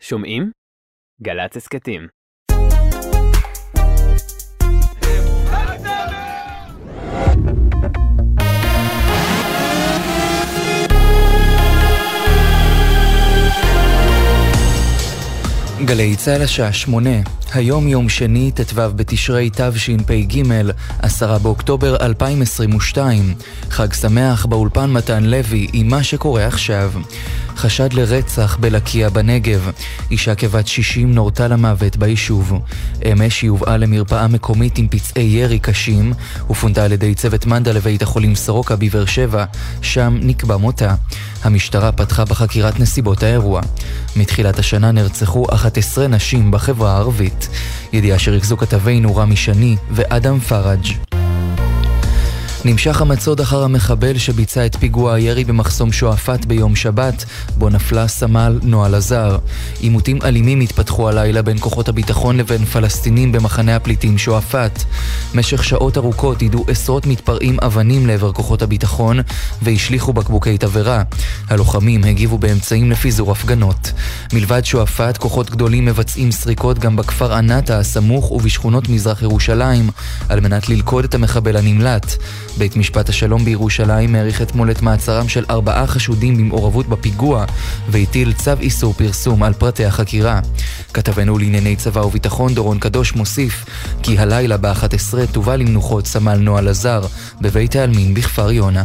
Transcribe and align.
שומעים? 0.00 0.50
גל"צ 1.22 1.56
הסכתים. 1.56 2.08
גלי 15.84 16.16
צה"ל 16.16 16.42
השעה 16.42 16.72
שמונה, 16.72 17.10
היום 17.54 17.88
יום 17.88 18.08
שני, 18.08 18.52
ט"ו 18.52 18.80
בתשרי 18.96 19.50
תשפ"ג, 19.50 20.42
עשרה 21.02 21.38
באוקטובר 21.38 21.96
2022. 21.96 23.34
חג 23.70 23.92
שמח 23.92 24.46
באולפן 24.46 24.90
מתן 24.90 25.24
לוי 25.24 25.66
עם 25.72 25.88
מה 25.88 26.02
שקורה 26.02 26.46
עכשיו. 26.46 26.92
חשד 27.58 27.92
לרצח 27.92 28.56
בלקיה 28.60 29.10
בנגב. 29.10 29.70
אישה 30.10 30.34
כבת 30.34 30.66
60 30.66 31.14
נורתה 31.14 31.48
למוות 31.48 31.96
ביישוב. 31.96 32.52
אמש 33.12 33.42
היא 33.42 33.50
הובאה 33.50 33.76
למרפאה 33.76 34.26
מקומית 34.28 34.78
עם 34.78 34.88
פצעי 34.88 35.22
ירי 35.22 35.58
קשים, 35.58 36.12
ופונתה 36.50 36.84
על 36.84 36.92
ידי 36.92 37.14
צוות 37.14 37.46
מנדה 37.46 37.72
לבית 37.72 38.02
החולים 38.02 38.34
סורוקה 38.34 38.76
בבאר 38.76 39.04
שבע, 39.04 39.44
שם 39.82 40.18
נקבע 40.20 40.56
מותה. 40.56 40.94
המשטרה 41.42 41.92
פתחה 41.92 42.24
בחקירת 42.24 42.80
נסיבות 42.80 43.22
האירוע. 43.22 43.60
מתחילת 44.16 44.58
השנה 44.58 44.92
נרצחו 44.92 45.46
11 45.54 46.06
נשים 46.06 46.50
בחברה 46.50 46.92
הערבית. 46.92 47.48
ידיעה 47.92 48.18
שריכזו 48.18 48.56
כתבינו 48.56 49.16
רמי 49.16 49.36
שני 49.36 49.76
ואדם 49.90 50.40
פראג'. 50.40 51.07
נמשך 52.64 53.00
המצוד 53.00 53.40
אחר 53.40 53.62
המחבל 53.62 54.18
שביצע 54.18 54.66
את 54.66 54.76
פיגוע 54.76 55.14
הירי 55.14 55.44
במחסום 55.44 55.92
שועפאט 55.92 56.44
ביום 56.44 56.76
שבת, 56.76 57.24
בו 57.56 57.68
נפלה 57.68 58.08
סמל 58.08 58.58
נועה 58.62 58.88
לזר. 58.88 59.38
עימותים 59.80 60.18
אלימים 60.24 60.60
התפתחו 60.60 61.08
הלילה 61.08 61.42
בין 61.42 61.58
כוחות 61.60 61.88
הביטחון 61.88 62.36
לבין 62.36 62.64
פלסטינים 62.64 63.32
במחנה 63.32 63.76
הפליטים 63.76 64.18
שועפאט. 64.18 64.84
משך 65.34 65.64
שעות 65.64 65.98
ארוכות 65.98 66.42
יידו 66.42 66.64
עשרות 66.68 67.06
מתפרעים 67.06 67.56
אבנים 67.62 68.06
לעבר 68.06 68.32
כוחות 68.32 68.62
הביטחון 68.62 69.20
והשליכו 69.62 70.12
בקבוקי 70.12 70.58
תבערה. 70.58 71.02
הלוחמים 71.48 72.04
הגיבו 72.04 72.38
באמצעים 72.38 72.90
לפיזור 72.90 73.32
הפגנות. 73.32 73.92
מלבד 74.32 74.64
שועפאט, 74.64 75.16
כוחות 75.16 75.50
גדולים 75.50 75.84
מבצעים 75.84 76.32
סריקות 76.32 76.78
גם 76.78 76.96
בכפר 76.96 77.32
ענתה 77.32 77.78
הסמוך 77.78 78.32
ובשכונות 78.32 78.88
מזרח 78.88 79.22
ירושלים, 79.22 79.90
על 80.28 80.40
מנת 80.40 80.68
ללכוד 80.68 81.04
את 81.04 81.14
המחבל 81.14 81.56
הנמלט. 81.56 82.16
בית 82.58 82.76
משפט 82.76 83.08
השלום 83.08 83.44
בירושלים 83.44 84.14
העריך 84.14 84.42
אתמול 84.42 84.70
את 84.70 84.82
מעצרם 84.82 85.28
של 85.28 85.44
ארבעה 85.50 85.86
חשודים 85.86 86.36
במעורבות 86.36 86.88
בפיגוע 86.88 87.44
והטיל 87.88 88.32
צו 88.32 88.52
איסור 88.60 88.92
פרסום 88.92 89.42
על 89.42 89.52
פרטי 89.52 89.84
החקירה. 89.84 90.40
כתבנו 90.94 91.38
לענייני 91.38 91.76
צבא 91.76 92.00
וביטחון 92.00 92.54
דורון 92.54 92.78
קדוש 92.78 93.14
מוסיף 93.14 93.64
כי 94.02 94.18
הלילה 94.18 94.56
ב-11 94.56 95.26
תובא 95.32 95.56
למנוחות 95.56 96.06
סמל 96.06 96.36
נועה 96.38 96.60
לזר 96.60 97.00
בבית 97.40 97.76
העלמין 97.76 98.14
בכפר 98.14 98.52
יונה. 98.52 98.82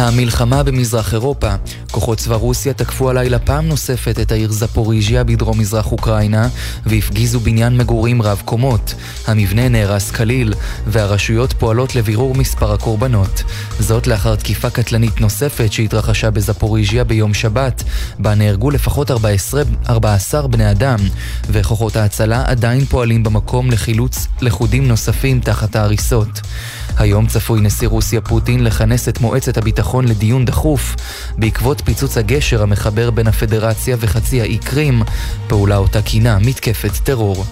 המלחמה 0.00 0.62
במזרח 0.62 1.14
אירופה. 1.14 1.54
כוחות 1.90 2.18
צבא 2.18 2.34
רוסיה 2.34 2.72
תקפו 2.72 3.10
הלילה 3.10 3.38
פעם 3.38 3.66
נוספת 3.66 4.20
את 4.20 4.32
העיר 4.32 4.52
זפוריז'יה 4.52 5.24
בדרום 5.24 5.58
מזרח 5.58 5.92
אוקראינה 5.92 6.48
והפגיזו 6.86 7.40
בניין 7.40 7.76
מגורים 7.76 8.22
רב 8.22 8.42
קומות. 8.44 8.94
המבנה 9.26 9.68
נהרס 9.68 10.10
כליל 10.10 10.54
והרשויות 10.86 11.52
פועלות 11.52 11.94
לבירור 11.94 12.34
מספר 12.34 12.72
הקורבנות. 12.72 13.42
זאת 13.80 14.06
לאחר 14.06 14.34
תקיפה 14.36 14.70
קטלנית 14.70 15.20
נוספת 15.20 15.72
שהתרחשה 15.72 16.30
בזפוריז'יה 16.30 17.04
ביום 17.04 17.34
שבת, 17.34 17.82
בה 18.18 18.34
נהרגו 18.34 18.70
לפחות 18.70 19.10
14, 19.10 19.62
14 19.88 20.46
בני 20.46 20.70
אדם, 20.70 20.98
וכוחות 21.50 21.96
ההצלה 21.96 22.42
עדיין 22.46 22.84
פועלים 22.84 23.22
במקום 23.22 23.70
לחילוץ 23.70 24.26
לכודים 24.40 24.88
נוספים 24.88 25.40
תחת 25.40 25.76
ההריסות. 25.76 26.40
היום 26.98 27.26
צפוי 27.26 27.60
נשיא 27.60 27.88
רוסיה 27.88 28.20
פוטין 28.20 28.64
לכנס 28.64 29.08
את 29.08 29.20
מועצת 29.20 29.56
הביטחון 29.56 30.08
לדיון 30.08 30.44
דחוף 30.44 30.96
בעקבות 31.38 31.82
פיצוץ 31.84 32.18
הגשר 32.18 32.62
המחבר 32.62 33.10
בין 33.10 33.26
הפדרציה 33.26 33.96
וחצי 34.00 34.40
האי 34.40 34.58
קרים, 34.58 35.02
פעולה 35.48 35.76
אותה 35.76 36.02
כינה 36.02 36.38
מתקפת 36.38 36.92
טרור. 37.04 37.44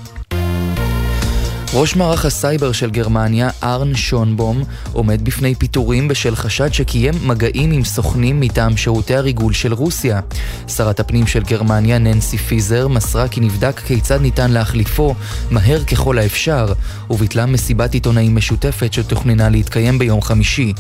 ראש 1.75 1.97
מערך 1.97 2.25
הסייבר 2.25 2.73
של 2.73 2.91
גרמניה, 2.91 3.51
ארן 3.63 3.95
שונבום, 3.95 4.65
עומד 4.93 5.25
בפני 5.25 5.55
פיטורים 5.55 6.09
בשל 6.09 6.37
חשד 6.37 6.73
שקיים 6.73 7.15
מגעים 7.25 7.73
עם 7.73 7.85
סוכנים 7.85 8.41
מטעם 8.41 8.77
שירותי 8.77 9.15
הריגול 9.15 9.53
של 9.53 9.73
רוסיה. 9.73 10.21
שרת 10.69 11.01
הפנים 11.01 11.27
של 11.27 11.43
גרמניה, 11.43 11.99
ננסי 11.99 12.39
פיזר, 12.39 12.89
מסרה 12.89 13.29
כי 13.29 13.41
נבדק 13.41 13.81
כיצד 13.81 14.21
ניתן 14.21 14.51
להחליפו 14.51 15.15
מהר 15.51 15.85
ככל 15.85 16.19
האפשר, 16.19 16.73
וביטלה 17.11 17.47
מסיבת 17.47 17.95
עיתונאים 17.95 18.37
משותפת 18.37 18.93
שתוכננה 18.93 19.49
להתקיים 19.49 19.99
ביום 19.99 20.23
חמישי. 20.23 20.73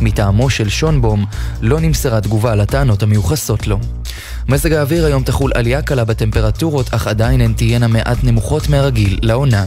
מטעמו 0.00 0.50
של 0.50 0.68
שונבום 0.68 1.24
לא 1.60 1.80
נמסרה 1.80 2.20
תגובה 2.20 2.54
לטענות 2.54 3.02
המיוחסות 3.02 3.66
לו. 3.66 3.78
מזג 4.48 4.72
האוויר 4.72 5.06
היום 5.06 5.22
תחול 5.22 5.52
עלייה 5.54 5.82
קלה 5.82 6.04
בטמפרטורות, 6.04 6.94
אך 6.94 7.06
עדיין 7.06 7.40
הן 7.40 7.52
תהיינה 7.52 7.86
מעט 7.88 8.18
נמוכות 8.24 8.68
מהרגיל 8.68 9.18
לעונה. 9.22 9.64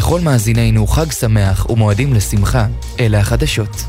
לכל 0.00 0.20
מאזינינו 0.20 0.86
חג 0.86 1.12
שמח 1.12 1.70
ומועדים 1.70 2.14
לשמחה. 2.14 2.66
אלה 3.00 3.18
החדשות. 3.18 3.84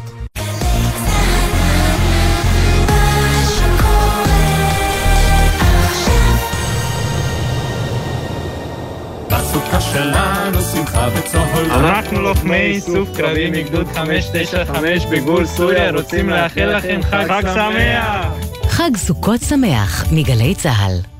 אנחנו 11.70 12.22
לוחמי 12.22 12.56
איסוף 12.56 13.10
קרבי 13.18 13.52
מגדוד 13.52 13.88
595 13.96 15.06
בגבול 15.06 15.46
סוריה 15.46 15.92
רוצים 15.92 16.30
לאחל 16.30 16.78
לכם 16.78 17.00
חג 17.04 17.42
שמח! 17.42 18.26
חג 18.68 18.98
סוכות 18.98 19.42
שמח 19.42 20.06
מגלי 20.12 20.56
צה"ל 20.56 21.11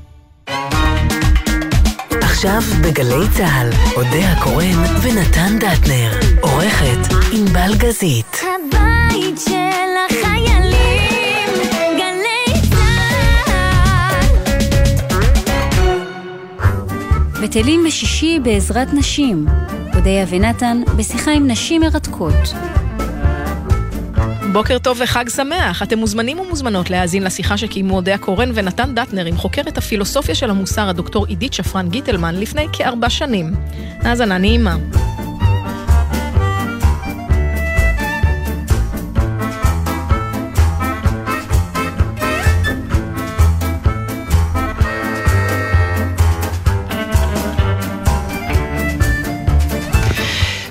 עכשיו 2.44 2.62
בגלי 2.82 3.28
צה"ל, 3.36 3.70
אודה 3.96 4.32
הקורן 4.32 4.78
ונתן 5.02 5.58
דטנר, 5.58 6.10
עורכת 6.40 7.14
ענבל 7.32 7.74
גזית. 7.78 8.36
הבית 8.36 9.38
של 9.38 9.90
החיילים, 10.10 11.48
גלי 11.96 12.60
צה"ל. 12.70 14.26
בטלים 17.42 17.84
בשישי 17.86 18.38
בעזרת 18.42 18.88
נשים, 18.94 19.46
אודיה 19.94 20.26
ונתן 20.30 20.82
בשיחה 20.96 21.30
עם 21.30 21.46
נשים 21.46 21.80
מרתקות. 21.80 22.34
בוקר 24.52 24.78
טוב 24.78 24.98
וחג 25.00 25.28
שמח. 25.28 25.82
אתם 25.82 25.98
מוזמנים 25.98 26.38
ומוזמנות 26.38 26.90
להאזין 26.90 27.22
לשיחה 27.22 27.56
שקיימו 27.56 27.96
אודיה 27.96 28.18
קורן 28.18 28.50
ונתן 28.54 28.94
דטנר 28.94 29.24
עם 29.24 29.36
חוקרת 29.36 29.78
הפילוסופיה 29.78 30.34
של 30.34 30.50
המוסר, 30.50 30.88
הדוקטור 30.88 31.26
עידית 31.26 31.52
שפרן 31.52 31.88
גיטלמן, 31.88 32.34
לפני 32.34 32.66
כארבע 32.72 33.10
שנים. 33.10 33.54
האזנה 34.02 34.38
נעימה. 34.38 34.76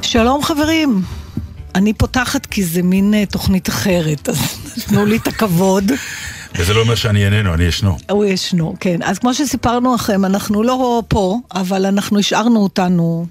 שלום 0.02 0.44
חברים, 0.44 1.02
אני 1.76 1.94
פותחת 1.94 2.46
כי 2.46 2.64
זה 2.64 2.84
מין 2.84 3.14
אה, 3.14 3.26
תוכנית 3.26 3.70
אחרת, 3.70 4.30
אז 4.30 4.38
תנו 4.88 5.06
לי 5.06 5.18
את 5.18 5.28
הכבוד. 5.28 5.92
וזה 6.56 6.74
לא 6.74 6.82
אומר 6.82 6.96
שאני 6.96 7.26
איננו, 7.26 7.54
אני 7.54 7.64
ישנו. 7.64 7.98
הוא 8.10 8.26
ישנו, 8.26 8.76
כן. 8.80 9.00
אז 9.04 9.20
כמו 9.20 9.34
שסיפרנו 9.34 9.96
לכם, 9.96 10.26
אנחנו 10.26 10.64
לא 10.64 11.04
פה, 11.08 11.38
אבל 11.54 11.86
אנחנו 11.86 12.20
השארנו 12.20 12.60
אותנו 12.60 13.26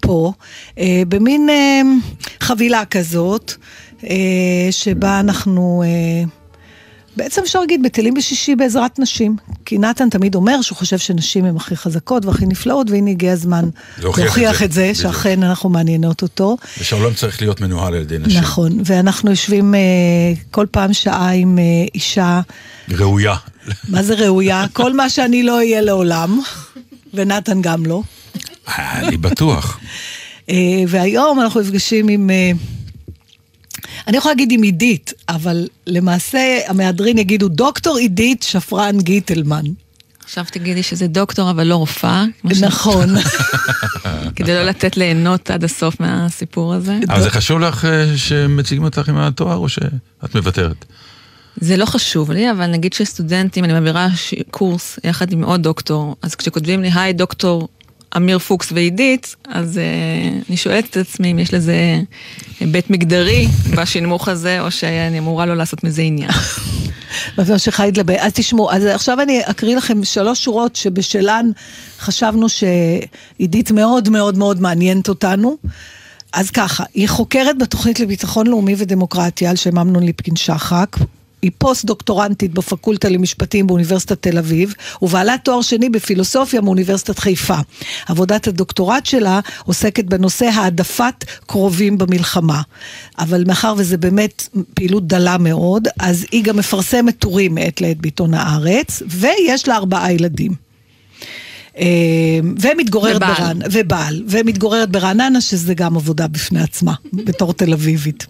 פה, 0.00 0.32
אה, 0.78 1.02
במין 1.08 1.48
אה, 1.50 1.80
חבילה 2.40 2.84
כזאת, 2.84 3.52
אה, 4.04 4.68
שבה 4.70 5.20
אנחנו... 5.20 5.82
אה, 5.86 6.37
בעצם 7.18 7.42
אפשר 7.42 7.60
להגיד, 7.60 7.82
בטלים 7.82 8.14
בשישי 8.14 8.56
בעזרת 8.56 8.98
נשים. 8.98 9.36
כי 9.64 9.78
נתן 9.78 10.10
תמיד 10.10 10.34
אומר 10.34 10.62
שהוא 10.62 10.76
חושב 10.76 10.98
שנשים 10.98 11.44
הן 11.44 11.56
הכי 11.56 11.76
חזקות 11.76 12.24
והכי 12.24 12.46
נפלאות, 12.46 12.90
והנה 12.90 13.10
הגיע 13.10 13.32
הזמן 13.32 13.68
להוכיח 13.98 14.62
את 14.62 14.72
זה, 14.72 14.94
שאכן 14.94 15.42
אנחנו 15.42 15.68
מעניינות 15.68 16.22
אותו. 16.22 16.56
ושהעולם 16.80 17.14
צריך 17.14 17.40
להיות 17.40 17.60
מנוהל 17.60 17.94
על 17.94 18.00
ידי 18.00 18.18
נשים. 18.18 18.40
נכון, 18.40 18.80
ואנחנו 18.84 19.30
יושבים 19.30 19.74
אה, 19.74 19.80
כל 20.50 20.66
פעם 20.70 20.92
שעה 20.92 21.30
עם 21.30 21.58
אה, 21.58 21.64
אישה... 21.94 22.40
ראויה. 22.88 23.34
מה 23.88 24.02
זה 24.02 24.14
ראויה? 24.14 24.64
כל 24.72 24.92
מה 24.92 25.10
שאני 25.10 25.42
לא 25.42 25.56
אהיה 25.56 25.80
לעולם, 25.80 26.40
ונתן 27.14 27.62
גם 27.62 27.86
לא. 27.86 28.02
אני 28.78 29.16
בטוח. 29.16 29.80
אה, 30.50 30.56
והיום 30.88 31.40
אנחנו 31.40 31.60
נפגשים 31.60 32.08
עם... 32.08 32.30
אני 34.08 34.16
יכולה 34.16 34.32
להגיד 34.32 34.52
עם 34.52 34.62
עידית, 34.62 35.12
אבל 35.28 35.66
למעשה 35.86 36.58
המהדרין 36.66 37.18
יגידו 37.18 37.48
דוקטור 37.48 37.96
עידית 37.96 38.42
שפרן 38.42 39.00
גיטלמן. 39.00 39.64
עכשיו 40.24 40.44
תגידי 40.52 40.82
שזה 40.82 41.06
דוקטור 41.06 41.50
אבל 41.50 41.66
לא 41.66 41.76
רופאה. 41.76 42.24
נכון. 42.44 43.08
כדי 44.36 44.54
לא 44.54 44.62
לתת 44.62 44.96
ליהנות 44.96 45.50
עד 45.50 45.64
הסוף 45.64 46.00
מהסיפור 46.00 46.74
הזה. 46.74 46.98
אבל 47.08 47.22
זה 47.22 47.30
חשוב 47.30 47.60
לך 47.60 47.84
אה, 47.84 48.16
שמציגים 48.16 48.84
אותך 48.84 49.08
עם 49.08 49.16
התואר 49.16 49.56
או 49.56 49.68
שאת 49.68 50.34
מוותרת? 50.34 50.84
זה 51.56 51.76
לא 51.76 51.86
חשוב 51.86 52.30
לי, 52.30 52.50
אבל 52.50 52.66
נגיד 52.66 52.92
שסטודנטים, 52.92 53.64
אני 53.64 53.72
מעבירה 53.72 54.08
קורס 54.50 54.98
יחד 55.04 55.32
עם 55.32 55.44
עוד 55.44 55.62
דוקטור, 55.62 56.16
אז 56.22 56.34
כשכותבים 56.34 56.82
לי, 56.82 56.90
היי 56.94 57.12
דוקטור 57.12 57.68
אמיר 58.16 58.38
פוקס 58.38 58.72
ועידית, 58.72 59.36
אז 59.48 59.76
uh, 59.76 60.48
אני 60.48 60.56
שואלת 60.56 60.84
את 60.90 60.96
עצמי 60.96 61.32
אם 61.32 61.38
יש 61.38 61.54
לזה 61.54 62.00
היבט 62.60 62.90
מגדרי 62.90 63.48
בשנמוך 63.76 64.28
הזה, 64.28 64.60
או 64.60 64.70
שאני 64.70 65.18
אמורה 65.18 65.46
לא 65.46 65.56
לעשות 65.56 65.84
מזה 65.84 66.02
עניין. 66.02 66.30
מה 67.38 67.58
שחי 67.58 67.82
להתלבט. 67.86 68.16
אז 68.18 68.32
תשמעו, 68.32 68.72
אז 68.72 68.84
עכשיו 68.84 69.20
אני 69.20 69.40
אקריא 69.44 69.76
לכם 69.76 70.04
שלוש 70.04 70.44
שורות 70.44 70.76
שבשלן 70.76 71.50
חשבנו 71.98 72.46
שעידית 72.48 73.70
מאוד 73.70 74.08
מאוד 74.08 74.38
מאוד 74.38 74.60
מעניינת 74.60 75.08
אותנו. 75.08 75.56
אז 76.32 76.50
ככה, 76.50 76.84
היא 76.94 77.08
חוקרת 77.08 77.58
בתוכנית 77.58 78.00
לביטחון 78.00 78.46
לאומי 78.46 78.74
ודמוקרטיה 78.78 79.50
על 79.50 79.56
שם 79.56 79.78
אמנון 79.78 80.02
ליפקין 80.02 80.36
שחק, 80.36 80.96
היא 81.42 81.50
פוסט 81.58 81.84
דוקטורנטית 81.84 82.54
בפקולטה 82.54 83.08
למשפטים 83.08 83.66
באוניברסיטת 83.66 84.22
תל 84.22 84.38
אביב, 84.38 84.74
ובעלת 85.02 85.44
תואר 85.44 85.62
שני 85.62 85.88
בפילוסופיה 85.88 86.60
מאוניברסיטת 86.60 87.18
חיפה. 87.18 87.58
עבודת 88.06 88.48
הדוקטורט 88.48 89.06
שלה 89.06 89.40
עוסקת 89.64 90.04
בנושא 90.04 90.44
העדפת 90.44 91.24
קרובים 91.46 91.98
במלחמה. 91.98 92.62
אבל 93.18 93.44
מאחר 93.46 93.74
וזה 93.76 93.96
באמת 93.96 94.48
פעילות 94.74 95.06
דלה 95.06 95.38
מאוד, 95.38 95.88
אז 96.00 96.26
היא 96.32 96.44
גם 96.44 96.56
מפרסמת 96.56 97.18
טורים 97.18 97.54
מעת 97.54 97.80
לעת 97.80 97.96
בעיתון 97.96 98.34
הארץ, 98.34 99.02
ויש 99.08 99.68
לה 99.68 99.76
ארבעה 99.76 100.12
ילדים. 100.12 100.52
אה, 101.78 101.84
ומתגוררת 102.60 103.20
ברעננה, 103.20 103.64
ובעל, 103.72 104.22
ומתגוררת 104.28 104.90
ברעננה, 104.90 105.40
שזה 105.40 105.74
גם 105.74 105.96
עבודה 105.96 106.28
בפני 106.28 106.62
עצמה, 106.62 106.94
בתור 107.12 107.52
תל 107.52 107.72
אביבית. 107.72 108.26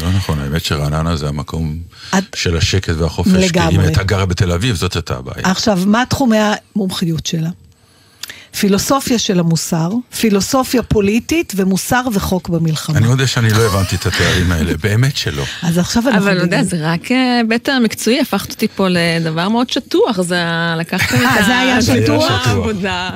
לא 0.00 0.12
נכון, 0.12 0.38
האמת 0.38 0.64
שרעננה 0.64 1.16
זה 1.16 1.28
המקום 1.28 1.78
את... 2.18 2.24
של 2.34 2.56
השקט 2.56 2.94
והחופש. 2.98 3.32
לגמרי. 3.32 3.70
כי 3.70 3.76
אם 3.76 3.80
הייתה 3.80 4.02
גרה 4.02 4.26
בתל 4.26 4.52
אביב, 4.52 4.76
זאת 4.76 4.94
הייתה 4.94 5.16
הבעיה. 5.16 5.50
עכשיו, 5.50 5.78
מה 5.86 6.04
תחומי 6.08 6.36
המומחיות 6.76 7.26
שלה? 7.26 7.50
פילוסופיה 8.58 9.18
של 9.18 9.40
המוסר, 9.40 9.90
פילוסופיה 10.20 10.82
פוליטית 10.82 11.52
ומוסר 11.56 12.02
וחוק 12.12 12.48
במלחמה. 12.48 12.98
אני 12.98 13.06
מודה 13.06 13.26
שאני 13.26 13.50
לא 13.50 13.62
הבנתי 13.62 13.96
את 13.96 14.06
התארים 14.06 14.52
האלה, 14.52 14.72
באמת 14.84 15.16
שלא. 15.16 15.42
אז 15.62 15.78
עכשיו 15.78 16.02
אנחנו... 16.08 16.18
אבל 16.18 16.36
אתה 16.36 16.42
יודע, 16.44 16.62
זה 16.62 16.76
רק 16.80 17.12
אה, 17.12 17.76
המקצועי, 17.76 18.20
הפכת 18.20 18.50
אותי 18.50 18.68
פה 18.68 18.86
לדבר 18.90 19.48
מאוד 19.48 19.70
שטוח, 19.70 20.20
זה 20.20 20.44
לקחת 20.76 21.14
את 21.14 21.20
ה... 21.20 21.44
זה 21.46 21.58
היה 21.58 21.82
שטוח? 21.82 22.48
עבודה. 22.48 23.10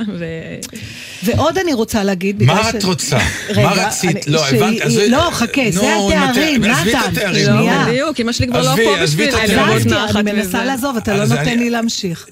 ועוד 1.23 1.59
אני 1.59 1.75
רוצה 1.75 2.05
להגיד, 2.05 2.43
מה 2.43 2.71
את 2.71 2.85
רוצה? 2.85 3.19
מה 3.57 3.73
רצית? 3.73 4.27
לא, 4.27 4.49
הבנתי. 4.49 5.09
לא, 5.09 5.29
חכה, 5.33 5.63
זה 5.71 5.97
התארים, 5.97 6.65
נתן. 6.65 6.71
עזבי 6.71 6.93
את 6.93 6.97
התארים. 7.09 7.47
לא, 7.47 7.85
בדיוק, 7.85 8.21
אמא 8.21 8.33
שלי 8.33 8.47
כבר 8.47 8.63
לא 8.63 8.77
פה 8.85 9.03
בשביל... 9.03 9.29
עזבתי, 9.35 9.95
אני 10.19 10.33
מנסה 10.33 10.65
לעזוב, 10.65 10.97
אתה 10.97 11.17
לא 11.17 11.25
נותן 11.25 11.59
לי 11.59 11.71
להמשיך. 11.71 12.27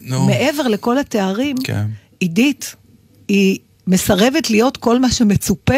מעבר 0.00 0.68
לכל 0.68 0.98
התארים, 0.98 1.56
כן. 1.64 1.84
עידית, 2.20 2.74
היא 3.28 3.58
מסרבת 3.86 4.50
להיות 4.50 4.76
כל 4.76 5.00
מה 5.00 5.10
שמצופה. 5.12 5.74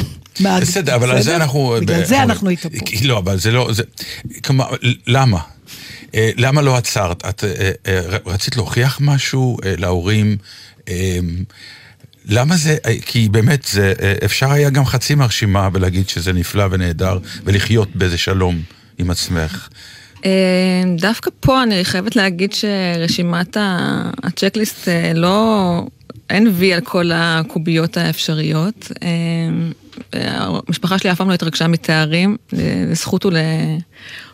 בסדר, 0.40 0.94
אבל 0.94 1.10
על 1.10 1.22
זה 1.22 1.36
אנחנו... 1.36 1.76
בגלל 1.80 2.04
זה 2.04 2.22
אנחנו 2.22 2.48
איתו 2.48 2.70
פה. 2.70 2.76
לא, 3.02 3.18
אבל 3.18 3.38
זה 3.38 3.50
לא... 3.50 3.70
כלומר, 4.44 4.70
למה? 5.06 5.38
אה, 6.14 6.30
למה 6.36 6.62
לא 6.62 6.76
עצרת? 6.76 7.24
את 7.28 7.44
אה, 7.44 7.70
אה, 7.86 8.00
רצית 8.26 8.56
להוכיח 8.56 8.98
משהו 9.00 9.56
להורים? 9.64 10.36
למה 12.26 12.56
זה, 12.56 12.76
כי 13.06 13.28
באמת, 13.28 13.64
זה, 13.70 13.92
אפשר 14.24 14.50
היה 14.50 14.70
גם 14.70 14.84
חצי 14.84 15.14
מהרשימה 15.14 15.68
ולהגיד 15.72 16.08
שזה 16.08 16.32
נפלא 16.32 16.64
ונהדר, 16.70 17.18
ולחיות 17.44 17.96
באיזה 17.96 18.18
שלום 18.18 18.62
עם 18.98 19.10
עצמך. 19.10 19.68
דווקא 20.96 21.30
פה 21.40 21.62
אני 21.62 21.84
חייבת 21.84 22.16
להגיד 22.16 22.52
שרשימת 22.52 23.56
הצ'קליסט 24.22 24.88
לא, 25.14 25.82
אין 26.30 26.48
וי 26.52 26.74
על 26.74 26.80
כל 26.80 27.10
הקוביות 27.14 27.96
האפשריות. 27.96 28.92
המשפחה 30.12 30.98
שלי 30.98 31.12
אף 31.12 31.18
פעם 31.18 31.28
לא 31.28 31.34
התרגשה 31.34 31.66
מתארים, 31.66 32.36
לזכות 32.52 33.26
ול... 33.26 33.36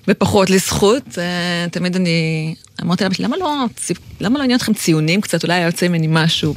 ופחות 0.08 0.50
לזכות. 0.50 1.18
תמיד 1.70 1.96
אני 1.96 2.54
אמרתי 2.82 3.04
שלי, 3.12 3.24
למה 3.24 3.36
לא, 3.36 3.64
למה 4.20 4.38
לא 4.38 4.44
עניין 4.44 4.56
אתכם 4.56 4.74
ציונים 4.74 5.20
קצת, 5.20 5.44
אולי 5.44 5.60
יוצא 5.60 5.88
ממני 5.88 6.06
משהו. 6.10 6.54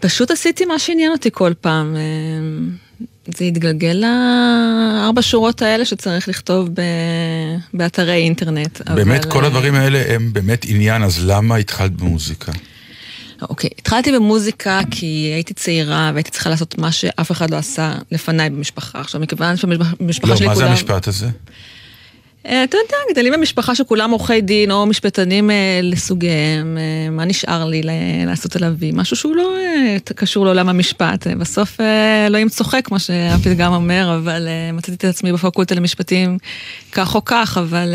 פשוט 0.00 0.30
עשיתי 0.30 0.64
מה 0.64 0.78
שעניין 0.78 1.12
אותי 1.12 1.28
כל 1.32 1.52
פעם. 1.60 1.96
זה 3.38 3.44
התגלגל 3.44 4.02
לארבע 4.02 5.22
שורות 5.22 5.62
האלה 5.62 5.84
שצריך 5.84 6.28
לכתוב 6.28 6.68
ב... 6.74 6.80
באתרי 7.74 8.14
אינטרנט. 8.14 8.80
באמת, 8.94 9.24
אבל... 9.24 9.32
כל 9.32 9.44
הדברים 9.44 9.74
האלה 9.74 10.14
הם 10.14 10.32
באמת 10.32 10.64
עניין, 10.68 11.02
אז 11.02 11.24
למה 11.24 11.56
התחלת 11.56 11.92
במוזיקה? 11.92 12.52
אוקיי, 13.48 13.70
okay. 13.70 13.74
התחלתי 13.78 14.12
במוזיקה 14.12 14.80
כי 14.90 15.30
הייתי 15.34 15.54
צעירה 15.54 16.10
והייתי 16.14 16.30
צריכה 16.30 16.50
לעשות 16.50 16.78
מה 16.78 16.92
שאף 16.92 17.32
אחד 17.32 17.50
לא 17.50 17.56
עשה 17.56 17.94
לפניי 18.12 18.50
במשפחה. 18.50 19.00
עכשיו, 19.00 19.20
מכיוון 19.20 19.56
שבמשפחה 19.56 20.30
לא, 20.30 20.36
שלי 20.36 20.46
כולם... 20.46 20.58
לא, 20.58 20.64
מה 20.64 20.66
זה 20.66 20.70
המשפט 20.70 21.08
הזה? 21.08 21.28
אה, 22.46 22.64
אתה 22.64 22.76
יודע, 22.76 22.96
גדלים 23.10 23.32
במשפחה 23.32 23.74
שכולם 23.74 24.10
עורכי 24.10 24.40
דין 24.40 24.70
או 24.70 24.86
משפטנים 24.86 25.50
אה, 25.50 25.80
לסוגיהם, 25.82 26.78
אה, 26.78 27.10
מה 27.10 27.24
נשאר 27.24 27.64
לי 27.64 27.82
לעשות 28.26 28.56
על 28.56 28.64
אבי? 28.64 28.90
משהו 28.94 29.16
שהוא 29.16 29.36
לא 29.36 29.54
קשור 30.04 30.44
לעולם 30.44 30.68
המשפט. 30.68 31.26
בסוף 31.26 31.80
אלוהים 32.26 32.48
צוחק, 32.48 32.84
כמו 32.84 33.00
שאפי 33.00 33.54
גם 33.54 33.72
אומר, 33.72 34.18
אבל 34.18 34.48
מצאתי 34.72 34.94
את 34.94 35.04
עצמי 35.04 35.32
בפקולטה 35.32 35.74
למשפטים 35.74 36.38
כך 36.92 37.14
או 37.14 37.24
כך, 37.24 37.58
אבל... 37.58 37.94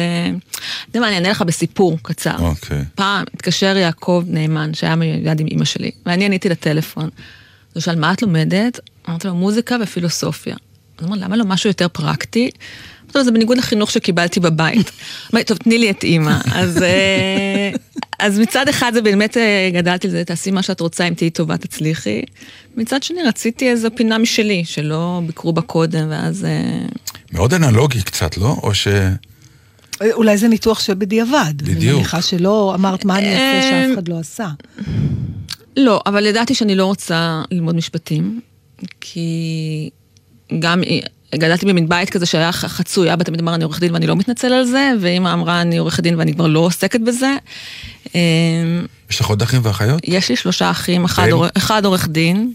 אתה 0.90 0.90
יודע 0.90 1.00
מה, 1.00 1.08
אני 1.08 1.16
אענה 1.16 1.30
לך 1.30 1.42
בסיפור 1.42 1.98
קצר. 2.02 2.36
אוקיי. 2.40 2.84
פעם 2.96 3.24
התקשר 3.34 3.78
יעקב 3.78 4.24
נאמן, 4.28 4.74
שהיה 4.74 4.96
מיד 4.96 5.40
עם 5.40 5.48
אימא 5.48 5.66
שלי, 5.66 5.92
ואני 6.06 6.26
עניתי 6.26 6.50
לטלפון. 6.50 7.10
הוא 7.74 7.82
שאל, 7.82 7.96
מה 7.96 8.14
את 8.14 8.22
לומדת? 8.22 8.80
אמרתי 9.10 9.28
לו, 9.28 9.36
מוזיקה 9.36 9.76
ופילוסופיה. 9.82 10.56
הוא 11.00 11.08
אמר, 11.08 11.18
למה 11.18 11.36
לא 11.36 11.46
משהו 11.46 11.70
יותר 11.70 11.88
פרקטי? 11.88 12.52
אמרתי 13.08 13.18
לו, 13.18 13.24
זה 13.24 13.32
בניגוד 13.32 13.58
לחינוך 13.58 13.92
שקיבלתי 13.92 14.40
בבית. 14.40 14.92
אמרתי, 15.34 15.48
טוב, 15.48 15.58
תני 15.58 15.78
לי 15.78 15.90
את 15.90 16.04
אימא. 16.04 16.38
אז, 16.52 16.84
אה, 16.84 17.72
אז 18.20 18.40
מצד 18.40 18.68
אחד 18.68 18.92
זה 18.94 19.02
באמת 19.02 19.38
אה, 19.38 19.70
גדלתי 19.74 20.08
לזה, 20.08 20.24
תעשי 20.24 20.52
מה 20.52 20.64
שאת 20.64 20.80
רוצה, 20.80 21.08
אם 21.08 21.14
תהיי 21.14 21.30
טובה, 21.30 21.58
תצליחי. 21.58 22.22
מצד 22.78 23.04
שני, 23.04 23.24
רציתי 23.24 23.70
איזו 23.70 23.90
פינה 23.96 24.18
משלי, 24.18 24.66
שלא 24.66 25.22
ביקרו 25.28 25.54
בה 25.54 25.62
קודם, 25.62 26.08
ואז... 26.10 26.46
אה, 26.46 26.86
מאוד 27.32 27.54
אנלוגי 27.54 28.02
קצת, 28.02 28.38
לא? 28.38 28.56
או 28.64 28.74
ש... 28.74 28.88
אולי 30.14 30.38
זה 30.38 30.48
ניתוח 30.48 30.80
שבדיעבד. 30.80 31.54
בדיוק. 31.58 31.78
אני 31.78 31.94
מניחה 31.94 32.22
שלא 32.22 32.72
אמרת 32.76 33.06
מה 33.06 33.18
אני 33.18 33.28
אעשה 33.34 33.70
שאף 33.70 33.94
אחד 33.94 34.08
לא 34.08 34.20
עשה. 34.20 34.48
לא, 35.78 36.02
אבל 36.06 36.26
ידעתי 36.26 36.56
שאני 36.56 36.76
לא 36.76 36.86
רוצה 36.86 37.42
ללמוד 37.52 37.76
משפטים, 37.76 38.40
כי 39.02 39.90
גם 40.60 40.82
גדלתי 41.36 41.66
במין 41.66 41.90
בית 41.90 42.10
כזה 42.10 42.26
שהיה 42.26 42.52
חצוי, 42.52 43.14
אבא 43.14 43.24
תמיד 43.24 43.40
אמר 43.40 43.56
אני 43.56 43.64
עורך 43.64 43.80
דין 43.80 43.94
ואני 43.94 44.08
לא 44.08 44.16
מתנצל 44.16 44.54
על 44.54 44.66
זה, 44.66 44.92
ואמא 45.02 45.34
אמרה 45.34 45.62
אני 45.62 45.78
עורכת 45.78 46.04
דין 46.04 46.16
ואני 46.16 46.34
כבר 46.34 46.48
לא 46.48 46.60
עוסקת 46.60 47.00
בזה. 47.00 47.36
אמ, 48.16 48.20
יש 49.10 49.20
לך 49.20 49.28
עוד 49.28 49.42
אחים 49.42 49.62
ואחיות? 49.64 50.02
יש 50.04 50.30
לי 50.30 50.36
שלושה 50.36 50.72
אחים, 50.72 51.06
אחד, 51.06 51.30
עור, 51.30 51.46
אחד 51.58 51.86
עורך 51.86 52.08
דין, 52.08 52.54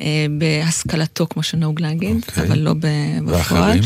אה, 0.00 0.26
בהשכלתו 0.38 1.26
כמו 1.30 1.42
שנהוג 1.42 1.80
להגיד, 1.80 2.16
okay. 2.22 2.28
אוקיי. 2.28 2.46
אבל 2.46 2.58
לא 2.58 2.74
בפועל. 2.74 3.36
ואחרים? 3.36 3.82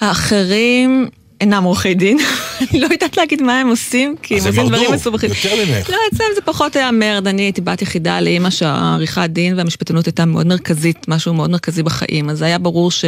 האחרים... 0.00 1.08
אינם 1.44 1.64
עורכי 1.64 1.94
דין, 1.94 2.18
אני 2.70 2.80
לא 2.80 2.86
יודעת 2.90 3.16
להגיד 3.16 3.42
מה 3.42 3.60
הם 3.60 3.68
עושים, 3.68 4.14
כי 4.22 4.34
הם 4.34 4.46
עושים 4.46 4.68
דברים 4.68 4.92
מסובכים. 4.92 5.30
אז 5.30 5.36
הם 5.44 5.50
מרדו, 5.50 5.62
יותר 5.62 5.78
ממך. 5.78 5.90
לא, 5.90 5.96
אצלם 6.12 6.26
זה 6.34 6.40
פחות 6.40 6.76
היה 6.76 6.92
מרד, 6.92 7.28
אני 7.28 7.42
הייתי 7.42 7.60
בת 7.60 7.82
יחידה 7.82 8.20
לאימא 8.20 8.50
שהעריכת 8.50 9.26
דין 9.28 9.58
והמשפטנות 9.58 10.06
הייתה 10.06 10.24
מאוד 10.24 10.46
מרכזית, 10.46 11.08
משהו 11.08 11.34
מאוד 11.34 11.50
מרכזי 11.50 11.82
בחיים, 11.82 12.30
אז 12.30 12.42
היה 12.42 12.58
ברור 12.58 12.90
ש... 12.90 13.04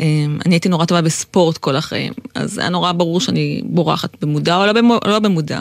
אמ, 0.00 0.38
אני 0.46 0.54
הייתי 0.54 0.68
נורא 0.68 0.84
טובה 0.84 1.02
בספורט 1.02 1.58
כל 1.58 1.76
החיים, 1.76 2.12
אז 2.34 2.58
היה 2.58 2.68
נורא 2.68 2.92
ברור 2.92 3.20
שאני 3.20 3.60
בורחת 3.64 4.10
במודע 4.20 4.56
או 4.56 4.66
לא, 5.10 5.18
במודע. 5.18 5.60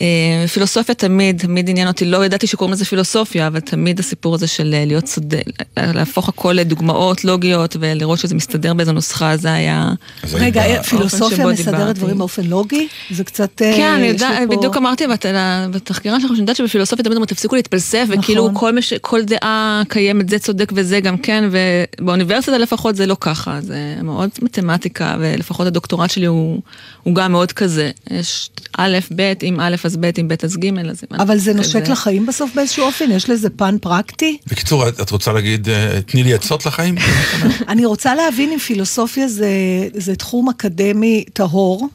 אה, 0.00 0.48
פילוסופיה 0.48 0.94
תמיד, 0.94 1.38
תמיד 1.38 1.70
עניין 1.70 1.88
אותי, 1.88 2.04
לא 2.04 2.24
ידעתי 2.24 2.46
שקוראים 2.46 2.72
לזה 2.72 2.84
פילוסופיה, 2.84 3.46
אבל 3.46 3.60
תמיד 3.60 4.00
הסיפור 4.00 4.34
הזה 4.34 4.46
של 4.46 4.74
אה, 4.74 4.84
להיות 4.84 5.04
צודק, 5.04 5.44
להפוך 5.76 6.28
הכל 6.28 6.52
לדוגמאות 6.52 7.24
לוגיות 7.24 7.76
ולראות 7.80 8.18
שזה 8.18 8.34
מסתדר 8.34 8.74
באיזו 8.74 8.92
נוסחה, 8.92 9.36
זה 9.36 9.52
היה... 9.52 9.92
רגע, 10.32 10.82
פילוסופיה 10.82 11.46
מסדרת 11.46 11.96
דברים 11.96 12.18
באופן 12.18 12.44
לוגי? 12.44 12.88
זה 13.10 13.24
קצת... 13.24 13.62
אה, 13.62 13.72
כן, 13.76 13.92
אני 13.96 14.06
יודעת, 14.06 14.48
בדיוק 14.48 14.76
אמרתי 14.76 15.04
בתחקירה 15.70 16.20
שלך, 16.20 16.28
שאני 16.30 16.40
יודעת 16.40 16.56
שבפילוסופיה 16.56 17.04
תמיד 17.04 17.16
אומרים, 17.16 17.26
תפסיקו 17.26 17.56
להתפלסף, 17.56 18.06
וכאילו 18.08 18.48
נכון. 18.48 18.72
כל 19.00 19.22
דעה 19.22 19.82
קיימת, 19.88 20.28
זה 20.28 20.38
צודק 20.38 20.72
וזה 20.74 21.00
גם 21.00 21.18
כן, 21.18 21.48
ובאוניברסיטה 21.50 22.58
לפחות 22.58 22.96
זה 22.96 23.06
לא 23.06 23.16
ככה, 23.20 23.60
זה 23.60 23.96
מאוד 24.02 24.30
מתמטיקה, 24.42 25.16
ולפחות 25.20 25.66
הדוקטורט 25.66 26.10
שלי 26.10 26.26
הוא 26.26 27.14
גם 27.14 27.32
מאוד 27.32 27.52
כזה. 27.52 27.90
יש 28.10 28.50
א', 28.78 28.98
ב', 29.16 29.32
עם 29.42 29.60
א', 29.60 29.76
אז 29.84 29.96
ב', 29.96 30.10
עם 30.16 30.28
ב', 30.28 30.34
אז 30.42 30.56
ג', 30.56 30.78
אז... 30.78 31.04
אבל 31.18 31.38
זה 31.38 31.54
נושק 31.54 31.88
לחיים 31.88 32.26
בסוף 32.26 32.50
באיזשהו 32.54 32.84
אופן? 32.84 33.10
יש 33.10 33.30
לזה 33.30 33.50
פן 33.50 33.78
פרקטי? 33.78 34.38
בקיצור, 34.46 34.88
את 34.88 35.10
רוצה 35.10 35.32
להגיד, 35.32 35.68
אה, 35.68 36.00
תני 36.06 36.22
לי 36.22 36.34
עצות 36.34 36.66
לחיים? 36.66 36.94
אני 37.68 37.84
רוצה 37.84 38.14
להבין 38.14 38.52
אם 38.52 38.58
פילוסופיה 38.58 39.28
זה, 39.28 39.48
זה 39.94 40.16
תחום 40.16 40.48
אקדמי 40.48 41.24
טהור. 41.32 41.88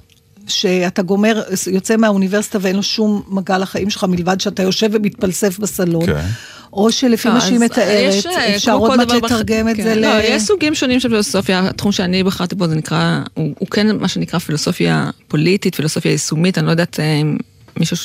שאתה 0.47 1.01
גומר, 1.01 1.41
יוצא 1.71 1.97
מהאוניברסיטה 1.97 2.57
ואין 2.61 2.75
לו 2.75 2.83
שום 2.83 3.21
מגע 3.27 3.57
לחיים 3.57 3.89
שלך 3.89 4.03
מלבד 4.03 4.41
שאתה 4.41 4.63
יושב 4.63 4.89
ומתפלסף 4.91 5.59
בסלון. 5.59 6.05
כן. 6.05 6.25
או 6.73 6.91
שלפי 6.91 7.29
מה 7.29 7.41
שהיא 7.41 7.59
מתארת, 7.59 8.25
אה, 8.25 8.55
אפשר 8.55 8.73
עוד 8.73 8.97
מעט 8.97 9.11
לתרגם 9.11 9.69
את 9.69 9.75
כן. 9.75 9.83
זה 9.83 9.95
ל... 9.95 9.99
לא, 9.99 10.21
יש 10.23 10.43
סוגים 10.43 10.75
שונים 10.75 10.99
של 10.99 11.09
פילוסופיה, 11.09 11.59
התחום 11.59 11.91
שאני 11.91 12.23
בחרתי 12.23 12.55
בו 12.55 12.67
זה 12.67 12.75
נקרא, 12.75 13.19
הוא, 13.33 13.53
הוא 13.59 13.67
כן 13.67 13.97
מה 13.97 14.07
שנקרא 14.07 14.39
פילוסופיה 14.39 15.09
פוליטית, 15.27 15.75
פילוסופיה 15.75 16.11
יישומית, 16.11 16.57
אני 16.57 16.65
לא 16.65 16.71
יודעת 16.71 16.99
אה, 16.99 17.13
אם 17.13 17.37
מישהו, 17.77 17.97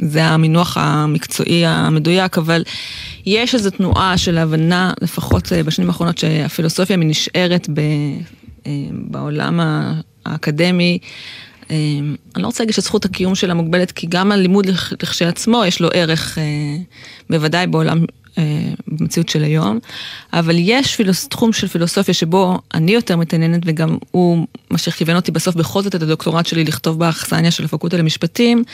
זה 0.00 0.24
המינוח 0.24 0.76
המקצועי 0.76 1.66
המדויק, 1.66 2.38
אבל 2.38 2.64
יש 3.26 3.54
איזו 3.54 3.70
תנועה 3.70 4.18
של 4.18 4.38
הבנה, 4.38 4.92
לפחות 5.00 5.52
אה, 5.52 5.62
בשנים 5.62 5.88
האחרונות, 5.88 6.18
שהפילוסופיה 6.18 6.96
נשארת 6.96 7.68
ב, 7.74 7.80
בעולם 8.92 9.60
האקדמי. 10.26 10.98
אמ, 11.70 12.16
אני 12.34 12.42
לא 12.42 12.46
רוצה 12.46 12.62
להגיד 12.62 12.74
שזכות 12.74 13.04
הקיום 13.04 13.34
שלה 13.34 13.54
מוגבלת, 13.54 13.92
כי 13.92 14.06
גם 14.10 14.32
הלימוד 14.32 14.66
לכשעצמו 15.02 15.64
יש 15.64 15.80
לו 15.80 15.88
ערך, 15.94 16.38
אה, 16.38 16.44
בוודאי 17.30 17.66
בעולם, 17.66 17.98
אה, 17.98 18.04
במציאות 18.88 19.28
של 19.28 19.44
היום, 19.44 19.78
אבל 20.32 20.54
יש 20.58 20.96
פילוס, 20.96 21.28
תחום 21.28 21.52
של 21.52 21.68
פילוסופיה 21.68 22.14
שבו 22.14 22.58
אני 22.74 22.92
יותר 22.92 23.16
מתעניינת, 23.16 23.62
וגם 23.64 23.96
הוא 24.10 24.46
מה 24.70 24.78
שכיוון 24.78 25.16
אותי 25.16 25.32
בסוף 25.32 25.54
בכל 25.54 25.82
זאת 25.82 25.94
את 25.94 26.02
הדוקטורט 26.02 26.46
שלי 26.46 26.64
לכתוב 26.64 26.98
באכסניה 26.98 27.50
של 27.50 27.64
הפקולטה 27.64 27.96
למשפטים, 27.96 28.64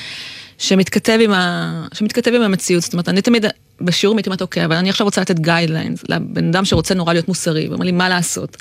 שמתכתב 0.58 1.18
עם, 1.20 1.32
ה... 1.32 1.86
שמתכתב 1.94 2.34
עם 2.34 2.42
המציאות. 2.42 2.82
זאת 2.82 2.92
אומרת, 2.92 3.08
אני 3.08 3.22
תמיד 3.22 3.44
בשיעור 3.80 4.16
הייתי 4.16 4.28
אומרת, 4.28 4.42
אוקיי, 4.42 4.64
אבל 4.64 4.76
אני 4.76 4.90
עכשיו 4.90 5.06
רוצה 5.06 5.20
לתת 5.20 5.38
guidelines 5.38 6.04
לבן 6.08 6.48
אדם 6.48 6.64
שרוצה 6.64 6.94
נורא 6.94 7.12
להיות 7.12 7.28
מוסרי, 7.28 7.68
ואומר 7.68 7.84
לי, 7.84 7.92
מה 7.92 8.08
לעשות? 8.08 8.56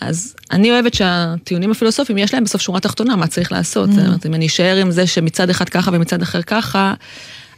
אז 0.00 0.34
אני 0.50 0.70
אוהבת 0.70 0.94
שהטיעונים 0.94 1.70
הפילוסופיים, 1.70 2.18
יש 2.18 2.34
להם 2.34 2.44
בסוף 2.44 2.62
שורה 2.62 2.80
תחתונה, 2.80 3.16
מה 3.16 3.26
צריך 3.26 3.52
לעשות. 3.52 3.88
Mm. 3.88 3.92
זאת 3.92 4.06
אומרת, 4.06 4.26
אם 4.26 4.34
אני 4.34 4.46
אשאר 4.46 4.76
עם 4.76 4.90
זה 4.90 5.06
שמצד 5.06 5.50
אחד 5.50 5.68
ככה 5.68 5.90
ומצד 5.94 6.22
אחר 6.22 6.42
ככה, 6.42 6.94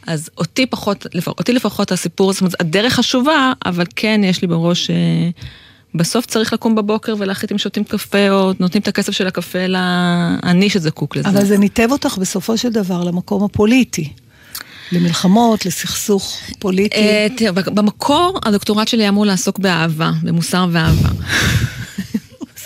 אז 0.07 0.29
אותי 0.37 0.65
פחות, 0.65 1.05
אותי 1.27 1.53
לפחות 1.53 1.91
הסיפור, 1.91 2.33
זאת 2.33 2.41
אומרת, 2.41 2.61
הדרך 2.61 2.93
חשובה, 2.93 3.53
אבל 3.65 3.85
כן 3.95 4.21
יש 4.23 4.41
לי 4.41 4.47
בראש... 4.47 4.89
אה, 4.89 4.95
בסוף 5.95 6.25
צריך 6.25 6.53
לקום 6.53 6.75
בבוקר 6.75 7.15
ולהחליט 7.19 7.51
אם 7.51 7.57
שותים 7.57 7.83
קפה 7.83 8.29
או 8.29 8.51
נותנים 8.59 8.81
את 8.81 8.87
הכסף 8.87 9.11
של 9.11 9.27
הקפה 9.27 9.67
לאני 9.67 10.69
שזקוק 10.69 11.15
לזה. 11.15 11.29
אבל 11.29 11.45
זה 11.45 11.57
ניתב 11.57 11.87
אותך 11.91 12.17
בסופו 12.17 12.57
של 12.57 12.69
דבר 12.69 13.03
למקום 13.03 13.43
הפוליטי. 13.43 14.13
למלחמות, 14.91 15.65
לסכסוך 15.65 16.37
פוליטי. 16.59 16.97
אה, 16.97 17.27
תראה, 17.37 17.51
במקור 17.51 18.39
הדוקטורט 18.45 18.87
שלי 18.87 19.09
אמור 19.09 19.25
לעסוק 19.25 19.59
באהבה, 19.59 20.11
במוסר 20.23 20.65
ואהבה. 20.71 21.09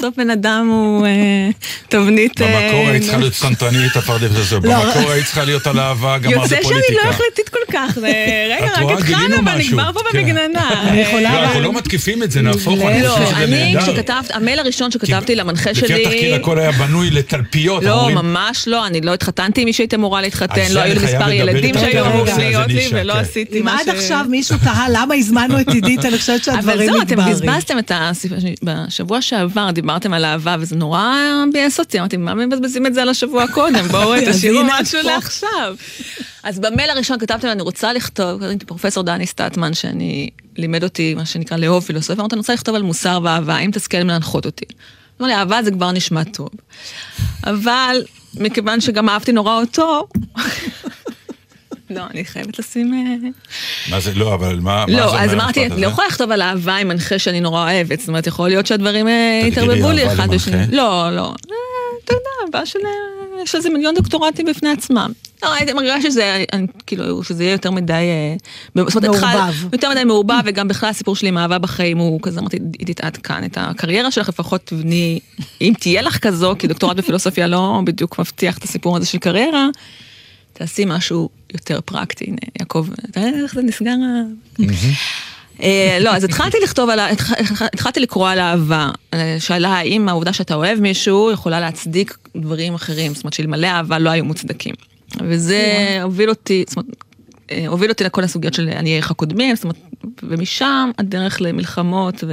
בסוף 0.03 0.17
בן 0.17 0.29
אדם 0.29 0.67
הוא 0.69 1.05
אה, 1.05 1.49
תבנית... 1.89 2.41
במקור 2.41 2.89
היית 2.89 3.03
צריכה 3.03 3.17
להיות 3.17 3.33
צנתנית, 3.33 3.95
הפרדס 3.95 4.31
הזה. 4.35 4.55
לא. 4.63 4.85
במקור 4.85 5.11
היית 5.11 5.25
צריכה 5.25 5.43
להיות 5.43 5.67
על 5.67 5.79
אהבה, 5.79 6.17
גמר 6.17 6.31
בפוליטיקה. 6.31 6.55
יוצא 6.55 6.67
שאני 6.69 6.97
לא 7.03 7.09
החלטית 7.09 7.49
כל 7.49 7.71
כך, 7.71 7.97
רגע, 7.97 8.71
רק 8.81 8.99
התחלנו, 8.99 9.35
אבל 9.39 9.57
נגמר 9.57 9.91
פה 9.93 9.99
כן. 10.11 10.17
במגננה. 10.17 10.69
לא, 11.21 11.27
אנחנו 11.27 11.61
לא 11.61 11.73
מתקיפים 11.73 12.23
את 12.23 12.31
זה, 12.31 12.41
נהפוך, 12.41 12.81
אני 12.81 13.09
חושב 13.09 13.25
שזה 13.25 13.35
נהדר. 13.35 13.43
אני, 13.43 13.75
כשכתבת, 13.81 14.31
המייל 14.33 14.59
הראשון 14.59 14.91
שכתבתי 14.91 15.35
למנחה 15.35 15.73
שלי... 15.73 15.87
לפי 15.87 16.01
התחקיר 16.01 16.35
הכל 16.35 16.59
היה 16.59 16.71
בנוי 16.71 17.09
לתלפיות. 17.09 17.83
לא, 17.83 18.09
ממש 18.09 18.67
לא, 18.67 18.87
אני 18.87 19.01
לא 19.01 19.13
התחתנתי 19.13 19.61
עם 19.61 19.65
מי 19.65 19.73
שהייתי 19.73 19.95
אמורה 19.95 20.21
להתחתן, 20.21 20.71
לא 20.71 20.79
היו 20.79 20.93
לי 20.93 21.05
מספר 21.05 21.31
ילדים 21.31 21.75
שהיו 21.79 22.05
אמורים 22.05 22.37
להיות 22.37 22.67
לי, 22.67 22.89
ולא 22.91 23.13
עשיתי 23.13 23.61
מה 23.61 23.77
ש... 23.77 23.87
אם 23.87 23.89
עד 23.89 23.95
עכשיו 23.95 24.25
מישהו 24.29 24.57
תהה 24.63 24.85
למה 24.89 25.15
הזמנו 25.15 25.59
את 25.59 25.69
עידית, 25.69 26.05
אני 26.05 26.17
חושבת 26.17 26.43
שהדברים 26.43 26.79
מתבררים. 26.79 26.89
אבל 26.89 27.15
זהו, 27.15 27.25
אתם 27.25 27.31
בזבזתם 27.31 27.79
את 27.79 27.91
ה... 27.91 28.11
בשבוע 28.63 29.21
שעבר 29.21 29.69
דיברתם 29.93 30.13
על 30.13 30.25
אהבה, 30.25 30.55
וזה 30.59 30.75
נורא 30.75 31.13
ביאס 31.53 31.79
אותי, 31.79 31.99
אמרתי, 31.99 32.17
מה 32.17 32.33
מבזבזים 32.33 32.85
את 32.85 32.93
זה 32.93 33.01
על 33.01 33.09
השבוע 33.09 33.47
קודם? 33.47 33.87
בואו 33.87 34.13
תשאירו 34.31 34.61
משהו 34.63 34.99
לעכשיו. 35.03 35.75
אז 36.43 36.59
במייל 36.59 36.89
הראשון 36.89 37.19
כתבתי 37.19 37.51
אני 37.51 37.61
רוצה 37.61 37.93
לכתוב, 37.93 38.39
קראתי 38.39 38.65
פרופסור 38.65 39.03
דני 39.03 39.27
סטטמן, 39.27 39.73
שאני 39.73 40.29
לימד 40.57 40.83
אותי, 40.83 41.13
מה 41.15 41.25
שנקרא, 41.25 41.57
לאהוב 41.57 41.83
פילוסופיה, 41.83 42.21
אמרתי, 42.21 42.35
אני 42.35 42.39
רוצה 42.39 42.53
לכתוב 42.53 42.75
על 42.75 42.81
מוסר 42.81 43.19
ואהבה, 43.23 43.57
אם 43.57 43.69
תזכה 43.73 44.03
להנחות 44.03 44.45
אותי. 44.45 44.65
אמר 45.21 45.27
לי, 45.27 45.35
אהבה 45.35 45.63
זה 45.63 45.71
כבר 45.71 45.91
נשמע 45.91 46.23
טוב. 46.23 46.49
אבל 47.43 48.03
מכיוון 48.33 48.81
שגם 48.81 49.09
אהבתי 49.09 49.31
נורא 49.31 49.61
אותו, 49.61 50.07
לא, 51.89 52.03
אני 52.11 52.25
חייבת 52.25 52.59
לשים... 52.59 52.93
אה, 52.93 53.29
מה 53.91 53.99
זה, 53.99 54.13
לא, 54.13 54.33
אבל 54.33 54.59
מה, 54.59 54.85
לא, 54.87 54.95
זה 54.95 55.03
אומר? 55.05 55.15
לא, 55.15 55.19
אז 55.19 55.33
אמרתי, 55.33 55.65
אני 55.65 55.81
לא 55.81 55.87
יכולה 55.87 56.07
לכתוב 56.07 56.31
על 56.31 56.41
אהבה 56.41 56.75
עם 56.75 56.87
מנחה 56.87 57.19
שאני 57.19 57.39
נורא 57.39 57.63
אוהבת, 57.63 57.99
זאת 57.99 58.07
אומרת, 58.07 58.27
יכול 58.27 58.49
להיות 58.49 58.65
שהדברים 58.65 59.07
אה, 59.07 59.41
יתערבבו 59.45 59.91
לי 59.91 60.13
אחד 60.13 60.29
בשני. 60.29 60.65
לא, 60.71 61.15
לא. 61.15 61.25
אה, 61.25 61.55
אתה 62.03 62.13
יודע, 62.13 62.47
הבעיה 62.47 62.65
של... 62.65 62.79
יש 63.43 63.55
איזה 63.55 63.69
מיליון 63.69 63.95
דוקטורטים 63.95 64.45
בפני 64.45 64.69
עצמם. 64.69 65.11
לא, 65.43 65.53
הייתי 65.53 65.73
מרגישה 65.73 66.01
שזה, 66.01 66.43
כאילו, 66.85 67.23
שזה 67.23 67.43
יהיה 67.43 67.51
יותר 67.51 67.71
מדי... 67.71 68.03
מעורבב. 68.75 69.53
יותר 69.73 69.89
מדי 69.89 70.03
מעורבב, 70.03 70.41
וגם 70.45 70.67
בכלל 70.67 70.89
הסיפור 70.89 71.15
שלי 71.15 71.27
עם 71.27 71.37
אהבה 71.37 71.57
בחיים 71.57 71.97
הוא 71.97 72.19
כזה, 72.21 72.39
אמרתי, 72.39 72.57
עידית, 72.79 73.01
עד 73.01 73.17
כאן, 73.17 73.43
את 73.45 73.57
הקריירה 73.61 74.11
שלך 74.11 74.29
לפחות 74.29 74.61
תבני, 74.65 75.19
אם 75.61 75.73
תהיה 75.79 76.01
לך 76.01 76.17
כזו, 76.17 76.55
כי 76.59 76.67
דוקטורט 76.67 76.97
בפילוסופיה 76.97 77.47
לא 77.47 77.81
בדיוק 77.85 78.19
מבטיח 78.19 78.57
את 78.57 78.63
הסיפור 78.63 78.97
הזה 78.97 79.05
של 79.05 79.17
קריירה. 79.17 79.67
תעשי 80.53 80.83
משהו 80.85 81.29
יותר 81.53 81.79
פרקטי. 81.85 82.25
הנה, 82.25 82.37
יעקב, 82.59 82.87
אתה 83.09 83.19
יודע 83.19 83.39
איך 83.43 83.55
זה 83.55 83.61
נסגר? 83.61 83.95
אה, 85.61 85.97
לא, 86.01 86.15
אז 86.15 86.23
התחלתי 86.23 86.57
לכתוב 86.63 86.89
על, 86.89 86.99
התחלתי 87.73 87.99
לקרוא 87.99 88.29
על 88.29 88.39
אהבה. 88.39 88.89
אה, 89.13 89.35
שאלה 89.39 89.69
האם 89.69 90.09
העובדה 90.09 90.33
שאתה 90.33 90.55
אוהב 90.55 90.79
מישהו 90.79 91.31
יכולה 91.31 91.59
להצדיק 91.59 92.17
דברים 92.37 92.73
אחרים, 92.73 93.13
זאת 93.13 93.23
אומרת 93.23 93.33
שאלמלא 93.33 93.67
אהבה 93.67 93.99
לא 93.99 94.09
היו 94.09 94.25
מוצדקים. 94.25 94.75
וזה 95.21 95.99
הוביל 96.03 96.29
אותי, 96.29 96.63
זאת 96.67 96.77
אומרת, 96.77 96.95
אה, 97.51 97.67
הוביל 97.67 97.89
אותי 97.89 98.03
לכל 98.03 98.23
הסוגיות 98.23 98.53
של 98.53 98.69
עניי 98.69 98.95
ערך 98.95 99.11
הקודמים, 99.11 99.55
זאת 99.55 99.63
אומרת, 99.63 99.77
ומשם 100.23 100.91
הדרך 100.97 101.41
למלחמות 101.41 102.23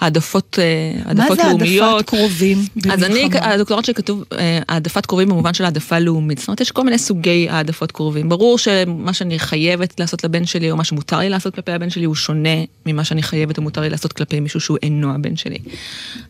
והעדפות 0.00 0.58
לאומיות. 0.58 1.28
מה 1.28 1.34
זה 1.34 1.84
העדפת 1.84 2.08
קרובים 2.08 2.58
במלחמה? 2.76 2.94
אז 2.94 3.04
אני, 3.04 3.28
הדוקטורט 3.40 3.84
שלי 3.84 3.94
כתוב 3.94 4.24
אה, 4.32 4.58
העדפת 4.68 5.06
קרובים 5.06 5.28
במובן 5.28 5.54
של 5.54 5.64
העדפה 5.64 5.98
לאומית. 5.98 6.38
זאת 6.38 6.48
אומרת, 6.48 6.60
יש 6.60 6.70
כל 6.70 6.84
מיני 6.84 6.98
סוגי 6.98 7.48
העדפות 7.50 7.92
קרובים. 7.92 8.28
ברור 8.28 8.58
שמה 8.58 9.12
שאני 9.12 9.38
חייבת 9.38 10.00
לעשות 10.00 10.24
לבן 10.24 10.46
שלי, 10.46 10.70
או 10.70 10.76
מה 10.76 10.84
שמותר 10.84 11.18
לי 11.18 11.28
לעשות 11.28 11.54
כלפי 11.54 11.72
הבן 11.72 11.90
שלי, 11.90 12.04
הוא 12.04 12.14
שונה 12.14 12.64
ממה 12.86 13.04
שאני 13.04 13.22
חייבת 13.22 13.58
או 13.58 13.62
מותר 13.62 13.80
לי 13.80 13.90
לעשות 13.90 14.12
כלפי 14.12 14.40
מישהו 14.40 14.60
שהוא 14.60 14.78
אינו 14.82 15.14
הבן 15.14 15.36
שלי. 15.36 15.58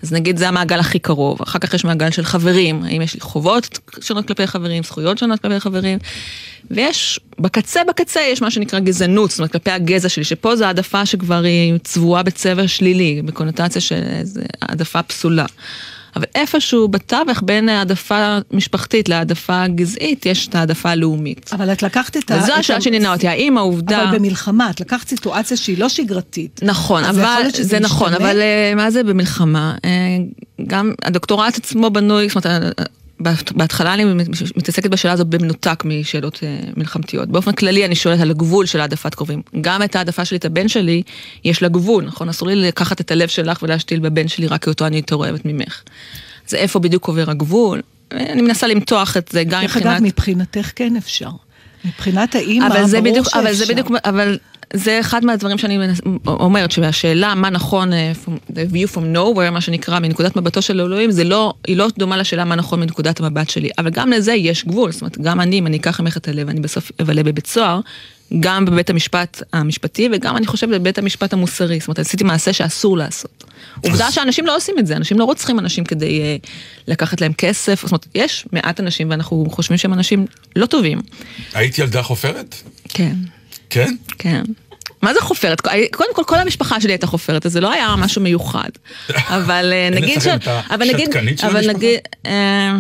אז 0.03 0.13
נגיד 0.13 0.37
זה 0.37 0.49
המעגל 0.49 0.79
הכי 0.81 0.99
קרוב. 0.99 1.43
אחר 1.43 1.59
כך 1.59 1.75
יש 1.75 1.85
מעגל 1.85 2.11
של 2.11 2.25
חברים, 2.25 2.83
האם 2.85 3.03
יש 3.03 3.15
לי 3.15 3.21
חובות 3.21 3.79
שונות 4.01 4.27
כלפי 4.27 4.47
חברים, 4.47 4.83
זכויות 4.83 5.19
שונות 5.19 5.41
כלפי 5.41 5.61
חברים. 5.61 5.99
ויש, 6.71 7.21
בקצה 7.39 7.81
בקצה 7.89 8.21
יש 8.21 8.43
מה 8.43 8.51
שנקרא 8.51 8.81
גזענות, 8.81 9.31
זאת 9.31 9.39
אומרת 9.39 9.53
כלפי 9.53 9.71
הגזע 9.71 10.09
שלי, 10.09 10.25
שפה 10.41 10.57
זו 10.57 10.65
העדפה 10.65 11.07
שכבר 11.07 11.43
היא 11.45 11.79
צבועה 11.85 12.23
בצבע 12.23 12.69
שלילי, 12.69 13.23
בקונוטציה 13.25 13.81
של 13.81 14.03
העדפה 14.63 15.03
פסולה. 15.03 15.47
אבל 16.17 16.25
איפשהו 16.35 16.89
בתווך 16.89 17.43
בין 17.45 17.69
העדפה 17.69 18.39
משפחתית 18.53 19.09
להעדפה 19.09 19.67
גזעית, 19.67 20.27
יש 20.27 20.49
את 20.49 20.55
העדפה 20.55 20.91
הלאומית. 20.91 21.51
אבל 21.53 21.73
את 21.73 21.83
לקחת 21.83 22.17
את 22.17 22.31
ה... 22.31 22.37
וזו 22.37 22.53
השאלה 22.53 22.81
שעניינה 22.81 23.13
אותי, 23.13 23.29
האם 23.29 23.59
העובדה... 23.59 24.09
אבל 24.09 24.19
במלחמה, 24.19 24.71
את 24.71 24.81
לקחת 24.81 25.09
סיטואציה 25.09 25.57
שהיא 25.57 25.79
לא 25.79 25.89
שגרתית. 25.89 26.61
נכון, 26.63 27.05
אבל... 27.05 27.43
זה 27.53 27.79
נכון, 27.79 28.15
אבל 28.15 28.41
אה, 28.41 28.73
מה 28.77 28.91
זה 28.91 29.03
במלחמה? 29.03 29.75
אה, 29.85 29.91
גם 30.67 30.93
הדוקטורט 31.05 31.57
עצמו 31.57 31.91
בנוי, 31.91 32.29
זאת 32.29 32.47
אומרת, 32.47 32.91
בהתחלה 33.55 33.95
אני 33.95 34.05
מתעסקת 34.57 34.91
בשאלה 34.91 35.13
הזאת 35.13 35.27
במנותק 35.27 35.83
משאלות 35.85 36.41
אה, 36.43 36.59
מלחמתיות. 36.77 37.29
באופן 37.29 37.53
כללי 37.53 37.85
אני 37.85 37.95
שואלת 37.95 38.21
על 38.21 38.31
הגבול 38.31 38.67
של 38.67 38.81
העדפת 38.81 39.15
קרובים. 39.15 39.43
גם 39.61 39.83
את 39.83 39.97
העדפה 39.97 40.25
שלי, 40.25 40.39
את 40.39 40.45
הבן 40.45 40.69
שלי, 40.69 41.03
יש 41.45 41.63
לה 41.63 41.69
גבול, 41.69 42.05
נכון? 42.05 42.29
אסור 42.29 42.49
לי 42.49 42.57
לקחת 42.57 43.01
את 43.01 43.11
הלב 43.11 43.29
שלך 43.29 43.63
ולהשתיל 43.63 44.01
בבן 44.01 44.29
שלי 44.29 44.47
רק 44.47 44.65
כי 44.65 44.71
אותו 44.71 44.87
אני 44.87 44.97
יותר 44.97 45.17
אוהבת 45.17 45.41
ממך. 45.45 45.83
אז 46.49 46.55
איפה 46.55 46.79
בדיוק 46.79 47.09
עובר 47.09 47.31
הגבול? 47.31 47.81
אני 48.13 48.43
מנסה 48.43 48.67
למתוח 48.67 49.17
את 49.17 49.29
זה 49.33 49.45
גם 49.45 49.61
דרך 49.61 49.77
מבחינת... 49.77 49.97
אגב, 49.97 50.03
מבחינתך 50.03 50.71
כן 50.77 50.97
אפשר. 50.97 51.31
מבחינת 51.85 52.35
האימא, 52.35 52.67
אבל 52.67 52.87
זה 52.87 53.01
ברור 53.01 53.11
בדיוק, 53.11 53.27
שאפשר. 53.27 53.41
אבל 53.41 53.53
זה 53.53 53.67
בדיוק, 53.67 53.91
אבל 54.05 54.39
זה 54.75 55.01
אחד 55.01 55.25
מהדברים 55.25 55.59
שאני 55.59 55.79
אומרת, 56.27 56.71
שהשאלה 56.71 57.35
מה 57.35 57.51
נכון, 57.51 57.93
אה, 57.93 58.13
from- 58.25 58.53
the 58.53 58.73
view 58.75 58.95
from 58.97 59.17
nowhere, 59.17 59.51
מה 59.51 59.61
שנקרא, 59.61 59.99
מנקודת 59.99 60.37
מבטו 60.37 60.63
של 60.63 60.81
אלוהים, 60.81 61.11
זה 61.11 61.25
לא, 61.25 61.55
היא 61.67 61.77
לא 61.77 61.89
דומה 61.99 62.17
לשאלה 62.17 62.45
מה 62.45 62.55
נכון 62.55 62.81
מנקודת 62.81 63.21
המבט 63.21 63.51
שלי, 63.51 63.69
אבל 63.79 63.91
גם 63.91 64.11
לזה 64.11 64.33
יש 64.33 64.65
גבול, 64.65 64.93
זאת 64.93 65.01
אומרת, 65.01 65.19
גם 65.19 65.41
אני, 65.41 65.59
אם 65.59 65.67
אני 65.67 65.77
אקח 65.77 66.01
ממך 66.01 66.17
את 66.17 66.29
הלב, 66.29 66.49
אני 66.49 66.61
בסוף 66.61 66.93
אבלה 67.01 67.23
בבית 67.23 67.47
סוהר, 67.47 67.81
גם 68.41 68.65
בבית 68.65 68.91
המשפט 68.91 69.43
המשפטי, 69.53 70.09
וגם 70.13 70.37
אני 70.37 70.47
חושבת 70.47 70.81
בבית 70.81 70.99
המשפט 70.99 71.33
המוסרי, 71.33 71.81
זאת 71.81 71.89
אומרת, 71.89 71.99
עשיתי 71.99 72.25
מעשה 72.25 72.53
שאסור 72.53 72.99
לעשות. 72.99 73.45
עובדה 73.85 74.11
שאנשים 74.11 74.47
לא 74.47 74.57
עושים 74.57 74.79
את 74.79 74.87
זה, 74.87 74.97
אנשים 74.97 75.19
לא 75.19 75.25
רוצחים 75.25 75.59
אנשים 75.59 75.85
כדי 75.85 76.21
uh, 76.21 76.49
לקחת 76.89 77.21
להם 77.21 77.33
כסף, 77.33 77.83
זאת 77.83 77.91
אומרת, 77.91 78.07
יש 78.15 78.47
מעט 78.53 78.81
אנשים 78.81 79.11
ואנחנו 79.11 79.47
חושבים 79.51 79.79
שהם 79.79 79.93
אנשים 79.93 80.27
לא 80.57 80.67
טובים. 80.67 81.01
היית 81.55 81.79
ילדה 81.79 82.03
חופרת? 82.03 82.55
כן. 82.89 83.15
כן? 83.71 83.95
כן. 84.19 84.43
מה 85.03 85.15
זה 85.15 85.21
חופרת? 85.21 85.61
קודם 85.93 86.15
כל, 86.15 86.23
כל 86.27 86.39
המשפחה 86.39 86.81
שלי 86.81 86.93
הייתה 86.93 87.07
חופרת, 87.07 87.47
אז 87.47 87.53
זה 87.53 87.61
לא 87.61 87.73
היה 87.73 87.95
משהו 87.99 88.23
מיוחד. 88.23 88.69
אבל 89.17 89.71
אה, 89.73 89.85
אין 89.87 89.95
נגיד 89.95 90.19
אצלכם 90.19 90.37
את 90.37 90.49
אבל 90.71 90.89
נגיד... 90.89 91.01
השתקנית 91.09 91.39
של 91.39 91.47
אבל 91.47 91.57
המשפחה? 91.57 91.73
נגיד... 91.79 91.99
אה, 92.27 92.73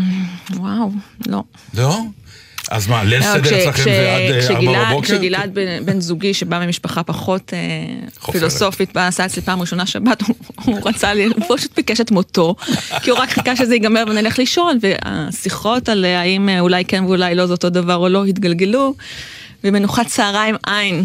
וואו, 0.56 0.90
לא. 1.26 1.42
לא? 1.74 1.98
אז 2.70 2.86
מה, 2.86 3.04
ליל 3.04 3.18
לא, 3.20 3.24
סדר 3.24 3.58
אצלכם 3.62 3.82
זה 3.82 4.16
עד 4.16 4.20
אה, 4.32 4.56
ארבע 4.56 4.90
בבוקר? 4.90 5.06
כשגלעד 5.06 5.58
בן- 5.84 6.00
זוגי, 6.00 6.34
שבא 6.34 6.66
ממשפחה 6.66 7.02
פחות 7.02 7.52
אה. 7.54 8.32
פילוסופית, 8.32 8.92
בא, 8.94 9.06
עשה 9.06 9.26
אצלי 9.26 9.42
פעם 9.42 9.60
ראשונה 9.60 9.86
שבת, 9.86 10.22
הוא- 10.64 10.78
רצה 10.84 11.12
הוא 11.12 11.56
פשוט 11.56 11.76
ביקש 11.76 12.00
את 12.00 12.10
מותו, 12.10 12.54
כי 13.02 13.10
הוא 13.10 13.18
רק 13.18 13.30
חיכה 13.30 13.56
שזה 13.56 13.74
ייגמר 13.74 14.04
ונלך 14.08 14.38
לישון, 14.38 14.78
והשיחות 14.82 15.88
על 15.88 16.04
אה, 16.04 16.20
האם 16.20 16.48
אה, 16.48 16.60
אולי 16.60 16.84
כן 16.84 17.04
ואולי 17.04 17.34
לא 17.34 17.46
זה 17.46 17.52
אותו 17.52 17.70
דבר 17.70 17.96
או 17.96 18.08
לא, 18.08 18.24
התגלגלו, 18.24 18.94
ומנוחת 19.64 20.06
צהריים 20.06 20.56
אין. 20.66 21.04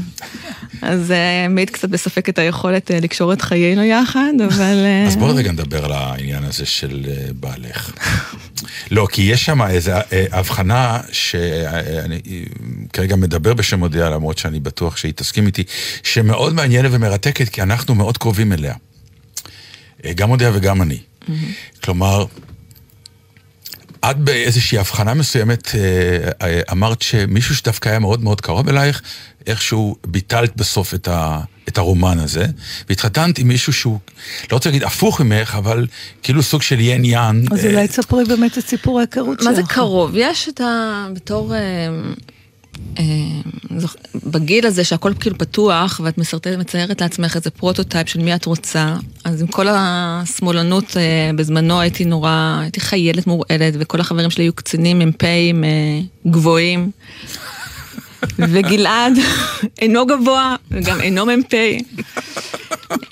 אז 0.82 1.12
אה, 1.12 1.48
מעיד 1.50 1.70
קצת 1.70 1.90
בספק 1.90 2.30
את 2.30 2.40
היכולת 2.40 2.92
אה, 2.92 3.00
לקשור 3.00 3.34
את 3.34 3.42
חיינו 3.42 3.84
יחד, 3.84 4.34
אבל... 4.46 4.86
אה, 4.86 5.08
אז 5.08 5.16
בואי 5.16 5.34
רגע 5.34 5.52
נדבר 5.52 5.86
על 5.86 5.92
העניין 5.92 6.44
הזה 6.44 6.66
של 6.66 7.06
בעלך. 7.40 7.92
לא, 8.92 9.08
כי 9.12 9.22
יש 9.22 9.46
שם 9.46 9.62
איזו 9.62 9.92
הבחנה 10.32 11.00
שאני 11.12 12.20
כרגע 12.94 13.16
מדבר 13.16 13.54
בשם 13.54 13.82
אודיה, 13.82 14.10
למרות 14.10 14.38
שאני 14.38 14.60
בטוח 14.60 14.98
שהיא 14.98 15.14
תסכים 15.16 15.48
איתי, 15.48 15.64
שמאוד 16.04 16.54
מעניינת 16.54 16.90
ומרתקת, 16.94 17.50
כי 17.50 17.62
אנחנו 17.62 17.96
מאוד 17.96 18.18
קרובים 18.18 18.54
אליה. 18.54 18.74
גם 20.16 20.32
אודיה 20.32 20.52
וגם 20.54 20.82
אני. 20.82 20.98
כלומר, 21.84 22.26
את 24.12 24.18
באיזושהי 24.18 24.78
הבחנה 24.78 25.14
מסוימת 25.14 25.72
אה, 25.76 26.48
אה, 26.48 26.62
אמרת 26.72 27.02
שמישהו 27.02 27.56
שדווקא 27.56 27.90
היה 27.90 28.00
מאוד 28.00 28.24
מאוד 28.24 28.42
קרוב 28.42 28.70
אלייך, 28.70 29.02
איכשהו 29.48 29.96
ביטלת 30.08 30.56
בסוף 30.56 30.94
את, 30.94 31.08
ה, 31.08 31.40
את 31.68 31.78
הרומן 31.78 32.20
הזה, 32.20 32.46
והתחתנת 32.90 33.40
עם 33.40 33.48
מישהו 33.48 33.74
שהוא, 33.74 34.00
לא 34.52 34.56
רוצה 34.56 34.70
להגיד 34.70 34.84
הפוך 34.84 35.22
ממך, 35.22 35.56
אבל 35.58 35.88
כאילו 36.24 36.44
סוג 36.44 36.62
של 36.62 36.80
יין 36.80 37.06
יאנג. 37.06 37.44
אז 37.52 37.66
אה, 37.66 37.72
אולי 37.72 37.88
תספרי 37.88 38.24
באמת 38.26 38.58
את 38.58 38.68
סיפור 38.68 39.00
ההיכרות 39.00 39.40
שלך. 39.40 39.48
מה 39.48 39.56
זה 39.56 39.62
קרוב? 39.64 40.12
יש 40.16 40.50
את 40.50 40.62
ה... 40.62 41.08
בתור... 41.14 41.54
זוכ- 43.78 43.96
בגיל 44.26 44.66
הזה 44.66 44.84
שהכל 44.84 45.14
כאילו 45.20 45.38
פתוח 45.38 46.02
ואת 46.04 46.18
מסרטטת, 46.18 46.58
מציירת 46.58 47.02
לעצמך 47.02 47.36
איזה 47.36 47.50
prototype 47.50 48.10
של 48.10 48.20
מי 48.20 48.36
את 48.36 48.46
רוצה, 48.46 48.96
אז 49.24 49.42
עם 49.42 49.48
כל 49.48 49.68
השמאלנות 49.70 50.98
אה, 50.98 51.32
בזמנו 51.36 51.80
הייתי 51.80 52.06
נורא, 52.06 52.58
הייתי 52.62 52.80
חיילת 52.80 53.28
מורעלת 53.28 53.74
וכל 53.80 54.00
החברים 54.00 54.30
שלי 54.30 54.44
היו 54.44 54.54
קצינים 54.54 55.00
מ"פים 55.00 55.64
גבוהים. 56.28 56.92
וגלעד 58.40 59.14
אינו 59.82 60.06
גבוה 60.06 60.56
וגם 60.72 61.02
אינו 61.02 61.26
מ"פ. 61.26 61.54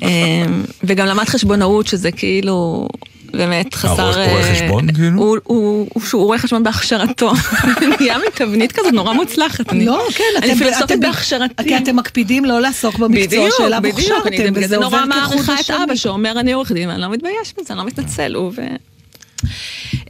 אה, 0.01 0.46
וגם 0.84 1.08
למד 1.08 1.24
חשבונאות 1.24 1.88
שזה 1.88 2.12
כאילו 2.12 2.88
באמת 3.34 3.74
חסר... 3.75 3.94
רואה- 4.12 4.30
רואה 4.32 4.50
אה, 4.50 4.56
חשבון, 4.56 4.94
כאילו? 4.94 5.22
הוא- 5.22 5.38
הוא 5.44 5.88
הוא- 5.94 6.25
רואה 6.25 6.38
חשבון 6.38 6.63
בהכשרתו. 6.63 7.32
נהיה 8.00 8.18
מתבנית 8.28 8.72
כזאת 8.72 8.94
נורא 8.94 9.13
מוצלחת. 9.13 9.70
אני- 9.70 9.86
לא, 9.86 10.08
כן, 10.16 10.24
אני 10.38 10.52
אתם- 10.52 10.58
פילוסופית 10.60 11.00
בהכשרתי. 11.00 11.63
כי 11.63 11.78
אתם 11.78 11.96
מקפידים 11.96 12.46
לא 12.46 12.62
לעסוק 12.62 12.96
במקצוע 12.96 13.48
שאליו 13.58 13.80
אני 13.80 13.90
הוכשרתם, 13.92 14.54
וזה 14.56 14.78
נורא 14.78 15.06
מעריכה 15.06 15.54
את. 15.60 15.70
אבא 15.72 15.96
שאומר 15.96 16.40
אני 16.40 16.54
עורך 16.54 16.72
דין, 16.72 16.90
ואני 16.90 17.02
לא 17.02 17.10
מתבייש 17.10 17.54
בזה, 17.58 17.74
אני 17.74 17.78
לא 17.78 17.86
מתנצל, 17.86 18.36
הוא 18.36 18.52
ו... 18.56 18.62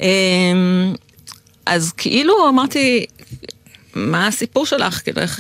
אמ, 0.02 0.94
אז 1.66 1.92
כאילו 1.98 2.50
אמרתי, 2.50 3.06
מה 3.96 4.28
הסיפור 4.28 4.66
שלך? 4.66 5.02
כאילו 5.04 5.22
איך... 5.22 5.40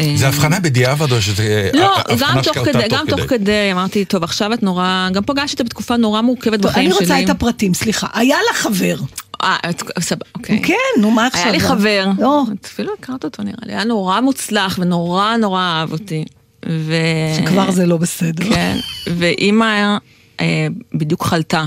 אה, 0.00 0.10
אה, 0.10 0.16
זה 0.16 0.28
הבחנה 0.28 0.60
בדיעבד 0.60 1.12
או 1.12 1.22
שזה 1.22 1.70
לא, 1.74 1.96
הבחנה 1.98 2.34
גם 2.34 2.42
תוך 2.42 2.58
כדי, 2.58 2.88
גם 2.90 3.06
תוך 3.08 3.20
כדי, 3.20 3.72
אמרתי, 3.72 4.04
טוב, 4.04 4.24
עכשיו 4.24 4.52
את 4.52 4.62
נורא, 4.62 5.08
גם 5.12 5.22
פגשתי 5.22 5.52
אותה 5.52 5.64
בתקופה 5.64 5.96
נורא 5.96 6.20
מורכבת 6.20 6.60
בחיים 6.60 6.86
אני 6.86 6.94
שלי. 6.94 7.04
רוצה 7.04 7.24
את 7.24 7.30
הפרטים, 7.30 7.74
סליחה. 7.74 8.06
היה 8.14 8.36
לך 8.50 8.56
חבר. 8.56 8.96
אה, 9.42 9.56
סבבה, 10.00 10.24
אוקיי. 10.34 10.62
כן, 10.62 11.00
נו, 11.00 11.10
מה 11.10 11.26
עכשיו? 11.26 11.42
היה 11.42 11.52
לי 11.52 11.60
חבר, 11.60 12.06
לא, 12.18 12.44
את 12.60 12.64
אפילו 12.64 12.92
הכרת 12.98 13.24
אותו 13.24 13.42
נראה 13.42 13.58
לי, 13.62 13.72
היה 13.72 13.84
נורא 13.84 14.20
מוצלח 14.20 14.78
ונורא 14.82 15.36
נורא 15.36 15.60
אהב 15.60 15.92
אותי. 15.92 16.24
ו... 16.68 16.94
שכבר 17.36 17.70
זה 17.70 17.86
לא 17.86 17.96
בסדר. 17.96 18.54
כן, 18.54 18.76
ואימא 19.16 19.96
אה, 20.40 20.66
בדיוק 20.94 21.24
חלתה. 21.24 21.64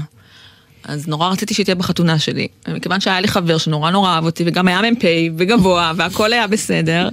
אז 0.83 1.07
נורא 1.07 1.29
רציתי 1.29 1.53
שהיא 1.53 1.63
תהיה 1.63 1.75
בחתונה 1.75 2.19
שלי. 2.19 2.47
מכיוון 2.67 2.99
שהיה 2.99 3.21
לי 3.21 3.27
חבר 3.27 3.57
שנורא 3.57 3.91
נורא 3.91 4.09
אהב 4.09 4.25
אותי, 4.25 4.43
וגם 4.47 4.67
היה 4.67 4.81
מ"פ 4.81 5.03
וגבוה, 5.37 5.91
והכל 5.95 6.33
היה 6.33 6.47
בסדר. 6.47 7.09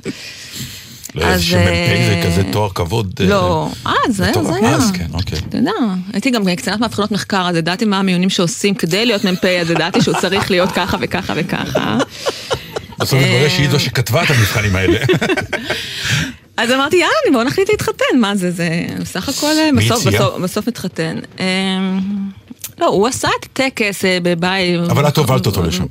לא 1.14 1.24
ידעתי 1.24 1.42
שמ"פ 1.42 2.06
זה 2.06 2.14
אה, 2.14 2.22
כזה 2.26 2.42
תואר 2.52 2.70
כבוד. 2.70 3.12
אה, 3.20 3.26
לא, 3.26 3.68
אה, 3.86 3.92
זה 4.08 4.24
היה. 4.24 4.74
אז 4.74 4.90
כן, 4.90 5.06
אוקיי. 5.12 5.38
אתה 5.48 5.56
יודע, 5.56 5.70
הייתי 6.12 6.30
גם 6.30 6.54
קצינת 6.56 6.80
מאבחנות 6.80 7.12
מחקר, 7.12 7.48
אז 7.48 7.56
ידעתי 7.56 7.84
מה 7.84 7.98
המיונים 7.98 8.30
שעושים 8.30 8.74
כדי 8.74 9.06
להיות 9.06 9.24
מ"פ, 9.24 9.44
אז 9.44 9.70
ידעתי 9.70 10.00
שהוא 10.00 10.14
צריך 10.20 10.50
להיות 10.50 10.72
ככה 10.72 10.96
וככה 11.00 11.32
וככה. 11.36 11.98
בסוף 12.98 13.20
מתברר 13.20 13.44
אה. 13.44 13.50
שהיא 13.50 13.70
זו 13.70 13.80
שכתבה 13.80 14.22
את 14.22 14.30
המבחנים 14.30 14.76
האלה. 14.76 14.98
אז 16.56 16.70
אמרתי, 16.70 16.96
יאללה, 16.96 17.32
בואו 17.32 17.44
נחליט 17.44 17.68
להתחתן, 17.68 18.18
מה 18.20 18.36
זה, 18.36 18.50
זה 18.50 18.86
בסך 19.00 19.28
הכל 19.28 19.52
אה, 19.58 19.70
בסוף? 19.76 20.06
בסוף, 20.42 20.68
מתחתן. 20.68 21.16
אה, 21.40 21.46
לא, 22.78 22.86
הוא 22.86 23.06
עשה 23.06 23.28
את 23.40 23.44
הטקס 23.44 24.04
אה, 24.04 24.18
בבית. 24.22 24.80
אבל 24.90 25.08
את 25.08 25.18
הובלת 25.18 25.46
אותו 25.46 25.62
לשם. 25.62 25.84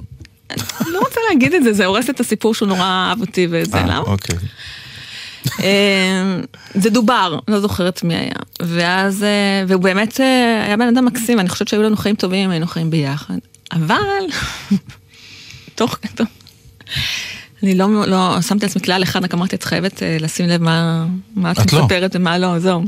אני 0.52 0.92
לא 0.92 1.00
רוצה 1.00 1.20
להגיד 1.30 1.54
את 1.54 1.64
זה, 1.64 1.74
זה 1.74 1.86
הורס 1.86 2.10
את 2.10 2.20
הסיפור 2.20 2.54
שהוא 2.54 2.68
נורא 2.68 2.82
אהב 2.82 3.22
אותי 3.22 3.48
וזה, 3.52 3.78
אה, 3.78 3.84
למה? 3.84 3.98
אוקיי. 3.98 4.36
אה, 5.60 6.40
זה 6.74 6.90
דובר, 6.90 7.40
לא 7.48 7.60
זוכרת 7.60 8.04
מי 8.04 8.16
היה. 8.16 8.32
ואז, 8.62 9.24
אה, 9.24 9.64
והוא 9.68 9.82
באמת 9.82 10.20
אה, 10.20 10.64
היה 10.66 10.78
בן 10.78 10.88
אדם 10.88 11.06
מקסים, 11.06 11.40
אני 11.40 11.50
חושבת 11.50 11.68
שהיו 11.68 11.84
לנו 11.84 11.98
חיים 11.98 12.16
טובים 12.16 12.46
אם 12.46 12.52
היינו 12.52 12.68
חיים 12.68 12.90
ביחד. 12.90 13.38
אבל, 13.72 14.24
תוך 15.76 15.98
כדי, 16.02 16.24
אני 17.64 17.76
לא, 17.76 18.08
לא, 18.08 18.42
שמתי 18.42 18.66
לעצמי 18.66 18.82
כלל 18.82 19.04
אחד, 19.04 19.24
רק 19.24 19.34
אמרתי, 19.34 19.56
את 19.56 19.64
חייבת 19.64 20.04
אה, 20.04 20.18
לשים 20.20 20.48
לב 20.48 20.62
מה, 20.62 21.06
מה 21.36 21.52
את 21.52 21.60
את 21.60 21.74
לא. 21.74 21.84
מספרת 21.84 22.16
ומה 22.16 22.38
לא, 22.38 22.60
זהו. 22.60 22.84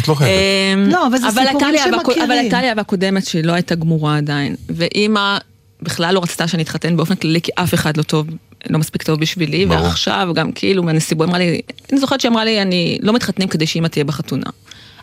את 0.00 0.08
לא 0.08 0.14
חייבת. 0.14 0.32
אמ, 0.74 0.88
לא, 0.90 1.06
אבל 1.06 1.18
זה 1.18 1.26
סיפורים 1.30 1.74
שמכירים. 1.84 2.22
אבל 2.22 2.32
הייתה 2.32 2.60
לי 2.60 2.68
אהבה 2.68 2.82
קודמת 2.82 3.26
שהיא 3.26 3.44
לא 3.44 3.52
הייתה 3.52 3.74
גמורה 3.74 4.16
עדיין. 4.16 4.56
ואימא 4.68 5.38
בכלל 5.82 6.14
לא 6.14 6.22
רצתה 6.22 6.48
שאני 6.48 6.62
אתחתן 6.62 6.96
באופן 6.96 7.14
כללי, 7.14 7.40
כי 7.40 7.50
אף 7.54 7.74
אחד 7.74 7.96
לא 7.96 8.02
טוב, 8.02 8.26
לא 8.70 8.78
מספיק 8.78 9.02
טוב 9.02 9.20
בשבילי. 9.20 9.66
ברור. 9.66 9.82
ועכשיו 9.82 10.28
גם 10.34 10.52
כאילו 10.52 10.82
מהנסיבות, 10.82 11.28
אמרה 11.28 11.38
לי, 11.38 11.60
אני 11.92 12.00
זוכרת 12.00 12.20
שהיא 12.20 12.30
אמרה 12.30 12.44
לי, 12.44 12.62
אני 12.62 12.98
לא 13.02 13.12
מתחתנים 13.12 13.48
כדי 13.48 13.66
שאימא 13.66 13.88
תהיה 13.88 14.04
בחתונה. 14.04 14.50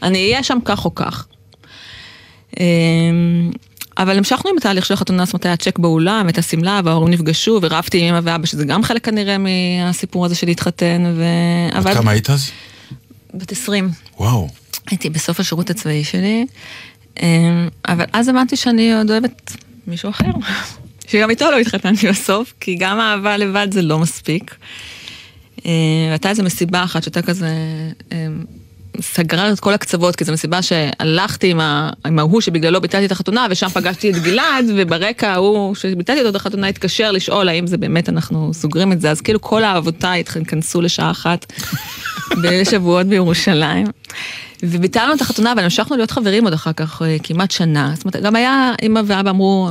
אני 0.03 0.31
אהיה 0.31 0.43
שם 0.43 0.57
כך 0.65 0.85
או 0.85 0.95
כך. 0.95 1.27
אמ, 2.59 3.51
אבל 3.97 4.17
המשכנו 4.17 4.49
עם 4.49 4.57
התהליך 4.57 4.85
של 4.85 4.93
החתונה, 4.93 5.25
זאת 5.25 5.33
אומרת, 5.33 5.45
היה 5.45 5.57
צ'ק 5.57 5.79
באולם, 5.79 6.29
את 6.29 6.37
השמלה, 6.37 6.81
וההורים 6.83 7.13
נפגשו, 7.13 7.59
ורבתי 7.61 7.99
עם 7.99 8.15
אמא 8.15 8.19
ואבא, 8.23 8.45
שזה 8.45 8.65
גם 8.65 8.83
חלק 8.83 9.05
כנראה 9.05 9.37
מהסיפור 9.37 10.25
הזה 10.25 10.35
של 10.35 10.47
להתחתן, 10.47 11.13
ו... 11.15 11.23
עד 11.71 11.77
אבל... 11.77 11.93
כמה 11.93 12.11
היית 12.11 12.29
אז? 12.29 12.51
בת 13.33 13.51
20. 13.51 13.89
וואו. 14.17 14.49
הייתי 14.89 15.09
בסוף 15.09 15.39
השירות 15.39 15.69
הצבאי 15.69 16.03
שלי, 16.03 16.45
אמ, 17.21 17.69
אבל 17.87 18.05
אז 18.13 18.27
הבנתי 18.27 18.55
שאני 18.55 18.97
עוד 18.97 19.11
אוהבת 19.11 19.51
מישהו 19.87 20.09
אחר, 20.09 20.31
שגם 21.09 21.29
איתו 21.29 21.51
לא 21.51 21.59
התחתנתי 21.59 22.07
בסוף, 22.09 22.53
כי 22.59 22.75
גם 22.75 22.99
אהבה 22.99 23.37
לבד 23.37 23.67
זה 23.71 23.81
לא 23.81 23.99
מספיק. 23.99 24.55
אמ, 25.65 25.71
והייתה 26.07 26.29
איזו 26.29 26.43
מסיבה 26.43 26.83
אחת 26.83 27.03
שהייתה 27.03 27.21
כזה 27.21 27.49
אמ, 28.11 28.45
סגרה 29.01 29.51
את 29.51 29.59
כל 29.59 29.73
הקצוות, 29.73 30.15
כי 30.15 30.23
זו 30.23 30.33
מסיבה 30.33 30.61
שהלכתי 30.61 31.51
עם, 31.51 31.59
ה... 31.59 31.89
עם 32.05 32.19
ההוא 32.19 32.41
שבגללו 32.41 32.81
ביטלתי 32.81 33.05
את 33.05 33.11
החתונה, 33.11 33.47
ושם 33.49 33.69
פגשתי 33.69 34.09
את 34.09 34.15
גלעד, 34.15 34.65
וברקע 34.75 35.29
ההוא 35.29 35.75
שביטלתי 35.75 36.19
אותו 36.19 36.29
את 36.29 36.35
החתונה 36.35 36.67
התקשר 36.67 37.11
לשאול 37.11 37.49
האם 37.49 37.67
זה 37.67 37.77
באמת 37.77 38.09
אנחנו 38.09 38.53
סוגרים 38.53 38.91
את 38.91 39.01
זה, 39.01 39.11
אז 39.11 39.21
כאילו 39.21 39.41
כל 39.41 39.63
אהבותיי 39.63 40.19
התכנסו 40.19 40.81
לשעה 40.81 41.11
אחת 41.11 41.53
בשבועות 42.43 43.07
בירושלים. 43.07 43.87
וביטלנו 44.63 45.13
את 45.13 45.21
החתונה, 45.21 45.51
אבל 45.51 45.63
המשכנו 45.63 45.97
להיות 45.97 46.11
חברים 46.11 46.43
עוד 46.43 46.53
אחר 46.53 46.73
כך 46.73 47.01
אה, 47.01 47.17
כמעט 47.23 47.51
שנה. 47.51 47.91
זאת 47.95 48.05
אומרת, 48.05 48.23
גם 48.23 48.35
היה, 48.35 48.73
אמא 48.81 49.01
ואבא 49.05 49.29
אמרו, 49.29 49.69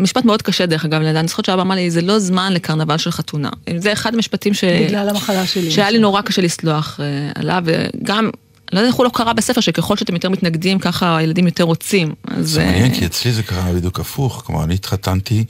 משפט 0.00 0.24
מאוד 0.24 0.42
קשה 0.42 0.66
דרך 0.66 0.84
אגב, 0.84 1.02
אני 1.02 1.28
זוכרת 1.28 1.44
שאבא 1.44 1.62
אמר 1.62 1.74
לי, 1.74 1.90
זה 1.90 2.02
לא 2.02 2.18
זמן 2.18 2.52
לקרנבל 2.52 2.98
של 2.98 3.10
חתונה. 3.10 3.50
זה 3.76 3.92
אחד 3.92 4.14
המשפטים 4.14 4.54
ש... 4.54 4.64
בגלל 4.64 5.08
המחלה 5.08 5.46
שלי. 5.46 5.70
שהיה 5.70 5.90
לי 5.90 5.98
נורא 5.98 6.22
קשה 6.22 6.42
לסלוח 6.42 7.00
אה, 7.00 7.30
עליו, 7.34 7.62
וגם... 7.66 8.30
לא 8.72 8.78
יודע 8.78 8.88
איך 8.88 8.96
הוא 8.96 9.04
לא 9.04 9.10
קרא 9.14 9.32
בספר 9.32 9.60
שככל 9.60 9.96
שאתם 9.96 10.14
יותר 10.14 10.28
מתנגדים 10.28 10.78
ככה 10.78 11.16
הילדים 11.16 11.46
יותר 11.46 11.64
רוצים. 11.64 12.14
זה 12.40 12.60
אה, 12.60 12.66
מעניין 12.66 12.94
כי 12.94 13.06
אצלי 13.06 13.32
זה 13.32 13.42
קרה 13.42 13.72
בדיוק 13.72 14.00
הפוך, 14.00 14.42
כלומר 14.46 14.64
אני 14.64 14.74
התחתנתי 14.74 15.44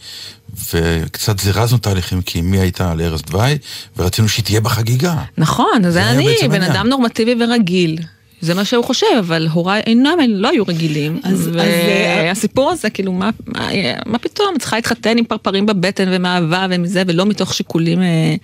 וקצת 0.75 1.41
זירזנו 1.41 1.79
תהליכים 1.79 2.23
כי 2.23 2.41
אמי 2.41 2.59
הייתה 2.59 2.93
על 2.93 3.01
ערש 3.01 3.21
דווי 3.23 3.59
ורצינו 3.97 4.29
שהיא 4.29 4.45
תהיה 4.45 4.61
בחגיגה. 4.61 5.15
נכון, 5.39 5.85
אז 5.87 5.97
אני 5.97 6.37
בן 6.51 6.63
אדם 6.63 6.87
נורמטיבי 6.89 7.35
ורגיל. 7.45 7.99
זה 8.41 8.55
מה 8.55 8.65
שהוא 8.65 8.85
חושב, 8.85 9.07
אבל 9.19 9.49
הוריי 9.53 9.83
אינם, 9.87 10.19
לא 10.29 10.49
היו 10.49 10.65
רגילים. 10.69 11.21
אז, 11.23 11.51
והסיפור 11.53 12.71
הזה, 12.71 12.91
כאילו, 12.91 13.13
מה, 13.13 13.31
מה, 13.47 13.69
מה 14.07 14.19
פתאום, 14.19 14.59
צריכה 14.59 14.77
להתחתן 14.77 15.19
עם 15.19 15.25
פרפרים 15.25 15.67
בבטן 15.67 16.09
ומאהבה 16.11 16.67
ומזה, 16.71 17.03
ולא 17.07 17.27
מתוך 17.27 17.55
שיקולים 17.55 18.03
אה, 18.03 18.35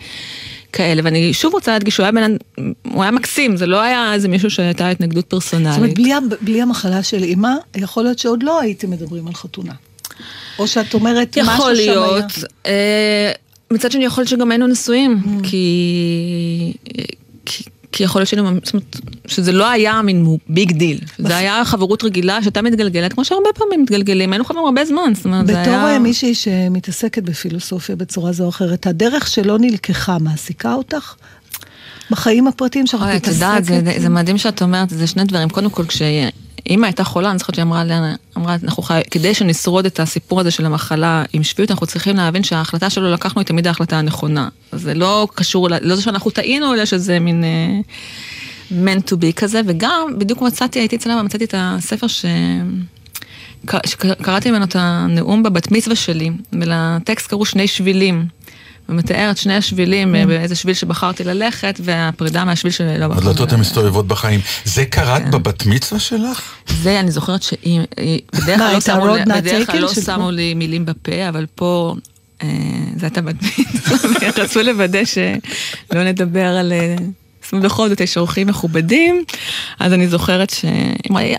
כאלה. 0.73 1.03
ואני 1.05 1.35
שוב 1.35 1.55
רוצה 1.55 1.73
להדגיש, 1.73 1.97
הוא 1.97 2.05
היה 2.05 2.13
בן, 2.13 2.37
הוא 2.83 3.03
היה 3.03 3.11
מקסים, 3.11 3.57
זה 3.57 3.67
לא 3.67 3.81
היה 3.81 4.15
איזה 4.15 4.29
מישהו 4.29 4.51
שהייתה 4.51 4.89
התנגדות 4.89 5.25
פרסונלית. 5.25 5.73
זאת 5.73 5.79
אומרת, 5.83 5.95
בלי, 5.95 6.13
בלי 6.41 6.63
המחלה 6.63 7.03
של 7.03 7.23
אימא, 7.23 7.53
יכול 7.77 8.03
להיות 8.03 8.19
שעוד 8.19 8.43
לא 8.43 8.61
הייתם 8.61 8.91
מדברים 8.91 9.27
על 9.27 9.35
חתונה. 9.35 9.73
או 10.59 10.67
שאת 10.67 10.95
אומרת, 10.95 11.39
משהו 11.39 11.45
שם 11.45 11.51
היה. 11.51 11.55
יכול 11.55 11.73
להיות. 11.73 12.25
אה, 12.67 13.33
מצד 13.71 13.93
שני, 13.93 14.05
יכול 14.05 14.23
להיות 14.23 14.29
שגם 14.31 14.51
היינו 14.51 14.67
נשואים, 14.67 15.21
mm. 15.25 15.49
כי... 15.49 16.73
כי 17.45 17.65
כי 17.93 18.03
יכול 18.03 18.21
להיות 18.21 18.29
שאני, 18.29 18.43
זאת 18.65 18.75
אומרת, 18.75 18.97
שזה 19.27 19.53
לא 19.53 19.71
היה 19.71 20.03
מין 20.03 20.37
big 20.49 20.73
deal. 20.73 20.99
זה 21.19 21.37
היה 21.37 21.65
חברות 21.65 22.05
רגילה 22.05 22.43
שהייתה 22.43 22.63
מתגלגלת, 22.63 23.13
כמו 23.13 23.25
שהרבה 23.25 23.49
פעמים 23.55 23.83
מתגלגלים, 23.83 24.33
היינו 24.33 24.45
חברים 24.45 24.65
הרבה 24.65 24.85
זמן, 24.85 25.13
זאת 25.15 25.25
אומרת, 25.25 25.47
זה 25.47 25.63
היה... 25.63 25.79
בתור 25.79 25.99
מישהי 25.99 26.35
שמתעסקת 26.35 27.23
בפילוסופיה 27.23 27.97
בצורה 27.97 28.33
זו 28.33 28.45
או 28.45 28.49
אחרת, 28.49 28.87
הדרך 28.87 29.29
שלא 29.29 29.59
נלקחה 29.59 30.19
מעסיקה 30.19 30.75
אותך? 30.75 31.15
בחיים 32.11 32.47
הפרטיים 32.47 32.87
שלך 32.87 33.03
מתעסקת? 33.03 33.29
את 33.29 33.33
יודעת, 33.35 33.65
זה, 33.65 33.81
זה 33.99 34.09
מדהים 34.09 34.39
שאת 34.39 34.63
אומרת, 34.63 34.91
זה 34.91 35.07
שני 35.07 35.25
דברים. 35.25 35.49
קודם 35.49 35.71
כל, 35.71 35.85
כש... 35.87 36.03
אימא 36.71 36.87
הייתה 36.87 37.05
חולה, 37.05 37.31
אני 37.31 37.39
זוכרת 37.39 37.55
שהיא 37.55 37.63
אמרה 37.63 37.83
אמרה, 38.37 38.57
אנחנו 38.63 38.83
חי... 38.83 39.01
כדי 39.11 39.35
שנשרוד 39.35 39.87
את 39.87 40.01
הסיפור 40.01 40.41
הזה 40.41 40.51
של 40.51 40.67
המחלה 40.67 41.25
עם 41.33 41.43
שפיות, 41.43 41.71
אנחנו 41.71 41.87
צריכים 41.87 42.17
להבין 42.17 42.43
שההחלטה 42.43 42.91
שלו 42.91 43.11
לקחנו 43.11 43.41
היא 43.41 43.47
תמיד 43.47 43.67
ההחלטה 43.67 43.99
הנכונה. 43.99 44.49
זה 44.73 44.95
לא 44.95 45.29
קשור, 45.35 45.69
לא 45.81 45.97
זה 45.97 46.03
שאנחנו 46.03 46.31
טעינו, 46.31 46.75
אלא 46.75 46.85
שזה 46.85 47.19
מין 47.19 47.45
uh, 47.45 48.73
meant 48.73 49.11
to 49.11 49.15
be 49.15 49.33
כזה, 49.37 49.61
וגם, 49.67 50.15
בדיוק 50.19 50.43
מצאתי, 50.43 50.79
הייתי 50.79 50.97
אצלם, 50.97 51.27
מצאתי 51.27 51.45
את 51.45 51.55
הספר 51.59 52.07
ש... 52.07 52.25
שקראתי 53.87 54.51
ממנו 54.51 54.65
את 54.65 54.77
הנאום 54.79 55.43
בבת 55.43 55.73
מצווה 55.73 55.97
שלי, 55.97 56.31
ולטקסט 56.53 57.27
קראו 57.27 57.45
שני 57.45 57.69
שבילים. 57.69 58.27
ומתאר 58.91 59.31
את 59.31 59.37
שני 59.37 59.55
השבילים, 59.55 60.15
mm. 60.15 60.27
באיזה 60.27 60.55
שביל 60.55 60.75
שבחרתי 60.75 61.25
ללכת, 61.25 61.81
והפרידה 61.85 62.45
מהשביל 62.45 62.73
שלא 62.73 63.09
בחרתי. 63.09 63.27
הדלתות 63.27 63.53
הן 63.53 63.61
מסתובבות 63.61 64.07
בחיים. 64.07 64.41
זה 64.65 64.85
קראת 64.85 65.23
כן. 65.23 65.31
בבת 65.31 65.67
מצווה 65.67 66.01
שלך? 66.01 66.43
זה, 66.83 67.01
אני 67.01 67.11
זוכרת 67.11 67.43
שהיא, 67.43 67.81
בדרך 68.33 68.59
כלל 68.59 68.73
לא 68.73 68.81
שמו, 68.81 69.15
בדרך 69.37 69.71
כלל 69.71 69.81
לא 69.81 69.95
שמו 69.95 70.31
לי 70.31 70.55
מילים 70.55 70.85
בפה, 70.85 71.29
אבל 71.29 71.47
פה... 71.55 71.95
אה, 72.43 72.49
זה 72.97 73.07
הייתה 73.07 73.23
בת 73.23 73.35
מצווה, 73.43 74.11
ורצו 74.37 74.63
לוודא 74.63 75.05
שלא 75.05 76.05
נדבר 76.05 76.47
על 76.47 76.73
אה, 77.51 77.59
זאת 77.59 77.63
אומרת, 77.63 77.73
בכל 77.73 77.89
זאת 77.89 78.01
יש 78.01 78.17
אורחים 78.17 78.47
מכובדים, 78.47 79.25
אז 79.81 79.93
אני 79.93 80.09
זוכרת 80.09 80.51
ש... 80.51 80.65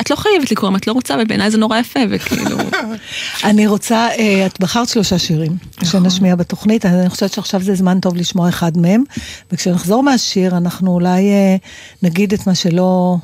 את 0.01 0.09
לא 0.09 0.15
חייבת 0.15 0.51
לקרוא 0.51 0.69
אם 0.69 0.75
את 0.75 0.87
לא 0.87 0.93
רוצה, 0.93 1.15
ובעיניי 1.21 1.51
זה 1.51 1.57
נורא 1.57 1.77
יפה, 1.77 1.99
וכאילו... 2.09 2.57
אני 3.49 3.67
רוצה, 3.67 4.07
אה, 4.19 4.45
את 4.45 4.59
בחרת 4.59 4.89
שלושה 4.89 5.19
שירים 5.19 5.57
נכון. 5.81 6.03
שנשמיע 6.03 6.35
בתוכנית, 6.35 6.85
אני 6.85 7.09
חושבת 7.09 7.33
שעכשיו 7.33 7.61
זה 7.61 7.75
זמן 7.75 7.99
טוב 7.99 8.15
לשמוע 8.15 8.49
אחד 8.49 8.77
מהם, 8.77 9.03
וכשנחזור 9.51 10.03
מהשיר, 10.03 10.57
אנחנו 10.57 10.93
אולי 10.93 11.31
אה, 11.31 11.55
נגיד 12.03 12.33
את 12.33 12.47
מה 12.47 12.55
שלא... 12.55 13.17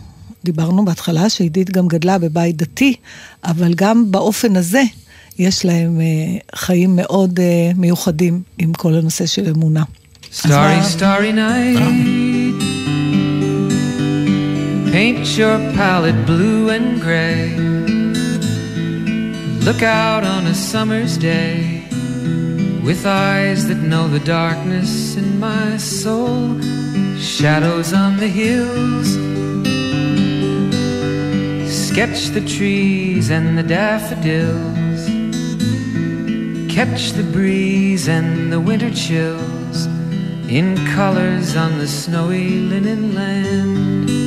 דיברנו 0.46 0.86
בהתחלה, 0.86 1.30
שעידית 1.30 1.72
גם 1.72 1.88
גדלה 1.88 2.18
בבית 2.18 2.58
דתי, 2.58 2.94
אבל 3.44 3.74
גם 3.74 4.12
באופן 4.12 4.56
הזה 4.56 4.84
יש 5.40 5.66
להם 5.66 6.00
uh, 6.00 6.58
חיים 6.58 6.96
מאוד 6.96 7.40
uh, 7.40 7.78
מיוחדים 7.78 8.42
עם 8.58 8.74
כל 8.74 8.94
הנושא 8.96 9.26
של 9.26 9.50
אמונה. 9.50 9.84
Starry, 10.32 10.98
starry 10.98 11.34
night. 11.34 12.37
Paint 14.98 15.38
your 15.38 15.60
palette 15.76 16.26
blue 16.26 16.70
and 16.70 17.00
gray. 17.00 17.56
Look 19.64 19.84
out 19.84 20.24
on 20.24 20.48
a 20.48 20.56
summer's 20.56 21.20
day 21.20 21.84
with 22.84 23.06
eyes 23.06 23.68
that 23.68 23.78
know 23.78 24.08
the 24.08 24.20
darkness 24.22 25.16
in 25.16 25.40
my 25.40 25.78
soul. 25.78 26.60
Shadows 27.20 27.94
on 27.94 28.18
the 28.18 28.28
hills. 28.28 29.10
Sketch 31.72 32.30
the 32.30 32.44
trees 32.58 33.30
and 33.30 33.56
the 33.56 33.68
daffodils. 33.78 35.02
Catch 36.74 37.12
the 37.12 37.30
breeze 37.32 38.08
and 38.08 38.52
the 38.52 38.60
winter 38.60 38.90
chills 38.90 39.86
in 40.50 40.76
colors 40.96 41.56
on 41.56 41.78
the 41.78 41.88
snowy 41.88 42.62
linen 42.62 43.14
land. 43.14 44.27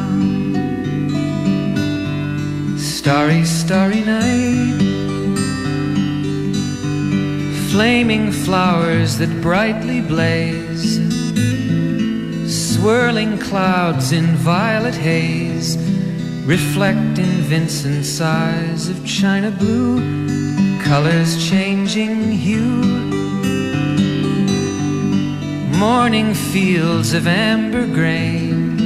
starry, 3.01 3.43
starry 3.43 4.01
night. 4.01 4.77
Flaming 7.71 8.31
flowers 8.31 9.17
that 9.17 9.41
brightly 9.41 10.01
blaze, 10.01 10.99
swirling 12.45 13.39
clouds 13.39 14.11
in 14.11 14.27
violet 14.35 14.93
haze, 14.93 15.77
reflect 16.45 17.17
in 17.17 17.31
Vincent's 17.49 18.21
eyes 18.21 18.87
of 18.87 19.03
china 19.03 19.49
blue, 19.49 19.97
colors 20.83 21.49
changing 21.49 22.31
hue. 22.31 22.83
Morning 25.75 26.35
fields 26.35 27.13
of 27.13 27.25
amber 27.25 27.87
grain, 27.87 28.77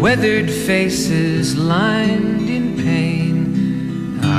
weathered 0.00 0.48
faces 0.48 1.56
lined 1.56 2.41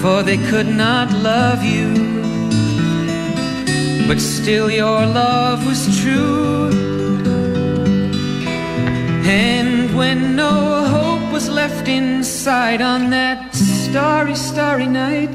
for 0.00 0.22
they 0.22 0.38
could 0.50 0.68
not 0.68 1.12
love 1.12 1.62
you. 1.62 1.88
But 4.08 4.20
still, 4.20 4.70
your 4.70 5.06
love 5.06 5.66
was 5.66 5.82
true. 6.00 6.70
And 9.24 9.96
when 9.96 10.36
no 10.36 10.84
hope 10.84 11.32
was 11.32 11.48
left 11.48 11.68
left 11.78 11.88
inside 11.88 12.80
on 12.80 13.10
that 13.10 13.54
starry, 13.54 14.34
starry 14.34 14.86
night. 14.86 15.30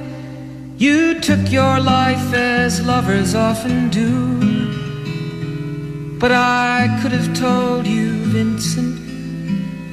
You 0.78 1.20
took 1.20 1.52
your 1.52 1.80
life 1.80 2.34
as 2.34 2.86
lovers 2.86 3.36
often 3.36 3.90
do. 3.90 4.10
But 6.20 6.32
I 6.32 7.00
could 7.02 7.12
have 7.12 7.32
told 7.38 7.86
you, 7.86 8.10
Vincent, 8.34 8.96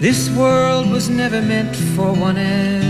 this 0.01 0.31
world 0.31 0.91
was 0.91 1.09
never 1.09 1.41
meant 1.43 1.77
for 1.95 2.13
one 2.13 2.39
as 2.39 2.90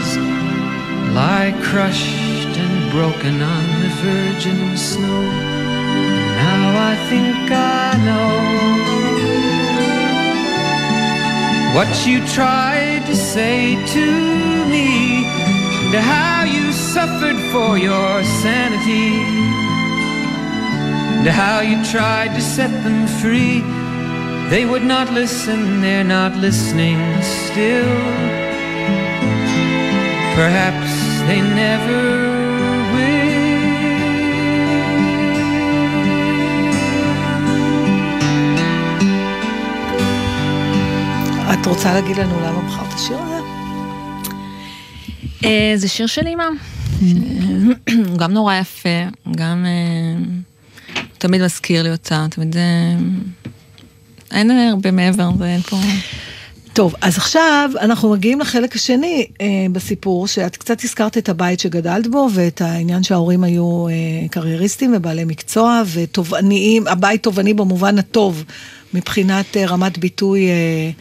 lie 1.13 1.53
crushed 1.61 2.57
and 2.63 2.91
broken 2.91 3.41
on 3.41 3.63
the 3.81 3.89
virgin 4.07 4.77
snow. 4.77 5.23
Now 6.43 6.91
I 6.91 6.95
think 7.09 7.51
I 7.51 7.97
know 8.07 8.31
what 11.75 11.91
you 12.05 12.25
tried 12.27 13.05
to 13.07 13.15
say 13.15 13.75
to 13.95 14.05
me, 14.73 15.25
and 15.85 15.95
how 15.95 16.43
you 16.43 16.71
suffered 16.71 17.39
for 17.51 17.77
your 17.77 18.23
sanity, 18.43 19.11
and 21.19 21.27
how 21.27 21.59
you 21.59 21.83
tried 21.85 22.33
to 22.35 22.41
set 22.41 22.71
them 22.83 23.07
free. 23.21 23.61
They 24.49 24.65
would 24.65 24.83
not 24.83 25.11
listen, 25.13 25.81
they're 25.81 26.03
not 26.03 26.35
listening 26.35 26.99
still. 27.21 28.40
Perhaps 30.35 30.93
they 31.27 31.41
never 31.41 32.31
את 41.61 41.65
רוצה 41.65 41.93
להגיד 41.93 42.17
לנו 42.17 42.39
למה 42.39 42.61
בחרת 42.61 42.93
השיר 42.93 43.17
הזה? 43.17 43.45
אה, 45.45 45.73
זה 45.75 45.87
שיר 45.87 46.07
של 46.07 46.27
אימא. 46.27 46.43
הוא 48.07 48.17
גם 48.21 48.33
נורא 48.33 48.55
יפה, 48.55 48.89
גם 49.35 49.65
אה, 49.65 50.23
תמיד 51.17 51.41
מזכיר 51.41 51.83
לי 51.83 51.91
אותה, 51.91 52.25
תמיד... 52.29 52.57
אה, 52.57 52.95
אין 54.31 54.51
הרבה 54.51 54.91
מעבר, 54.91 55.29
ואין 55.37 55.61
פה... 55.61 55.77
טוב, 56.73 56.95
אז 57.01 57.17
עכשיו 57.17 57.71
אנחנו 57.79 58.11
מגיעים 58.11 58.39
לחלק 58.39 58.75
השני 58.75 59.27
אה, 59.41 59.47
בסיפור, 59.71 60.27
שאת 60.27 60.55
קצת 60.57 60.83
הזכרת 60.83 61.17
את 61.17 61.29
הבית 61.29 61.59
שגדלת 61.59 62.07
בו, 62.07 62.29
ואת 62.33 62.61
העניין 62.61 63.03
שההורים 63.03 63.43
היו 63.43 63.87
אה, 63.87 63.93
קרייריסטים 64.31 64.93
ובעלי 64.97 65.23
מקצוע, 65.23 65.81
ותובעניים, 65.93 66.87
הבית 66.87 67.23
תובעני 67.23 67.53
במובן 67.53 67.99
הטוב, 67.99 68.43
מבחינת 68.93 69.57
אה, 69.57 69.65
רמת 69.65 69.97
ביטוי 69.97 70.47
אה, 70.49 70.91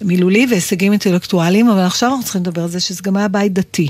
מילולי 0.00 0.46
והישגים 0.50 0.92
אינטלקטואליים, 0.92 1.68
אבל 1.68 1.82
עכשיו 1.82 2.08
אנחנו 2.08 2.24
צריכים 2.24 2.42
לדבר 2.42 2.62
על 2.62 2.68
זה 2.68 2.80
שזה 2.80 3.00
גם 3.02 3.16
היה 3.16 3.28
בית 3.28 3.52
דתי. 3.52 3.88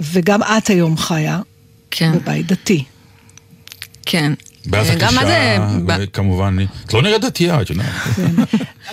וגם 0.00 0.42
את 0.42 0.70
היום 0.70 0.96
חיה 0.96 1.40
כן, 1.90 2.12
בבית 2.12 2.46
דתי. 2.46 2.84
כן. 4.06 4.32
ואז 4.66 4.86
זה... 4.86 4.92
הקלישה, 4.92 6.06
כמובן, 6.12 6.56
את 6.86 6.94
לא 6.94 7.02
נראית 7.02 7.22
דתייה, 7.22 7.62
את 7.62 7.70
יודעת. 7.70 7.86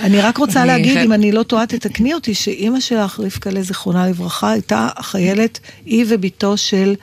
אני 0.06 0.22
רק 0.22 0.38
רוצה 0.38 0.66
להגיד, 0.66 0.98
אם 0.98 1.14
אני 1.14 1.32
לא 1.32 1.44
טועה, 1.44 1.68
תתקני 1.68 2.14
אותי, 2.14 2.36
שאימא 2.36 2.80
שלך, 2.80 3.20
רבקה 3.20 3.62
זיכרונה 3.62 4.08
לברכה, 4.08 4.52
הייתה 4.52 4.88
החיילת, 4.96 5.60
היא 5.86 6.06
ובתו 6.10 6.58
של 6.58 6.96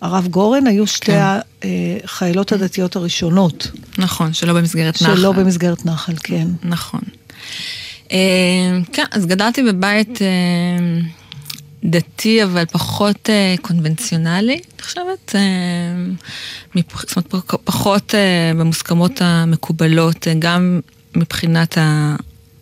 הרב 0.00 0.26
גורן, 0.26 0.66
היו 0.66 0.86
שתי 0.86 1.06
כן. 1.06 1.68
החיילות 2.04 2.52
הדתיות 2.52 2.96
הראשונות, 2.96 3.70
נכון, 3.98 4.32
שלא 4.32 4.52
במסגרת 4.52 5.02
נחל. 5.02 5.16
שלא 5.16 5.32
במסגרת 5.32 5.86
נחל, 5.86 6.12
כן. 6.22 6.46
נכון. 6.62 7.00
אה, 8.12 8.18
כן, 8.92 9.04
אז 9.10 9.26
גדלתי 9.26 9.62
בבית 9.62 10.22
אה, 10.22 10.26
דתי, 11.84 12.44
אבל 12.44 12.64
פחות 12.72 13.30
אה, 13.30 13.54
קונבנציונלי, 13.62 14.52
אני 14.54 14.82
חושבת. 14.82 15.32
אה, 15.34 15.40
מפ- 16.74 16.96
זאת 17.08 17.16
אומרת, 17.16 17.46
פח- 17.46 17.56
פחות 17.64 18.14
אה, 18.14 18.20
במוסכמות 18.58 19.12
המקובלות, 19.20 20.28
אה, 20.28 20.34
גם 20.38 20.80
מבחינת 21.16 21.78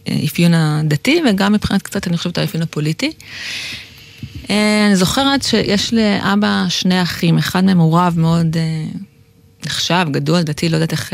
האפיון 0.06 0.54
הדתי 0.54 1.22
וגם 1.30 1.52
מבחינת 1.52 1.82
קצת, 1.82 2.06
אני 2.06 2.16
חושבת, 2.16 2.38
האפיון 2.38 2.62
הפוליטי. 2.62 3.12
אה, 4.50 4.86
אני 4.86 4.96
זוכרת 4.96 5.42
שיש 5.42 5.94
לאבא 5.94 6.64
שני 6.68 7.02
אחים, 7.02 7.38
אחד 7.38 7.64
מהם 7.64 7.78
הוא 7.78 7.98
רב 7.98 8.14
מאוד 8.18 8.56
אה, 8.56 8.84
נחשב, 9.66 10.06
גדול, 10.10 10.42
דתי, 10.42 10.68
לא 10.68 10.76
יודעת 10.76 10.92
איך 10.92 11.12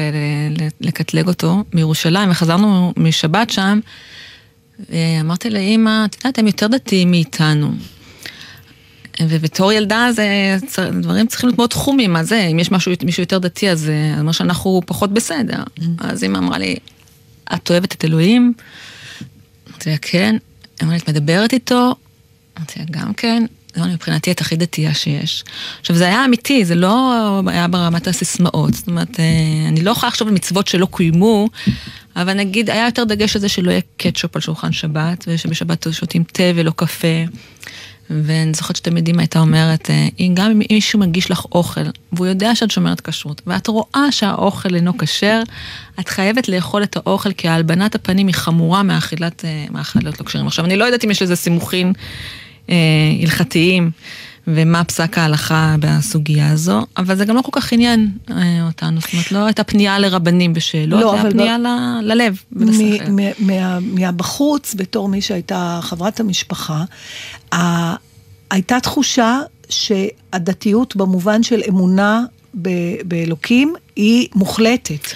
לקטלג 0.80 1.28
אותו, 1.28 1.64
מירושלים, 1.72 2.30
וחזרנו 2.30 2.92
משבת 2.96 3.50
שם, 3.50 3.80
אמרתי 5.20 5.50
לאימא, 5.50 6.04
את 6.04 6.14
יודעת, 6.14 6.38
הם 6.38 6.46
יותר 6.46 6.66
דתיים 6.66 7.10
מאיתנו. 7.10 7.70
ובתור 9.22 9.72
ילדה 9.72 10.08
זה, 10.12 10.56
דברים 11.00 11.26
צריכים 11.26 11.48
להיות 11.48 11.58
מאוד 11.58 11.70
תחומים, 11.70 12.12
מה 12.12 12.24
זה, 12.24 12.40
אם 12.52 12.58
יש 12.58 12.72
משהו, 12.72 12.92
מישהו 13.04 13.22
יותר 13.22 13.38
דתי 13.38 13.70
אז 13.70 13.80
זה 13.80 14.14
אומר 14.18 14.32
שאנחנו 14.32 14.80
פחות 14.86 15.12
בסדר. 15.12 15.62
אז 15.98 16.24
אמא 16.24 16.38
אמרה 16.38 16.58
לי, 16.58 16.76
את 17.54 17.70
אוהבת 17.70 17.92
את 17.94 18.04
אלוהים? 18.04 18.52
אמרתי 19.70 19.90
לה, 19.90 19.96
כן. 20.02 20.36
אמרה 20.82 20.94
לי, 20.94 20.98
את 20.98 21.08
מדברת 21.08 21.52
איתו? 21.52 21.94
אמרתי 22.58 22.78
לה, 22.78 22.84
גם 22.90 23.12
כן. 23.12 23.44
אמרה 23.76 23.88
לי, 23.88 23.94
מבחינתי 23.94 24.30
את 24.30 24.40
הכי 24.40 24.56
דתייה 24.56 24.94
שיש. 24.94 25.44
עכשיו, 25.80 25.96
זה 25.96 26.04
היה 26.04 26.24
אמיתי, 26.24 26.64
זה 26.64 26.74
לא 26.74 27.40
היה 27.46 27.68
ברמת 27.68 28.06
הסיסמאות. 28.06 28.74
זאת 28.74 28.86
אומרת, 28.88 29.20
אה, 29.20 29.68
אני 29.68 29.82
לא 29.82 29.90
יכולה 29.90 30.08
לחשוב 30.08 30.28
על 30.28 30.34
מצוות 30.34 30.68
שלא 30.68 30.86
קוימו, 30.86 31.48
אבל 32.16 32.32
נגיד, 32.34 32.70
היה 32.70 32.84
יותר 32.84 33.04
דגש 33.04 33.36
על 33.36 33.40
זה 33.40 33.48
שלא 33.48 33.70
יהיה 33.70 33.80
קטשופ 33.96 34.36
על 34.36 34.42
שולחן 34.42 34.72
שבת, 34.72 35.24
ושבשבת 35.28 35.86
שותים 35.90 36.24
תה 36.24 36.42
ולא 36.54 36.72
קפה. 36.76 37.24
ואני 38.10 38.54
זוכרת 38.54 38.76
שתמיד 38.76 39.08
אמא 39.08 39.20
הייתה 39.20 39.38
אומרת, 39.38 39.90
אה, 39.90 40.08
גם 40.34 40.50
אם 40.50 40.62
מישהו 40.70 40.98
מגיש 40.98 41.30
לך 41.30 41.44
אוכל, 41.44 41.80
והוא 42.12 42.26
יודע 42.26 42.54
שאת 42.54 42.70
שומרת 42.70 43.00
כשרות, 43.00 43.42
ואת 43.46 43.66
רואה 43.66 44.06
שהאוכל 44.10 44.74
אינו 44.74 44.98
כשר, 44.98 45.42
את 46.00 46.08
חייבת 46.08 46.48
לאכול 46.48 46.82
את 46.82 46.96
האוכל, 46.96 47.32
כי 47.32 47.48
הלבנת 47.48 47.94
הפנים 47.94 48.26
היא 48.26 48.34
חמורה 48.34 48.82
מאכילת 48.82 49.44
אה, 49.44 49.64
מאכלות 49.70 50.20
לא 50.20 50.26
כשרים. 50.26 50.46
עכשיו, 50.46 50.64
אני 50.64 50.76
לא 50.76 50.84
יודעת 50.84 51.04
אם 51.04 51.10
יש 51.10 51.22
לזה 51.22 51.36
סימוכים 51.36 51.92
אה, 52.70 52.74
הלכתיים, 53.22 53.90
ומה 54.46 54.84
פסק 54.84 55.18
ההלכה 55.18 55.76
בסוגיה 55.80 56.50
הזו, 56.52 56.86
אבל 56.96 57.16
זה 57.16 57.24
גם 57.24 57.36
לא 57.36 57.42
כל 57.42 57.60
כך 57.60 57.72
עניין 57.72 58.10
אה, 58.30 58.66
אותנו, 58.66 59.00
זאת 59.00 59.12
אומרת, 59.12 59.32
לא 59.32 59.46
הייתה 59.46 59.64
פנייה 59.64 59.98
לרבנים 59.98 60.52
בשאלות, 60.52 61.00
לא, 61.02 61.10
זה 61.16 61.22
היה 61.22 61.30
פנייה 61.30 61.58
ל- 61.58 62.00
ללב 62.02 62.36
ולשכל. 62.52 62.82
מ- 63.10 63.16
מ- 63.16 63.46
מה- 63.46 63.78
מהבחוץ, 63.80 64.74
בתור 64.74 65.08
מי 65.08 65.20
שהייתה 65.20 65.78
חברת 65.82 66.20
המשפחה, 66.20 66.84
ה- 67.54 67.94
הייתה 68.50 68.80
תחושה 68.80 69.40
שהדתיות 69.68 70.96
במובן 70.96 71.42
של 71.42 71.60
אמונה 71.68 72.24
ב- 72.62 73.02
באלוקים 73.04 73.74
היא 73.96 74.28
מוחלטת. 74.34 75.08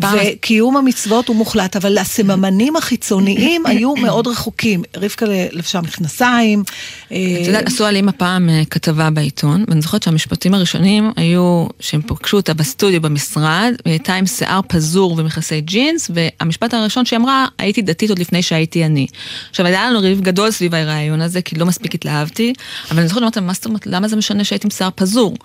וקיום 0.00 0.76
המצוות 0.76 1.28
הוא 1.28 1.36
מוחלט, 1.36 1.76
אבל 1.76 1.98
הסממנים 1.98 2.76
החיצוניים 2.76 3.66
היו 3.70 3.94
מאוד 3.94 4.26
רחוקים. 4.26 4.82
רבקה 4.96 5.26
לבשה 5.52 5.80
מכנסיים. 5.80 6.62
את 7.06 7.46
יודעת, 7.46 7.66
עשו 7.66 7.84
על 7.84 7.96
אימא 7.96 8.12
פעם 8.12 8.48
אה, 8.48 8.62
כתבה 8.70 9.10
בעיתון, 9.10 9.64
ואני 9.68 9.80
זוכרת 9.80 10.02
שהמשפטים 10.02 10.54
הראשונים 10.54 11.12
היו 11.16 11.66
שהם 11.80 12.02
פגשו 12.06 12.36
אותה 12.36 12.54
בסטודיו 12.54 13.00
במשרד, 13.00 13.72
והיא 13.84 13.92
הייתה 13.92 14.14
עם 14.14 14.26
שיער 14.26 14.60
פזור 14.68 15.14
ומכסי 15.18 15.60
ג'ינס, 15.60 16.10
והמשפט 16.14 16.74
הראשון 16.74 17.04
שהיא 17.04 17.18
אמרה, 17.18 17.46
הייתי 17.58 17.82
דתית 17.82 18.10
עוד 18.10 18.18
לפני 18.18 18.42
שהייתי 18.42 18.84
אני. 18.84 19.06
עכשיו, 19.50 19.66
היה 19.66 19.90
לנו 19.90 20.00
ריב 20.00 20.20
גדול 20.20 20.50
סביב 20.50 20.74
הרעיון 20.74 21.20
הזה, 21.20 21.42
כי 21.42 21.56
לא 21.56 21.66
מספיק 21.66 21.94
התלהבתי, 21.94 22.52
אבל 22.90 22.98
אני 22.98 23.08
זוכרת, 23.08 23.38
אמרתי 23.38 23.78
למה 23.86 24.08
זה 24.08 24.16
משנה 24.16 24.44
שהייתי 24.44 24.66
עם 24.66 24.70
שיער 24.70 24.90
פזור? 24.94 25.36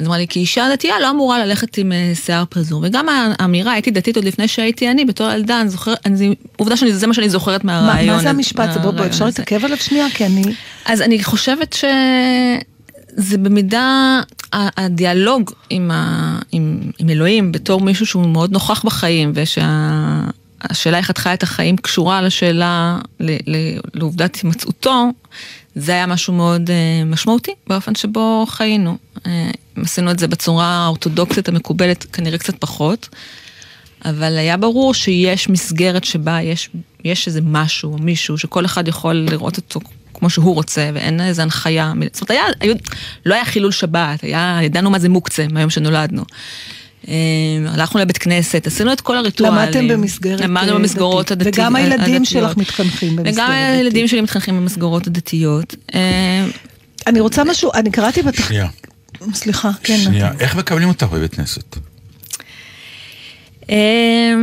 אז 0.00 0.06
אמרה 0.06 0.18
לי, 0.18 0.26
כי 0.28 0.40
אישה 0.40 0.68
דתייה 0.72 1.00
לא 1.00 1.10
אמורה 1.10 1.46
ללכת 1.46 1.78
עם 1.78 1.92
אה, 1.92 2.12
שיער 2.14 2.44
פזור. 2.48 2.84
וגם 2.86 3.06
האמירה, 3.38 3.72
הייתי 3.72 3.90
דתית 3.90 4.16
עוד 4.16 4.24
לפני 4.24 4.48
שהייתי 4.48 4.90
אני, 4.90 5.04
בתור 5.04 5.30
ילדה, 5.30 5.60
אני 5.60 5.68
זוכרת, 5.68 6.06
עובדה 6.56 6.76
שזה 6.76 7.06
מה 7.06 7.14
שאני 7.14 7.30
זוכרת 7.30 7.64
מה 7.64 7.80
מהרעיון. 7.82 8.16
מה 8.16 8.22
זה 8.22 8.30
המשפט? 8.30 8.76
בוא, 8.82 8.90
בוא, 8.90 9.06
אפשר. 9.06 9.24
להתעכב 9.24 9.64
עליו 9.64 9.76
שנייה? 9.76 10.06
כי 10.14 10.26
אני... 10.26 10.42
אז 10.84 11.02
אני 11.02 11.24
חושבת 11.24 11.72
שזה 11.72 13.38
במידה, 13.38 14.20
הדיאלוג 14.52 15.50
עם, 15.70 15.90
ה, 15.90 16.38
עם, 16.52 16.80
עם 16.98 17.10
אלוהים 17.10 17.52
בתור 17.52 17.80
מישהו 17.80 18.06
שהוא 18.06 18.26
מאוד 18.26 18.52
נוכח 18.52 18.84
בחיים, 18.84 19.32
ושהשאלה 19.34 20.98
איך 20.98 21.10
את 21.10 21.18
חיה 21.18 21.34
את 21.34 21.42
החיים 21.42 21.76
קשורה 21.76 22.22
לשאלה, 22.22 22.98
ל, 23.20 23.30
ל, 23.30 23.56
לעובדת 23.94 24.36
הימצאותו, 24.36 25.10
זה 25.74 25.92
היה 25.92 26.06
משהו 26.06 26.32
מאוד 26.32 26.70
uh, 26.70 27.04
משמעותי 27.06 27.52
באופן 27.66 27.94
שבו 27.94 28.46
חיינו. 28.48 28.96
Uh, 29.18 29.20
עשינו 29.76 30.10
את 30.10 30.18
זה 30.18 30.28
בצורה 30.28 30.66
האורתודוקסית 30.66 31.48
המקובלת, 31.48 32.06
כנראה 32.12 32.38
קצת 32.38 32.54
פחות, 32.58 33.08
אבל 34.04 34.38
היה 34.38 34.56
ברור 34.56 34.94
שיש 34.94 35.48
מסגרת 35.48 36.04
שבה 36.04 36.42
יש, 36.42 36.70
יש 37.04 37.26
איזה 37.26 37.40
משהו, 37.44 37.98
מישהו, 37.98 38.38
שכל 38.38 38.64
אחד 38.64 38.88
יכול 38.88 39.14
לראות 39.14 39.56
אותו 39.56 39.80
כמו 40.14 40.30
שהוא 40.30 40.54
רוצה, 40.54 40.90
ואין 40.94 41.20
איזה 41.20 41.42
הנחיה. 41.42 41.92
זאת 42.12 42.20
אומרת, 42.20 42.30
היה, 42.30 42.42
היו, 42.60 42.74
לא 43.26 43.34
היה 43.34 43.44
חילול 43.44 43.72
שבת, 43.72 44.22
היה, 44.22 44.58
ידענו 44.62 44.90
מה 44.90 44.98
זה 44.98 45.08
מוקצה 45.08 45.46
מהיום 45.50 45.70
שנולדנו. 45.70 46.24
אה, 47.08 47.14
הלכנו 47.66 48.00
לבית 48.00 48.18
כנסת, 48.18 48.66
עשינו 48.66 48.92
את 48.92 49.00
כל 49.00 49.16
הריטואלים. 49.16 49.58
למדתם 49.58 49.88
במסגרת 49.88 50.40
למדנו 50.40 50.74
במסגרות 50.74 51.30
הדתיות. 51.30 51.54
וגם 51.54 51.76
הילדים 51.76 52.24
שלך 52.24 52.56
מתחנכים 52.56 53.16
במסגרת 53.16 53.34
וגם 53.34 53.50
הילדים 53.50 54.08
שלי 54.08 54.20
מתחנכים 54.20 54.56
במסגרות 54.56 55.06
הדתיות. 55.06 55.74
אה, 55.94 56.46
אני 57.06 57.20
רוצה 57.20 57.44
משהו, 57.44 57.70
אני 57.74 57.90
קראתי 57.90 58.22
בתח... 58.22 58.48
שנייה. 58.48 58.66
סליחה, 59.34 59.70
כן. 59.82 59.98
שנייה, 59.98 60.30
איך 60.40 60.56
מקבלים 60.56 60.88
אותך 60.88 61.06
בבית 61.12 61.34
כנסת? 61.34 61.76
אה, 63.70 64.34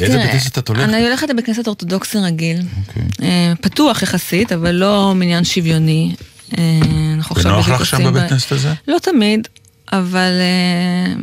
לאיזה 0.00 0.18
בית 0.18 0.30
כנסת 0.30 0.58
את 0.58 0.68
הולכת? 0.68 0.88
אני 0.88 1.02
הולכת 1.06 1.30
לבית 1.30 1.46
כנסת 1.46 1.66
אורתודוקסי 1.66 2.18
רגיל. 2.18 2.56
אוקיי. 2.88 3.02
אה, 3.22 3.52
פתוח 3.60 4.02
יחסית, 4.02 4.52
אבל 4.52 4.70
לא 4.70 5.12
מניין 5.14 5.44
שוויוני. 5.44 6.14
אה, 6.58 6.80
אנחנו 7.14 7.36
עכשיו 7.36 7.52
ונוח 7.52 7.68
לך 7.68 7.86
שם 7.86 8.04
בבית 8.04 8.30
כנסת 8.30 8.52
הזה? 8.52 8.72
לא 8.88 8.98
תמיד, 9.02 9.48
אבל 9.92 10.30
אה, 10.40 11.22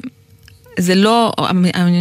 זה 0.79 0.95
לא, 0.95 1.33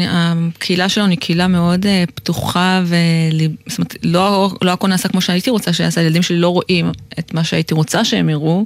הקהילה 0.09 0.89
שלנו 0.89 1.11
היא 1.11 1.19
קהילה 1.19 1.49
מאוד 1.49 1.87
אה, 1.87 2.05
פתוחה, 2.15 2.83
ול... 2.87 3.49
זאת 3.67 3.79
אומרת, 3.79 3.97
לא, 4.03 4.51
לא 4.63 4.73
הכל 4.73 4.89
נעשה 4.89 5.09
כמו 5.09 5.21
שהייתי 5.21 5.51
רוצה 5.51 5.73
שיעשה, 5.73 6.01
הילדים 6.01 6.23
שלי 6.23 6.39
לא 6.39 6.49
רואים 6.49 6.93
את 7.19 7.35
מה 7.35 7.45
שהייתי 7.45 7.75
רוצה 7.75 8.05
שהם 8.05 8.29
יראו. 8.29 8.63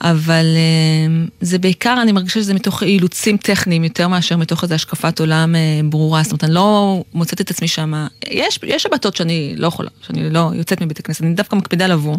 אבל 0.00 0.44
אה, 0.56 1.24
זה 1.40 1.58
בעיקר, 1.58 1.98
אני 2.02 2.12
מרגישה 2.12 2.40
שזה 2.40 2.54
מתוך 2.54 2.82
אילוצים 2.82 3.36
טכניים 3.36 3.84
יותר 3.84 4.08
מאשר 4.08 4.36
מתוך 4.36 4.62
איזו 4.62 4.74
השקפת 4.74 5.20
עולם 5.20 5.54
אה, 5.54 5.60
ברורה. 5.84 6.22
זאת 6.22 6.32
אומרת, 6.32 6.44
אני 6.44 6.54
לא 6.54 7.04
מוצאת 7.14 7.40
את 7.40 7.50
עצמי 7.50 7.68
שם. 7.68 8.06
יש, 8.28 8.58
יש 8.62 8.82
שבתות 8.82 9.16
שאני 9.16 9.54
לא 9.56 9.66
יכולה, 9.66 9.88
שאני 10.06 10.30
לא 10.30 10.50
יוצאת 10.54 10.82
מבית 10.82 11.00
הכנסת, 11.00 11.22
אני 11.22 11.34
דווקא 11.34 11.56
מקפידה 11.56 11.86
לבוא. 11.86 12.16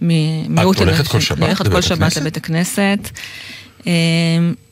ממיעוט 0.00 0.78
הולכת 0.78 1.00
אנשים. 1.00 1.12
כל 1.12 1.20
שבת 1.20 1.38
אני 1.38 1.46
הולכת 1.46 1.64
כל 1.64 1.70
לבית 1.70 1.82
שבת 1.82 1.98
הכנסת? 1.98 2.20
לבית 2.20 2.36
הכנסת. 2.36 3.10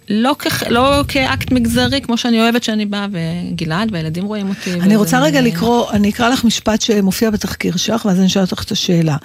לא, 0.09 0.37
כ, 0.39 0.63
לא 0.69 1.03
כאקט 1.09 1.53
מגזרי, 1.53 2.01
כמו 2.01 2.17
שאני 2.17 2.41
אוהבת 2.41 2.63
שאני 2.63 2.87
באה, 2.87 3.07
וגלעד 3.13 3.89
והילדים 3.93 4.25
רואים 4.25 4.49
אותי. 4.49 4.75
אני 4.81 4.97
רוצה 4.97 5.21
רגע 5.21 5.41
לקרוא, 5.41 5.91
אני 5.91 6.11
אקרא 6.11 6.29
לך 6.29 6.45
משפט 6.45 6.81
שמופיע 6.81 7.31
בתחקיר 7.31 7.77
שלך, 7.77 8.05
ואז 8.05 8.19
אני 8.19 8.27
אשאל 8.27 8.43
אותך 8.43 8.63
את 8.63 8.71
השאלה. 8.71 9.17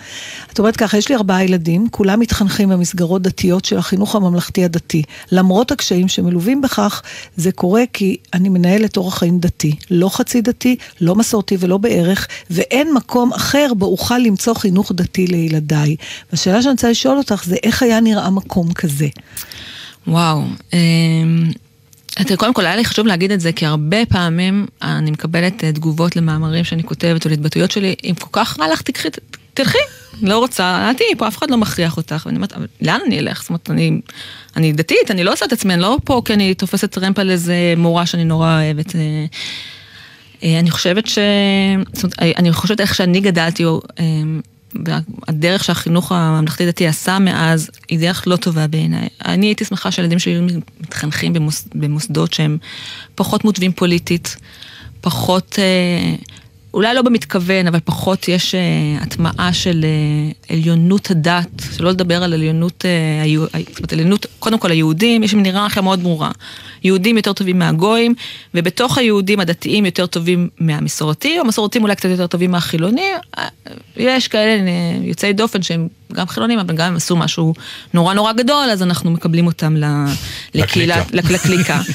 את 0.53 0.59
אומרת 0.59 0.75
ככה, 0.75 0.97
יש 0.97 1.09
לי 1.09 1.15
ארבעה 1.15 1.43
ילדים, 1.43 1.87
כולם 1.91 2.19
מתחנכים 2.19 2.69
במסגרות 2.69 3.21
דתיות 3.21 3.65
של 3.65 3.77
החינוך 3.77 4.15
הממלכתי 4.15 4.65
הדתי. 4.65 5.03
למרות 5.31 5.71
הקשיים 5.71 6.07
שמלווים 6.07 6.61
בכך, 6.61 7.01
זה 7.35 7.51
קורה 7.51 7.83
כי 7.93 8.17
אני 8.33 8.49
מנהלת 8.49 8.97
אורח 8.97 9.17
חיים 9.17 9.39
דתי. 9.39 9.75
לא 9.91 10.09
חצי 10.09 10.41
דתי, 10.41 10.75
לא 11.01 11.15
מסורתי 11.15 11.57
ולא 11.59 11.77
בערך, 11.77 12.27
ואין 12.49 12.93
מקום 12.93 13.33
אחר 13.33 13.73
בו 13.77 13.85
אוכל 13.85 14.17
למצוא 14.17 14.53
חינוך 14.53 14.91
דתי 14.95 15.27
לילדיי. 15.27 15.95
והשאלה 16.31 16.61
שאני 16.61 16.71
רוצה 16.71 16.89
לשאול 16.89 17.17
אותך 17.17 17.43
זה 17.45 17.55
איך 17.63 17.83
היה 17.83 17.99
נראה 17.99 18.29
מקום 18.29 18.73
כזה? 18.73 19.07
וואו. 20.07 20.43
אמ, 20.73 21.51
תראה, 22.09 22.37
קודם 22.37 22.53
כל 22.53 22.65
היה 22.65 22.75
לי 22.75 22.85
חשוב 22.85 23.07
להגיד 23.07 23.31
את 23.31 23.39
זה, 23.39 23.51
כי 23.51 23.65
הרבה 23.65 24.05
פעמים 24.05 24.65
אני 24.81 25.11
מקבלת 25.11 25.63
אה, 25.63 25.71
תגובות 25.71 26.15
למאמרים 26.15 26.63
שאני 26.63 26.83
כותבת 26.83 27.25
או 27.25 27.29
להתבטאויות 27.29 27.71
שלי, 27.71 27.95
אם 28.03 28.13
כל 28.19 28.29
כך 28.31 28.59
רע 28.59 28.67
לך, 28.73 28.81
תקחי, 28.81 29.09
תלכי. 29.53 29.77
לא 30.21 30.37
רוצה, 30.37 30.87
אל 30.87 30.93
תהיי 30.93 31.15
פה, 31.17 31.27
אף 31.27 31.37
אחד 31.37 31.51
לא 31.51 31.57
מכריח 31.57 31.97
אותך. 31.97 32.23
ואני 32.25 32.35
אומרת, 32.35 32.53
אבל 32.53 32.67
לאן 32.81 32.99
אני 33.05 33.19
אלך? 33.19 33.41
זאת 33.41 33.49
אומרת, 33.49 33.69
אני, 33.69 34.01
אני 34.55 34.73
דתית, 34.73 35.11
אני 35.11 35.23
לא 35.23 35.33
עושה 35.33 35.45
את 35.45 35.53
עצמי, 35.53 35.73
אני 35.73 35.81
לא 35.81 35.97
פה 36.03 36.21
כי 36.25 36.33
אני 36.33 36.53
תופסת 36.53 36.91
טרמפ 36.91 37.19
על 37.19 37.31
איזה 37.31 37.73
מורה 37.77 38.05
שאני 38.05 38.23
נורא 38.23 38.61
אוהבת. 38.61 38.95
אה, 38.95 39.01
אה, 40.43 40.59
אני 40.59 40.71
חושבת 40.71 41.07
ש... 41.07 41.17
זאת 41.93 42.03
אומרת, 42.03 42.37
אני 42.37 42.51
חושבת 42.51 42.81
איך 42.81 42.95
שאני 42.95 43.19
גדלתי, 43.19 43.65
אה, 43.65 43.71
והדרך 44.85 45.63
שהחינוך 45.63 46.11
הממלכתי 46.11 46.65
דתי 46.65 46.87
עשה 46.87 47.19
מאז, 47.19 47.69
היא 47.89 47.99
דרך 47.99 48.27
לא 48.27 48.35
טובה 48.35 48.67
בעיניי. 48.67 49.07
אני 49.25 49.45
הייתי 49.45 49.65
שמחה 49.65 49.91
שהילדים 49.91 50.19
שלי 50.19 50.41
מתחנכים 50.81 51.33
במוס, 51.33 51.67
במוסדות 51.75 52.33
שהם 52.33 52.57
פחות 53.15 53.43
מוטבים 53.43 53.71
פוליטית, 53.71 54.35
פחות, 55.01 55.55
אה, 55.59 56.15
אולי 56.73 56.93
לא 56.95 57.01
במתכוון, 57.01 57.67
אבל 57.67 57.79
פחות 57.85 58.27
יש 58.27 58.55
אה, 58.55 58.59
הטמעה 59.01 59.53
של 59.53 59.85
אה, 59.85 60.55
עליונות 60.55 61.11
הדת, 61.11 61.47
שלא 61.77 61.89
לדבר 61.89 62.23
על 62.23 62.33
עליונות, 62.33 62.85
אה, 62.85 63.21
היו- 63.23 63.41
זאת 63.45 63.77
אומרת, 63.79 63.93
עליונות, 63.93 64.25
קודם 64.39 64.59
כל 64.59 64.71
היהודים, 64.71 65.23
יש 65.23 65.31
שם 65.31 65.43
היררכיה 65.43 65.81
מאוד 65.81 66.03
ברורה. 66.03 66.31
יהודים 66.83 67.17
יותר 67.17 67.33
טובים 67.33 67.59
מהגויים, 67.59 68.13
ובתוך 68.53 68.97
היהודים 68.97 69.39
הדתיים 69.39 69.85
יותר 69.85 70.05
טובים 70.05 70.49
מהמסורתי, 70.59 71.39
או 71.39 71.45
מסורתיים 71.45 71.83
אולי 71.83 71.95
קצת 71.95 72.09
יותר 72.09 72.27
טובים 72.27 72.51
מהחילוני. 72.51 73.01
אה, 73.37 73.47
יש 73.97 74.27
כאלה 74.27 74.51
אה, 74.51 74.67
יוצאי 75.03 75.33
דופן 75.33 75.61
שהם 75.61 75.87
גם 76.13 76.27
חילונים, 76.27 76.59
אבל 76.59 76.75
גם 76.75 76.87
הם 76.87 76.95
עשו 76.95 77.15
משהו 77.15 77.53
נורא 77.93 78.13
נורא 78.13 78.33
גדול, 78.33 78.69
אז 78.71 78.83
אנחנו 78.83 79.11
מקבלים 79.11 79.47
אותם 79.47 79.77
ל- 79.77 80.05
לקהילה, 80.55 81.03
לקליקה. 81.13 81.81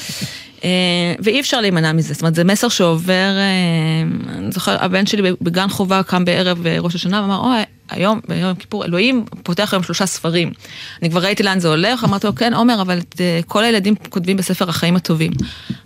אה, 0.63 0.69
ואי 1.19 1.39
אפשר 1.39 1.61
להימנע 1.61 1.91
מזה, 1.91 2.13
זאת 2.13 2.21
אומרת 2.21 2.35
זה 2.35 2.43
מסר 2.43 2.69
שעובר, 2.69 3.13
אה, 3.37 4.37
אני 4.37 4.51
זוכר, 4.51 4.83
הבן 4.83 5.05
שלי 5.05 5.31
בגן 5.41 5.69
חובה 5.69 6.03
קם 6.03 6.25
בערב 6.25 6.67
אה, 6.67 6.79
ראש 6.79 6.95
השנה 6.95 7.21
ואמר, 7.21 7.37
אוי, 7.37 7.63
היום, 7.89 8.19
ביום 8.27 8.55
כיפור, 8.55 8.85
אלוהים 8.85 9.25
פותח 9.43 9.73
היום 9.73 9.83
שלושה 9.83 10.05
ספרים. 10.05 10.51
אני 11.01 11.09
כבר 11.09 11.23
ראיתי 11.23 11.43
לאן 11.43 11.59
זה 11.59 11.67
הולך, 11.67 12.03
אמרתי 12.03 12.27
לו, 12.27 12.35
כן, 12.35 12.53
עומר, 12.53 12.81
אבל 12.81 12.99
את, 12.99 13.21
כל 13.47 13.63
הילדים 13.63 13.95
כותבים 14.09 14.37
בספר 14.37 14.69
החיים 14.69 14.95
הטובים. 14.95 15.31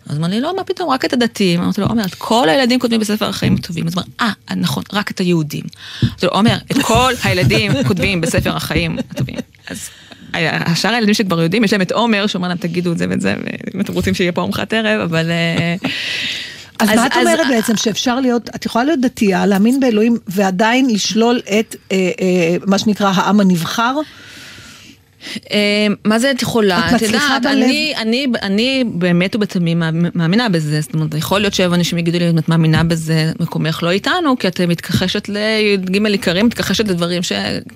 אז 0.07 0.17
אמר 0.17 0.27
לי, 0.27 0.41
לא, 0.41 0.55
מה 0.55 0.63
פתאום, 0.63 0.89
רק 0.89 1.05
את 1.05 1.13
הדתיים. 1.13 1.61
אמרתי 1.61 1.81
לו, 1.81 1.87
עומר, 1.87 2.05
את 2.05 2.15
כל 2.15 2.49
הילדים 2.49 2.79
כותבים 2.79 2.99
בספר 2.99 3.29
החיים 3.29 3.55
הטובים. 3.55 3.87
אז 3.87 3.93
אמר, 3.93 4.03
אה, 4.21 4.55
נכון, 4.55 4.83
רק 4.93 5.11
את 5.11 5.19
היהודים. 5.19 5.63
אמרתי 6.03 6.25
לו, 6.25 6.31
עומר, 6.31 6.57
את 6.71 6.77
כל 6.81 7.13
הילדים 7.23 7.71
כותבים 7.87 8.21
בספר 8.21 8.55
החיים 8.55 8.99
הטובים. 9.11 9.35
אז 9.67 9.89
השאר 10.33 10.93
הילדים 10.93 11.13
שכבר 11.13 11.41
יודעים, 11.41 11.63
יש 11.63 11.73
להם 11.73 11.81
את 11.81 11.91
עומר, 11.91 12.27
שאומר 12.27 12.47
להם 12.47 12.57
תגידו 12.57 12.91
את 12.91 12.97
זה 12.97 13.05
ואת 13.09 13.21
זה, 13.21 13.35
ואם 13.73 13.81
אתם 13.81 13.93
רוצים 13.93 14.13
שיהיה 14.13 14.31
פה 14.31 14.41
ארוחת 14.41 14.73
ערב, 14.73 15.01
אבל... 15.01 15.29
אה, 15.31 15.75
אז, 16.79 16.89
אז- 16.89 16.95
מה 16.95 17.05
את 17.07 17.11
אז- 17.11 17.17
אומרת 17.17 17.47
בעצם, 17.49 17.75
שאפשר 17.77 18.19
להיות, 18.19 18.49
את 18.55 18.65
יכולה 18.65 18.83
להיות 18.85 18.99
דתייה, 19.01 19.45
להאמין 19.45 19.79
באלוהים, 19.79 20.17
ועדיין 20.27 20.89
לשלול 20.89 21.39
את 21.59 21.75
אה, 21.91 21.97
אה, 22.21 22.55
מה 22.67 22.79
שנקרא 22.79 23.11
העם 23.15 23.39
הנבחר? 23.39 23.95
אה, 25.51 25.87
מה 26.05 26.19
זה 26.19 26.31
את 26.31 26.41
יכולה? 26.41 26.89
את 26.89 26.93
מצליחה 26.93 27.39
בלב? 27.39 27.51
אני, 27.51 27.93
אני, 27.97 28.27
אני 28.41 28.83
באמת 28.93 29.35
ובתמים 29.35 29.83
מאמינה 30.15 30.49
בזה, 30.49 30.81
זאת 30.81 30.93
אומרת, 30.93 31.13
יכול 31.13 31.39
להיות 31.41 31.53
שאנשים 31.53 31.97
יגידו 31.97 32.19
לי, 32.19 32.29
אם 32.29 32.37
את 32.37 32.49
מאמינה 32.49 32.83
בזה, 32.83 33.31
מקומך 33.39 33.83
לא 33.83 33.89
איתנו, 33.89 34.39
כי 34.39 34.47
את 34.47 34.61
מתכחשת 34.61 35.29
לי"ג 35.29 36.05
עיקרים, 36.05 36.45
מתכחשת 36.45 36.87
לדברים 36.87 37.23
ש... 37.23 37.31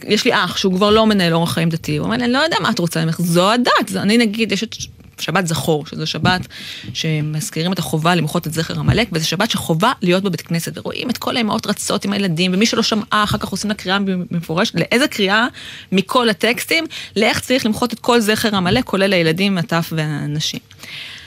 יש 0.08 0.26
לי 0.26 0.34
אח 0.34 0.58
שהוא 0.58 0.74
כבר 0.74 0.90
לא 0.90 1.06
מנהל 1.06 1.34
אורח 1.34 1.54
חיים 1.54 1.70
דתי, 1.70 1.98
הוא 1.98 2.06
אומר 2.06 2.18
לי, 2.18 2.24
אני 2.24 2.34
לא 2.34 2.40
יודע 2.40 2.58
מה 2.62 2.70
את 2.70 2.80
רוצה 2.80 3.06
ממך, 3.06 3.22
זו 3.22 3.52
הדת, 3.52 3.96
אני 3.96 4.18
נגיד, 4.18 4.52
יש 4.52 4.64
את 4.64 4.76
שבת 5.24 5.48
זכור, 5.48 5.86
שזו 5.86 6.08
שבת 6.08 6.48
שמזכירים 6.94 7.74
את 7.74 7.80
החובה 7.80 8.16
למחות 8.16 8.48
את 8.48 8.54
זכר 8.54 8.80
עמלק, 8.80 9.08
וזו 9.12 9.28
שבת 9.28 9.52
שחובה 9.52 9.92
להיות 10.02 10.24
בבית 10.24 10.42
כנסת, 10.42 10.78
ורואים 10.78 11.10
את 11.10 11.18
כל 11.18 11.38
האמהות 11.38 11.68
רצות 11.68 12.06
עם 12.06 12.14
הילדים, 12.14 12.52
ומי 12.54 12.66
שלא 12.66 12.84
שמעה, 12.84 13.24
אחר 13.24 13.38
כך 13.38 13.50
עושים 13.50 13.70
לה 13.70 13.76
קריאה 13.76 13.98
מפורשת, 14.32 14.76
לאיזה 14.76 15.08
קריאה 15.08 15.48
מכל 15.92 16.30
הטקסטים, 16.30 16.86
לאיך 17.16 17.40
צריך 17.40 17.66
למחות 17.66 17.94
את 17.94 18.00
כל 18.00 18.20
זכר 18.20 18.56
עמלק, 18.56 18.84
כולל 18.84 19.14
הילדים, 19.14 19.58
הטף 19.58 19.94
והנשים. 19.96 20.60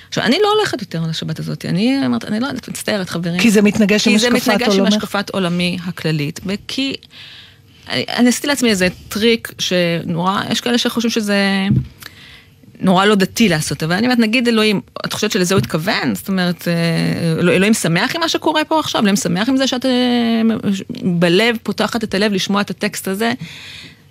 עכשיו, 0.09 0.25
אני 0.25 0.37
לא 0.43 0.53
הולכת 0.57 0.81
יותר 0.81 1.05
על 1.05 1.11
השבת 1.11 1.39
הזאת, 1.39 1.65
אני 1.65 2.07
אומרת, 2.07 2.25
אני 2.25 2.41
לא 2.41 2.47
יודעת, 2.47 2.69
מצטערת 2.69 3.09
חברים. 3.09 3.41
כי 3.41 3.51
זה 3.51 3.63
מתנגש 3.63 4.09
עם 4.09 4.13
כי 4.13 4.19
זה 4.19 4.29
השקפת 4.29 4.49
מתנגש 4.49 4.79
עם? 4.79 4.87
השקפת 4.87 5.31
עולמי 5.31 5.79
הכללית, 5.87 6.41
וכי... 6.47 6.95
אני 7.89 8.05
אני 8.09 8.29
עשיתי 8.29 8.47
לעצמי 8.47 8.71
איזה 8.71 8.89
טריק 9.09 9.53
שנורא, 9.59 10.41
יש 10.51 10.61
כאלה 10.61 10.79
שחושבים 10.79 11.11
שזה 11.11 11.67
נורא 12.81 13.05
לא 13.05 13.15
דתי 13.15 13.49
לעשות, 13.49 13.83
אבל 13.83 13.93
אני 13.93 14.07
אומרת, 14.07 14.19
נגיד 14.19 14.49
אלוהים, 14.49 14.81
את 15.07 15.13
חושבת 15.13 15.33
שלזה 15.33 15.55
הוא 15.55 15.59
התכוון? 15.59 16.15
זאת 16.15 16.29
אומרת, 16.29 16.69
אה, 16.69 16.73
אלוה- 17.41 17.55
אלוהים 17.55 17.75
שמח 17.75 18.15
עם 18.15 18.21
מה 18.21 18.29
שקורה 18.29 18.65
פה 18.65 18.81
עכשיו? 18.81 19.01
אלוהים 19.01 19.17
שמח 19.17 19.49
עם 19.49 19.57
זה 19.57 19.67
שאת 19.67 19.87
אה, 19.87 20.43
בלב 21.03 21.57
פותחת 21.63 22.05
את 22.05 22.15
הלב 22.15 22.33
לשמוע 22.33 22.61
את 22.61 22.71
הטקסט 22.71 23.09
הזה? 23.09 23.33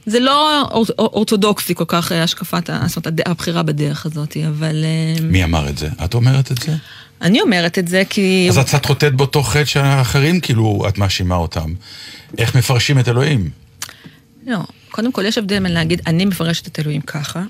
זה 0.06 0.20
לא 0.20 0.62
אור- 0.62 0.86
אורתודוקסי 1.00 1.76
כל 1.76 1.84
כך 1.88 2.12
אה, 2.12 2.24
השקפת, 2.24 2.70
זאת 2.88 3.06
אומרת, 3.06 3.20
הבחירה 3.28 3.64
בדרך 3.64 4.06
הזאת, 4.06 4.38
אבל 4.48 4.76
מי 5.22 5.44
אמר 5.44 5.70
את 5.70 5.78
זה? 5.78 5.90
את 6.06 6.14
אומרת 6.14 6.52
את 6.52 6.58
זה? 6.58 6.76
אני 7.22 7.42
אומרת 7.42 7.80
את 7.80 7.88
זה 7.88 8.04
כי... 8.10 8.48
אז 8.50 8.58
את 8.58 8.66
קצת 8.66 8.86
חוטאת 8.86 9.16
באותו 9.16 9.44
חטא 9.44 9.66
שהאחרים, 9.66 10.40
כאילו, 10.40 10.86
את 10.88 10.98
מאשימה 10.98 11.36
אותם. 11.36 11.74
איך 12.38 12.56
מפרשים 12.56 13.00
את 13.00 13.08
אלוהים? 13.08 13.50
לא, 14.48 14.58
קודם 14.92 15.12
כל 15.12 15.26
יש 15.26 15.38
הבדל 15.38 15.60
בין 15.60 15.72
להגיד, 15.74 16.02
אני 16.08 16.26
מפרשת 16.26 16.68
את 16.68 16.80
אלוהים 16.80 17.02
ככה, 17.02 17.44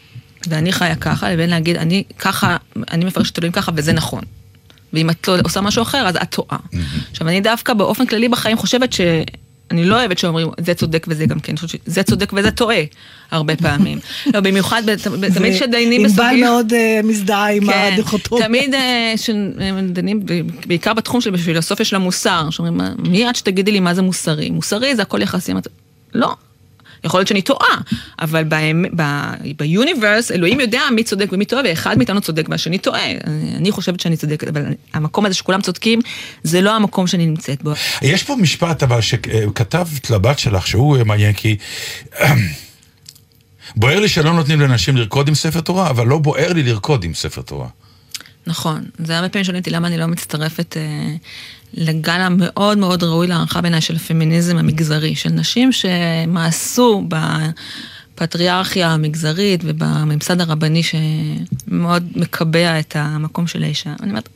ואני 0.49 0.71
חיה 0.71 0.95
ככה, 0.95 1.31
לבין 1.31 1.49
להגיד, 1.49 1.75
אני 1.77 2.03
ככה, 2.19 2.57
אני 2.91 3.05
מפרשת 3.05 3.39
אלוהים 3.39 3.51
ככה, 3.51 3.71
וזה 3.75 3.93
נכון. 3.93 4.21
ואם 4.93 5.09
את 5.09 5.27
לא 5.27 5.37
עושה 5.43 5.61
משהו 5.61 5.81
אחר, 5.83 6.07
אז 6.07 6.15
את 6.15 6.29
טועה. 6.35 6.57
עכשיו, 7.11 7.27
אני 7.27 7.41
דווקא 7.41 7.73
באופן 7.73 8.05
כללי 8.05 8.29
בחיים 8.29 8.57
חושבת 8.57 8.93
ש... 8.93 9.01
אני 9.71 9.85
לא 9.85 9.95
אוהבת 9.99 10.17
שאומרים, 10.17 10.47
זה 10.65 10.73
צודק 10.73 11.05
וזה 11.09 11.25
גם 11.25 11.39
כן, 11.39 11.53
שזה 11.57 12.03
צודק 12.03 12.33
וזה 12.33 12.51
טועה, 12.51 12.81
הרבה 13.31 13.55
פעמים. 13.55 13.99
לא, 14.33 14.39
במיוחד, 14.39 14.83
תמיד 15.33 15.53
כשדיינים 15.53 16.01
ענבל 16.05 16.13
בסוגיות... 16.13 16.49
מאוד 16.49 16.73
אה, 16.73 16.99
מזדהה 17.03 17.51
עם 17.51 17.65
כן, 17.71 17.89
הדיכוטומיה. 17.93 18.45
תמיד 18.47 18.73
אה, 18.73 19.13
כשדנים, 19.15 20.19
בעיקר 20.67 20.93
בתחום 20.93 21.21
של 21.21 21.37
פילוסופיה 21.37 21.85
של 21.85 21.95
המוסר, 21.95 22.49
שאומרים, 22.49 22.77
"מה- 22.77 22.93
מי 22.97 23.29
את 23.29 23.35
שתגידי 23.35 23.71
לי 23.71 23.79
מה 23.79 23.93
זה 23.93 24.01
מוסרי? 24.01 24.49
מוסרי 24.49 24.95
זה 24.95 25.01
הכל 25.01 25.21
יחסי. 25.21 25.51
אמרתי, 25.51 25.69
לא. 26.13 26.35
יכול 27.05 27.19
להיות 27.19 27.27
שאני 27.27 27.41
טועה, 27.41 27.77
אבל 28.19 28.43
ביוניברס, 29.57 30.31
אלוהים 30.31 30.59
יודע 30.59 30.81
מי 30.95 31.03
צודק 31.03 31.29
ומי 31.31 31.45
טועה, 31.45 31.61
ואחד 31.65 31.97
מאיתנו 31.97 32.21
צודק 32.21 32.49
והשני 32.49 32.77
טועה. 32.77 33.11
אני 33.55 33.71
חושבת 33.71 33.99
שאני 33.99 34.17
צודקת, 34.17 34.47
אבל 34.47 34.63
המקום 34.93 35.25
הזה 35.25 35.35
שכולם 35.35 35.61
צודקים, 35.61 35.99
זה 36.43 36.61
לא 36.61 36.75
המקום 36.75 37.07
שאני 37.07 37.25
נמצאת 37.25 37.63
בו. 37.63 37.73
יש 38.01 38.23
פה 38.23 38.35
משפט 38.35 38.83
אבל 38.83 39.01
שכתבת 39.01 40.09
לבת 40.09 40.39
שלך 40.39 40.67
שהוא 40.67 40.97
מעניין 41.05 41.33
כי 41.33 41.57
בוער 43.75 43.99
לי 43.99 44.07
שלא 44.07 44.33
נותנים 44.33 44.61
לנשים 44.61 44.97
לרקוד 44.97 45.27
עם 45.27 45.35
ספר 45.35 45.61
תורה, 45.61 45.89
אבל 45.89 46.07
לא 46.07 46.17
בוער 46.17 46.53
לי 46.53 46.63
לרקוד 46.63 47.03
עם 47.03 47.13
ספר 47.13 47.41
תורה. 47.41 47.67
נכון. 48.47 48.83
זה 48.99 49.15
הרבה 49.15 49.29
פעמים 49.29 49.43
שואלים 49.43 49.59
אותי 49.59 49.69
למה 49.69 49.87
אני 49.87 49.97
לא 49.97 50.05
מצטרפת 50.05 50.77
אה, 50.77 51.15
לגל 51.77 52.11
המאוד 52.21 52.77
מאוד 52.77 53.03
ראוי 53.03 53.27
להערכה 53.27 53.61
בעיניי 53.61 53.81
של 53.81 53.95
הפמיניזם 53.95 54.57
המגזרי, 54.57 55.15
של 55.15 55.29
נשים 55.29 55.69
שמאסו 55.71 57.07
בפטריארכיה 58.13 58.89
המגזרית 58.91 59.61
ובממסד 59.63 60.41
הרבני 60.41 60.81
שמאוד 60.83 62.03
מקבע 62.15 62.79
את 62.79 62.95
המקום 62.99 63.47
של 63.47 63.63
האישה. 63.63 63.93
אני 64.01 64.09
אומרת, 64.09 64.29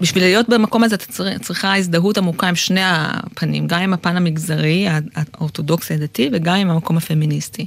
בשביל 0.00 0.22
להיות 0.24 0.48
במקום 0.48 0.84
הזה 0.84 0.94
את 0.94 1.02
צר- 1.02 1.38
צריכה 1.42 1.76
הזדהות 1.76 2.18
עמוקה 2.18 2.48
עם 2.48 2.54
שני 2.56 2.80
הפנים, 2.84 3.66
גם 3.66 3.80
עם 3.80 3.92
הפן 3.92 4.16
המגזרי, 4.16 4.88
הא- 4.88 5.00
האורתודוקסי 5.34 5.94
הדתי, 5.94 6.30
וגם 6.32 6.54
עם 6.56 6.70
המקום 6.70 6.96
הפמיניסטי. 6.96 7.66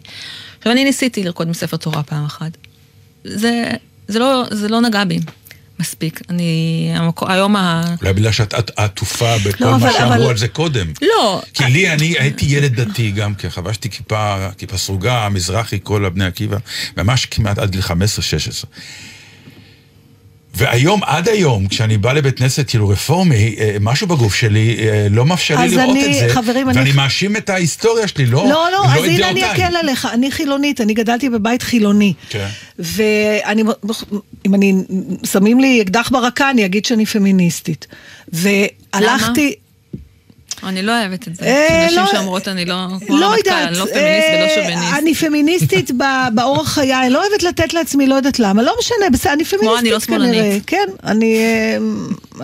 עכשיו, 0.57 0.71
אני 0.73 0.83
ניסיתי 0.83 1.23
לרקוד 1.23 1.47
עם 1.47 1.53
ספר 1.53 1.77
תורה 1.77 2.03
פעם 2.03 2.25
אחת. 2.25 2.57
זה, 3.23 3.71
זה, 4.07 4.19
לא, 4.19 4.43
זה 4.51 4.67
לא 4.67 4.81
נגע 4.81 5.03
בי 5.03 5.19
מספיק. 5.79 6.21
אני, 6.29 6.51
המקום, 6.95 7.31
היום 7.31 7.55
ה... 7.55 7.83
אולי 8.01 8.13
בגלל 8.13 8.31
שאת 8.31 8.53
את 8.53 8.71
עטופה 8.75 9.35
בכל 9.45 9.65
לא, 9.65 9.71
מה 9.71 9.77
אבל- 9.77 9.91
שאמרו 9.91 10.13
אבל- 10.13 10.29
על 10.29 10.37
זה 10.37 10.47
קודם. 10.47 10.87
לא. 11.01 11.41
כי 11.53 11.63
לי, 11.65 11.89
אני 11.93 12.15
הייתי 12.19 12.45
ילד 12.45 12.81
דתי 12.81 13.11
גם 13.11 13.35
כן, 13.35 13.49
חבשתי 13.49 13.89
כיפה, 13.89 14.47
כיפה 14.57 14.77
סרוגה, 14.77 15.27
מזרחי, 15.31 15.79
כל 15.83 16.05
הבני 16.05 16.25
עקיבא, 16.25 16.57
ממש 16.97 17.25
כמעט 17.25 17.57
עד 17.57 17.71
גיל 17.71 17.81
15-16. 17.81 17.91
והיום, 20.55 21.03
עד 21.03 21.27
היום, 21.29 21.67
כשאני 21.67 21.97
בא 21.97 22.13
לבית 22.13 22.37
כנסת 22.37 22.69
כאילו 22.69 22.89
רפורמי, 22.89 23.55
אה, 23.59 23.77
משהו 23.81 24.07
בגוף 24.07 24.35
שלי 24.35 24.77
אה, 24.79 25.07
לא 25.09 25.25
מאפשר 25.25 25.55
לי 25.59 25.65
אז 25.65 25.73
לראות 25.73 25.89
אני- 25.97 26.07
את 26.23 26.29
זה, 26.29 26.33
חברים, 26.35 26.69
אני- 26.69 26.77
ואני 26.79 26.91
מאשים 26.91 27.35
את 27.37 27.49
ההיסטוריה 27.49 28.07
שלי, 28.07 28.25
לא, 28.25 28.43
לא, 28.49 28.67
לא, 28.71 28.85
אז 28.85 28.99
את 28.99 29.05
הנה 29.05 29.29
אני. 29.29 29.51
אקל 29.51 29.75
עליך, 29.83 30.07
אני 30.13 30.31
חילונית, 30.31 30.81
אני 30.81 30.93
גדלתי 30.93 31.29
בבית 31.29 31.61
חילוני. 31.61 32.13
כן. 32.29 32.47
ואני, 32.79 33.63
אם 34.47 34.55
אני, 34.55 34.73
שמים 35.25 35.59
לי 35.59 35.81
אקדח 35.81 36.09
ברקה, 36.11 36.49
אני 36.49 36.65
אגיד 36.65 36.85
שאני 36.85 37.05
פמיניסטית. 37.05 37.87
והלכתי... 38.33 39.53
אני 40.63 40.81
לא 40.81 40.99
אוהבת 40.99 41.27
את 41.27 41.35
זה. 41.35 41.45
אה, 41.45 41.85
נשים 41.87 41.97
לא- 41.99 42.11
שאומרות 42.11 42.47
אני 42.47 42.65
לא, 42.65 42.75
כמו 43.07 43.17
לא 43.17 43.25
הרמטכ"ל, 43.25 43.49
יודעת, 43.49 43.67
אני 43.67 43.77
לא 43.77 43.85
פמיניסט 43.85 44.27
ולא 44.33 44.43
אה, 44.43 44.55
שוביניסט. 44.55 44.93
אני 44.97 45.15
פמיניסטית 45.15 45.91
ב- 45.91 46.03
באורח 46.35 46.69
חיי, 46.73 46.95
אני 47.01 47.09
לא 47.09 47.25
אוהבת 47.25 47.43
לתת 47.43 47.73
לעצמי, 47.73 48.07
לא 48.07 48.15
יודעת 48.15 48.39
למה, 48.39 48.61
לא 48.63 48.73
משנה, 48.79 49.09
בסדר, 49.13 49.33
אני 49.33 49.45
פמיניסטית 49.45 49.79
אני 49.79 49.91
לא 49.91 49.99
שמאלנית. 49.99 50.31
כנראה, 50.31 50.57
כן, 50.67 50.85
אני, 51.03 51.35
אה, 51.37 51.77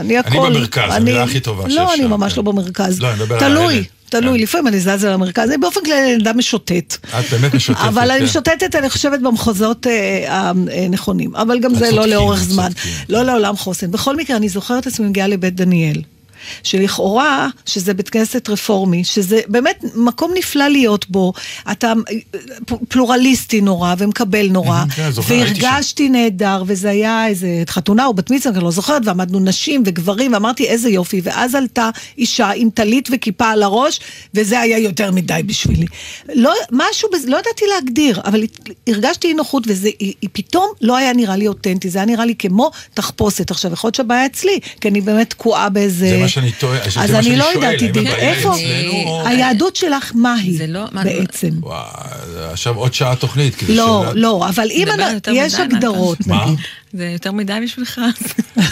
אני 0.01 0.17
הכל. 0.17 0.49
במרכז, 0.49 0.83
אני- 0.83 0.95
המילה 0.95 1.23
הכי 1.23 1.39
טובה 1.39 1.63
שיש 1.69 1.77
לא, 1.77 1.93
אני 1.93 2.05
ממש 2.05 2.33
כן. 2.33 2.37
לא 2.37 2.51
במרכז. 2.51 2.99
לא, 3.01 3.07
אני 3.11 3.15
מדבר 3.15 3.35
על 3.35 3.39
תלוי. 3.51 3.83
תלוי, 4.09 4.39
לפעמים 4.39 4.67
אני 4.67 4.79
זזה 4.79 5.09
למרכז, 5.09 5.49
אני 5.49 5.57
באופן 5.57 5.79
כללי 5.85 6.13
אני 6.15 6.23
אדם 6.23 6.37
משוטט. 6.37 6.97
את 7.19 7.25
באמת 7.31 7.53
משותפת, 7.53 7.81
אבל 7.87 8.11
אני 8.11 8.19
כן. 8.19 8.25
משוטטת, 8.25 8.75
אני 8.75 8.89
חושבת, 8.89 9.19
במחוזות 9.19 9.87
הנכונים. 10.27 11.35
אבל 11.35 11.59
גם 11.59 11.75
זה 11.75 11.91
לא 11.91 12.05
לאורך 12.07 12.43
זמן. 12.43 12.69
לא 13.09 13.23
לעולם 13.23 13.55
חוסן. 13.57 13.91
בכל 13.91 14.15
מקרה, 14.15 14.37
אני 14.37 14.49
זוכרת 14.49 14.81
את 14.81 14.87
עצמי 14.87 15.07
מגיעה 15.07 15.27
לבית 15.27 15.55
דניאל. 15.55 16.01
שלכאורה, 16.63 17.49
שזה 17.65 17.93
בית 17.93 18.09
כנסת 18.09 18.49
רפורמי, 18.49 19.03
שזה 19.03 19.39
באמת 19.47 19.83
מקום 19.95 20.31
נפלא 20.35 20.67
להיות 20.67 21.09
בו, 21.09 21.33
אתה 21.71 21.93
פלורליסטי 22.89 23.61
נורא 23.61 23.95
ומקבל 23.97 24.47
נורא, 24.47 24.83
כן. 24.95 25.09
והרגשתי 25.27 26.09
נהדר, 26.09 26.63
וזה 26.67 26.89
היה 26.89 27.27
איזה 27.27 27.63
חתונה 27.67 28.05
או 28.05 28.13
בת 28.13 28.31
מצווה, 28.31 28.55
אני 28.55 28.63
לא 28.63 28.71
זוכרת, 28.71 29.01
ועמדנו 29.05 29.39
נשים 29.39 29.83
וגברים, 29.85 30.33
ואמרתי 30.33 30.65
איזה 30.65 30.89
יופי, 30.89 31.21
ואז 31.23 31.55
עלתה 31.55 31.89
אישה 32.17 32.51
עם 32.55 32.69
טלית 32.69 33.09
וכיפה 33.11 33.49
על 33.49 33.63
הראש, 33.63 33.99
וזה 34.33 34.59
היה 34.59 34.77
יותר 34.77 35.11
מדי 35.11 35.41
בשבילי. 35.45 35.85
לא, 36.33 36.53
משהו, 36.71 37.09
לא 37.27 37.37
ידעתי 37.37 37.65
להגדיר, 37.73 38.21
אבל 38.25 38.43
הרגשתי 38.87 39.27
אי 39.27 39.33
נוחות, 39.33 39.63
וזה 39.67 39.89
היא, 39.99 40.13
היא 40.21 40.29
פתאום 40.33 40.67
לא 40.81 40.97
היה 40.97 41.13
נראה 41.13 41.35
לי 41.35 41.47
אותנטי, 41.47 41.89
זה 41.89 41.99
היה 41.99 42.05
נראה 42.05 42.25
לי 42.25 42.35
כמו 42.39 42.71
תחפושת. 42.93 43.51
עכשיו, 43.51 43.73
יכול 43.73 43.87
להיות 43.87 43.95
שהבעיה 43.95 44.25
אצלי, 44.25 44.59
כי 44.81 44.87
אני 44.87 45.01
באמת 45.01 45.29
תקועה 45.29 45.69
באיזה... 45.69 46.09
שאני 46.35 46.51
טועה, 46.51 46.77
זה 46.89 46.99
אז 47.01 47.11
מה 47.11 47.17
אני 47.17 47.23
שאני 47.25 47.37
לא 47.37 47.43
שואל, 47.53 47.55
יודעת, 47.55 47.81
האם 47.81 47.85
עידית, 47.85 48.07
הבעיה 48.07 48.29
איפה... 48.33 48.55
היהדות 49.25 49.75
שלך, 49.75 50.11
מה 50.15 50.33
היא 50.33 50.59
לא- 50.67 50.85
בעצם? 51.03 51.49
וואי, 51.61 51.81
עכשיו 52.51 52.75
עוד 52.75 52.93
שעה 52.93 53.15
תוכנית. 53.15 53.55
כדי 53.55 53.75
לא, 53.75 54.05
לא, 54.13 54.45
אבל 54.49 54.67
אם 54.71 54.87
יש. 55.33 55.53
הגדרות? 55.55 56.27
נגיד. 56.27 56.59
זה 56.95 57.09
יותר 57.13 57.31
מדי 57.31 57.53
בשבילך. 57.63 58.01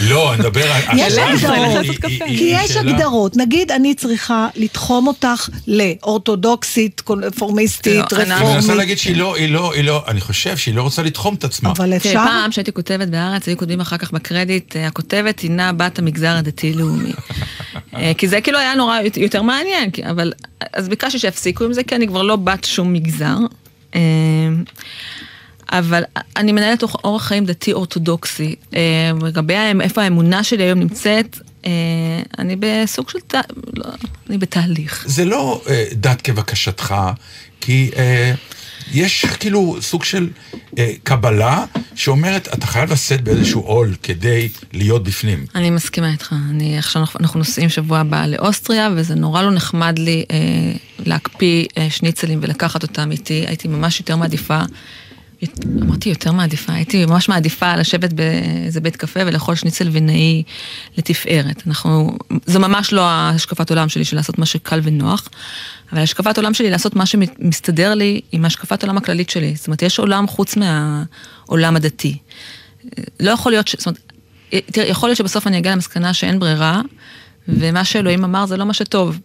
לא, 0.08 0.32
אני 0.34 0.40
מדבר 0.40 0.72
על... 0.72 0.82
יש 0.98 1.14
הגדרות, 1.18 1.86
כי 2.26 2.50
יש 2.52 2.76
הגדרות. 2.76 3.36
נגיד, 3.36 3.70
אני 3.70 3.94
צריכה 3.94 4.48
לתחום 4.56 5.06
אותך 5.06 5.48
לאורתודוקסית, 5.66 7.00
קונפורמיסטית, 7.00 7.94
לא, 8.12 8.18
אנחנו- 8.18 8.22
אני 8.22 8.42
מנסה 8.42 8.52
רפורמית. 8.58 8.76
להגיד 8.78 8.98
שהיא 8.98 9.16
לא, 9.16 9.36
היא 9.36 9.48
לא, 9.48 9.72
היא 9.74 9.84
לא, 9.84 10.04
אני 10.08 10.20
חושב 10.20 10.56
שהיא 10.56 10.74
לא 10.74 10.82
רוצה 10.82 11.02
לתחום 11.02 11.34
את 11.34 11.44
עצמה. 11.44 11.70
אבל 11.70 11.96
אפשר? 11.96 12.12
פעם 12.14 12.52
שהייתי 12.52 12.72
כותבת 12.72 13.08
בהארץ, 13.08 13.48
היו 13.48 13.56
כותבים 13.58 13.80
אחר 13.80 13.96
כך 13.96 14.10
בקרדיט, 14.12 14.76
אה, 14.76 14.86
הכותבת 14.86 15.40
הינה 15.40 15.72
בת 15.72 15.98
המגזר 15.98 16.36
הדתי-לאומי. 16.36 17.12
אה, 17.96 18.12
כי 18.18 18.28
זה 18.28 18.40
כאילו 18.40 18.58
היה 18.58 18.74
נורא 18.74 19.00
יות- 19.00 19.16
יותר 19.16 19.42
מעניין, 19.42 19.90
אבל 20.10 20.32
אז 20.72 20.88
ביקשתי 20.88 21.18
שיפסיקו 21.18 21.64
עם 21.64 21.72
זה, 21.72 21.82
כי 21.84 21.94
אני 21.96 22.06
כבר 22.06 22.22
לא 22.22 22.36
בת 22.36 22.64
שום 22.64 22.92
מגזר. 22.92 23.36
אבל 25.72 26.02
אני 26.36 26.52
מנהלת 26.52 26.82
אורח- 26.82 27.22
חיים 27.22 27.44
דתי 27.44 27.72
אורתודוקסי. 27.72 28.54
אה, 28.74 28.80
לגבי 29.22 29.54
איפה 29.80 30.02
האמונה 30.02 30.44
שלי 30.44 30.62
היום 30.62 30.78
נמצאת, 30.78 31.38
אה, 31.66 31.70
אני 32.38 32.56
בסוג 32.58 33.10
של, 33.10 33.18
לא, 33.76 33.84
אני 34.30 34.38
בתהליך. 34.38 35.04
זה 35.08 35.24
לא 35.24 35.62
אה, 35.68 35.84
דת 35.92 36.20
כבקשתך, 36.22 36.94
כי 37.60 37.90
יש 38.92 39.24
כאילו 39.24 39.76
סוג 39.80 40.04
של 40.04 40.28
קבלה 41.02 41.64
שאומרת, 41.94 42.48
אתה 42.54 42.66
חייב 42.66 42.92
לשאת 42.92 43.20
באיזשהו 43.20 43.60
עול 43.60 43.94
כדי 44.02 44.48
להיות 44.72 45.02
בפנים. 45.04 45.46
אני 45.54 45.70
מסכימה 45.70 46.12
איתך. 46.12 46.34
אני, 46.50 46.78
עכשיו 46.78 47.02
אנחנו- 47.18 47.38
נוסעים 47.38 47.68
שבוע 47.68 47.98
הבא 47.98 48.26
לאוסטריה, 48.26 48.90
וזה 48.96 49.14
נורא 49.14 49.42
לא 49.42 49.50
נחמד 49.50 49.98
לי 49.98 50.24
להקפיא 51.06 51.64
שניצלים 51.90 52.38
ולקחת 52.42 52.82
אותם 52.82 53.10
איתי. 53.10 53.44
הייתי 53.46 53.68
ממש 53.68 54.00
יותר 54.00 54.16
מעדיפה, 54.16 54.60
אמרתי 55.82 56.08
יותר 56.08 56.32
מעדיפה, 56.32 56.72
הייתי 56.72 57.06
ממש 57.06 57.28
מעדיפה 57.28 57.76
לשבת 57.76 58.12
באיזה 58.12 58.80
בית 58.80 58.96
קפה 58.96 59.20
ולאכול 59.26 59.54
שניצל 59.54 59.88
וינאי 59.88 60.42
לתפארת. 60.98 61.62
אנחנו, 61.66 62.18
זו 62.46 62.60
ממש 62.60 62.92
לא 62.92 63.02
השקפת 63.06 63.70
עולם 63.70 63.88
שלי 63.88 64.04
של 64.04 64.16
לעשות 64.16 64.38
מה 64.38 64.46
שקל 64.46 64.80
ונוח, 64.82 65.28
אבל 65.92 66.00
השקפת 66.00 66.38
עולם 66.38 66.54
שלי 66.54 66.70
לעשות 66.70 66.96
מה 66.96 67.06
שמסתדר 67.06 67.94
לי 67.94 68.20
עם 68.32 68.44
השקפת 68.44 68.82
עולם 68.82 68.96
הכללית 68.96 69.30
שלי. 69.30 69.54
זאת 69.56 69.66
אומרת, 69.66 69.82
יש 69.82 69.98
עולם 69.98 70.26
חוץ 70.26 70.56
מהעולם 70.56 71.76
הדתי. 71.76 72.18
לא 73.20 73.30
יכול 73.30 73.52
להיות, 73.52 73.68
ש... 73.68 73.76
זאת 73.78 73.86
אומרת, 73.86 74.12
תראה, 74.50 74.86
יכול 74.86 75.08
להיות 75.08 75.18
שבסוף 75.18 75.46
אני 75.46 75.58
אגיע 75.58 75.72
למסקנה 75.72 76.14
שאין 76.14 76.38
ברירה, 76.38 76.80
ומה 77.48 77.84
שאלוהים 77.84 78.24
אמר 78.24 78.46
זה 78.46 78.56
לא 78.56 78.64
מה 78.64 78.74
שטוב. 78.74 79.18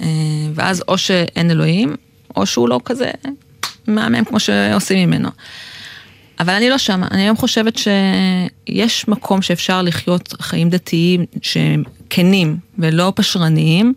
אה, 0.00 0.06
ואז 0.54 0.82
או 0.88 0.98
שאין 0.98 1.50
אלוהים, 1.50 1.94
או 2.36 2.46
שהוא 2.46 2.68
לא 2.68 2.80
כזה 2.84 3.10
מהמם 3.86 4.24
כמו 4.24 4.40
שעושים 4.40 5.08
ממנו. 5.08 5.28
אבל 6.40 6.52
אני 6.54 6.70
לא 6.70 6.78
שמה, 6.78 7.08
אני 7.10 7.22
היום 7.22 7.36
חושבת 7.36 7.78
שיש 7.78 9.08
מקום 9.08 9.42
שאפשר 9.42 9.82
לחיות 9.82 10.34
חיים 10.40 10.70
דתיים 10.70 11.24
שהם 11.42 11.82
כנים 12.10 12.56
ולא 12.78 13.12
פשרניים, 13.16 13.92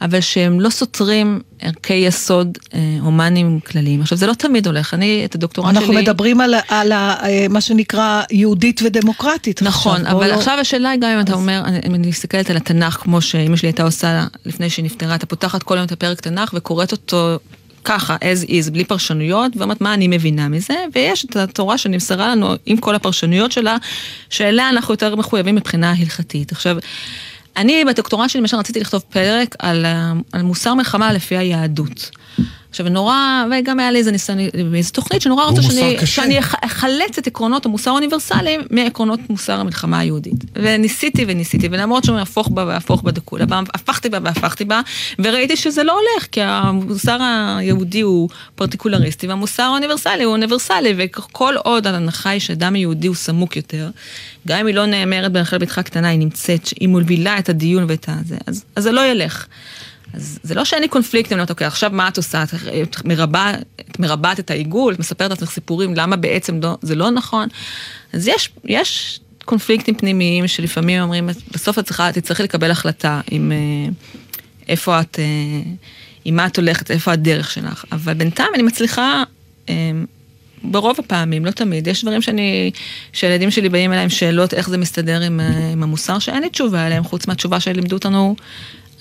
אבל 0.00 0.20
שהם 0.20 0.60
לא 0.60 0.70
סותרים 0.70 1.40
ערכי 1.60 1.94
יסוד 1.94 2.58
אה, 2.74 2.78
הומניים 3.00 3.60
כלליים. 3.60 4.00
עכשיו, 4.00 4.18
זה 4.18 4.26
לא 4.26 4.32
תמיד 4.34 4.66
הולך, 4.66 4.94
אני 4.94 5.22
את 5.24 5.34
הדוקטורט 5.34 5.68
שלי... 5.74 5.78
אנחנו 5.78 5.94
מדברים 5.94 6.40
על, 6.40 6.54
על 6.68 6.92
אה, 6.92 7.46
מה 7.50 7.60
שנקרא 7.60 8.22
יהודית 8.30 8.80
ודמוקרטית. 8.84 9.62
נכון, 9.62 10.00
עכשיו, 10.00 10.16
אבל 10.18 10.28
לא- 10.28 10.34
עכשיו 10.34 10.58
השאלה 10.60 10.90
היא 10.90 11.00
גם 11.00 11.10
אם 11.10 11.20
אתה 11.20 11.34
אומר, 11.34 11.62
אני- 11.64 11.80
אם 11.86 11.94
אני 11.94 12.08
מסתכלת 12.08 12.50
על 12.50 12.56
התנ"ך 12.56 12.94
כמו 12.94 13.20
שאימא 13.20 13.56
שלי 13.56 13.68
הייתה 13.68 13.82
עושה 13.82 14.26
לפני 14.46 14.70
שהיא 14.70 14.84
נפטרה, 14.84 15.14
אתה 15.14 15.26
פותחת 15.26 15.62
כל 15.62 15.76
יום 15.76 15.84
את 15.84 15.92
הפרק 15.92 16.20
תנ"ך 16.20 16.50
וקוראת 16.54 16.92
אותו 16.92 17.38
ככה, 17.86 18.16
as 18.16 18.48
is, 18.48 18.70
בלי 18.70 18.84
פרשנויות, 18.84 19.52
ואומרת 19.56 19.80
מה 19.80 19.94
אני 19.94 20.08
מבינה 20.08 20.48
מזה, 20.48 20.74
ויש 20.94 21.24
את 21.24 21.36
התורה 21.36 21.78
שנמסרה 21.78 22.28
לנו 22.28 22.54
עם 22.66 22.76
כל 22.76 22.94
הפרשנויות 22.94 23.52
שלה, 23.52 23.76
שאליה 24.30 24.68
אנחנו 24.68 24.94
יותר 24.94 25.16
מחויבים 25.16 25.54
מבחינה 25.54 25.94
הלכתית. 25.98 26.52
עכשיו, 26.52 26.76
אני 27.56 27.84
בדוקטורט 27.84 28.30
שלי 28.30 28.40
למשל 28.40 28.56
רציתי 28.56 28.80
לכתוב 28.80 29.02
פרק 29.10 29.54
על, 29.58 29.86
על 30.32 30.42
מוסר 30.42 30.74
מלחמה 30.74 31.12
לפי 31.12 31.36
היהדות. 31.36 32.10
עכשיו 32.76 32.88
נורא, 32.88 33.44
וגם 33.50 33.80
היה 33.80 33.90
לי 33.90 33.98
איזה 33.98 34.12
ניסיון 34.12 34.38
באיזו 34.70 34.92
תוכנית 34.92 35.22
שנורא 35.22 35.44
רוצה 35.44 35.62
שאני, 35.62 35.96
שאני 36.04 36.38
אחלץ 36.40 37.18
את 37.18 37.26
עקרונות 37.26 37.66
המוסר 37.66 37.90
האוניברסליים 37.90 38.60
מעקרונות 38.70 39.20
מוסר 39.30 39.60
המלחמה 39.60 39.98
היהודית. 39.98 40.44
וניסיתי 40.54 41.24
וניסיתי, 41.28 41.68
ולמרות 41.70 42.04
שאני 42.04 42.20
הפוך 42.20 42.48
בה 42.48 42.64
והפוך 42.66 43.02
בדקולה, 43.02 43.44
הפכתי 43.74 44.08
בה 44.08 44.18
והפכתי 44.22 44.64
בה, 44.64 44.80
וראיתי 45.18 45.56
שזה 45.56 45.82
לא 45.84 45.92
הולך, 45.92 46.26
כי 46.32 46.40
המוסר 46.42 47.18
היהודי 47.58 48.00
הוא 48.00 48.28
פרטיקולריסטי, 48.54 49.26
והמוסר 49.26 49.62
האוניברסלי 49.62 50.24
הוא 50.24 50.32
אוניברסלי, 50.32 50.94
וכל 50.96 51.54
עוד 51.64 51.86
ההנחה 51.86 52.30
היא 52.30 52.40
שאדם 52.40 52.76
יהודי 52.76 53.06
הוא 53.06 53.16
סמוק 53.16 53.56
יותר, 53.56 53.90
גם 54.48 54.58
אם 54.58 54.66
היא 54.66 54.74
לא 54.74 54.86
נאמרת 54.86 55.32
ברחל 55.32 55.58
בתך 55.58 55.78
הקטנה, 55.78 56.08
היא 56.08 56.18
נמצאת, 56.18 56.68
היא 56.80 56.88
מובילה 56.88 57.38
את 57.38 57.48
הדיון 57.48 57.84
ואת 57.88 58.06
הזה, 58.08 58.36
אז, 58.46 58.64
אז 58.76 58.82
זה 58.82 58.92
לא 58.92 59.06
ילך. 59.06 59.46
אז 60.16 60.38
זה 60.42 60.54
לא 60.54 60.64
שאין 60.64 60.82
לי 60.82 60.88
קונפליקט, 60.88 61.32
אני 61.32 61.38
אומרת, 61.38 61.50
אוקיי, 61.50 61.66
עכשיו 61.66 61.90
מה 61.92 62.08
את 62.08 62.16
עושה? 62.16 62.44
את 62.82 63.04
מרבה, 63.04 63.52
את 63.90 63.98
מרבעת 63.98 64.40
את 64.40 64.50
העיגול, 64.50 64.94
את 64.94 64.98
מספרת 64.98 65.30
לעצמך 65.30 65.50
סיפורים, 65.50 65.94
למה 65.94 66.16
בעצם 66.16 66.60
לא, 66.62 66.76
זה 66.82 66.94
לא 66.94 67.10
נכון? 67.10 67.48
אז 68.12 68.28
יש, 68.28 68.50
יש 68.64 69.20
קונפליקטים 69.44 69.94
פנימיים 69.94 70.48
שלפעמים 70.48 71.02
אומרים, 71.02 71.28
בסוף 71.50 71.78
את 71.78 71.84
צריכה, 71.84 72.12
תצטרכי 72.12 72.42
לקבל 72.42 72.70
החלטה 72.70 73.20
עם 73.30 73.52
אה, 73.52 73.92
איפה 74.68 75.00
את, 75.00 75.18
אה, 75.18 75.70
עם 76.24 76.36
מה 76.36 76.46
את 76.46 76.56
הולכת, 76.56 76.90
איפה 76.90 77.12
הדרך 77.12 77.50
שלך. 77.50 77.84
אבל 77.92 78.14
בינתיים 78.14 78.48
אני 78.54 78.62
מצליחה... 78.62 79.22
אה, 79.68 79.90
ברוב 80.62 80.96
הפעמים, 80.98 81.44
לא 81.44 81.50
תמיד, 81.50 81.86
יש 81.86 82.04
דברים 82.04 82.22
שאני, 82.22 82.70
שהילדים 83.12 83.50
שלי 83.50 83.68
באים 83.68 83.92
אליי 83.92 84.02
עם 84.02 84.10
שאלות 84.10 84.54
איך 84.54 84.68
זה 84.68 84.78
מסתדר 84.78 85.20
עם, 85.20 85.40
עם 85.72 85.82
המוסר, 85.82 86.18
שאין 86.18 86.42
לי 86.42 86.50
תשובה 86.50 86.86
עליהם, 86.86 87.04
חוץ 87.04 87.26
מהתשובה 87.26 87.60
שלימדו 87.60 87.96
אותנו 87.96 88.36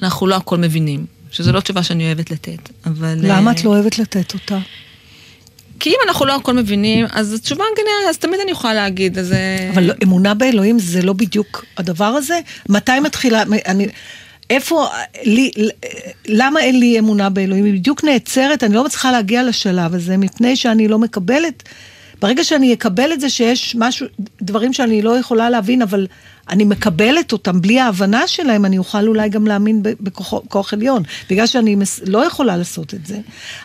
אנחנו 0.04 0.28
לא 0.28 0.36
הכל 0.36 0.58
מבינים, 0.58 1.06
שזו 1.32 1.52
לא 1.52 1.60
תשובה 1.60 1.84
שאני 1.84 2.06
אוהבת 2.06 2.32
לתת, 2.32 2.70
אבל... 2.86 3.18
למה 3.22 3.52
את 3.52 3.64
לא 3.64 3.70
אוהבת 3.70 4.00
לתת 4.00 4.34
אותה? 4.34 4.58
כי 5.80 5.90
אם 5.90 5.96
אנחנו 6.08 6.26
לא 6.26 6.36
הכל 6.36 6.54
מבינים, 6.54 7.06
אז 7.12 7.34
התשובה 7.34 7.64
גנרית, 7.78 8.10
אז 8.10 8.18
תמיד 8.18 8.40
אני 8.44 8.52
יכולה 8.52 8.74
להגיד, 8.74 9.20
אז... 9.20 9.34
אבל 9.74 9.84
לא, 9.84 9.94
אמונה 10.04 10.34
באלוהים 10.34 10.80
זה 10.80 11.02
לא 11.02 11.14
בדיוק 11.14 11.66
הדבר 11.78 12.06
הזה? 12.06 12.40
מתי 12.70 13.00
מתחילה... 13.00 13.44
אני... 13.66 13.88
איפה, 14.50 14.88
לי, 15.24 15.52
למה 16.28 16.60
אין 16.60 16.80
לי 16.80 17.00
אמונה 17.00 17.30
באלוהים? 17.30 17.66
היא 17.66 17.74
בדיוק 17.74 18.04
נעצרת, 18.04 18.64
אני 18.64 18.74
לא 18.74 18.84
מצליחה 18.84 19.12
להגיע 19.12 19.44
לשלב 19.44 19.96
הזה, 19.96 20.18
מפני 20.18 20.56
שאני 20.56 20.88
לא 20.88 21.00
מקבלת. 21.00 21.64
ברגע 22.22 22.44
שאני 22.44 22.74
אקבל 22.74 23.14
את 23.14 23.22
זה 23.22 23.30
שיש 23.30 23.76
משהו, 23.80 24.08
דברים 24.42 24.74
שאני 24.74 25.02
לא 25.02 25.18
יכולה 25.18 25.50
להבין, 25.50 25.82
אבל 25.82 26.08
אני 26.50 26.64
מקבלת 26.64 27.32
אותם 27.32 27.62
בלי 27.62 27.80
ההבנה 27.80 28.28
שלהם, 28.28 28.66
אני 28.66 28.78
אוכל 28.78 29.08
אולי 29.08 29.30
גם 29.30 29.48
להאמין 29.48 29.84
בכוח 29.84 30.74
עליון. 30.74 31.04
בגלל 31.30 31.48
שאני 31.48 31.76
מס, 31.76 32.00
לא 32.06 32.26
יכולה 32.26 32.58
לעשות 32.58 32.94
את 32.94 33.06
זה. 33.06 33.18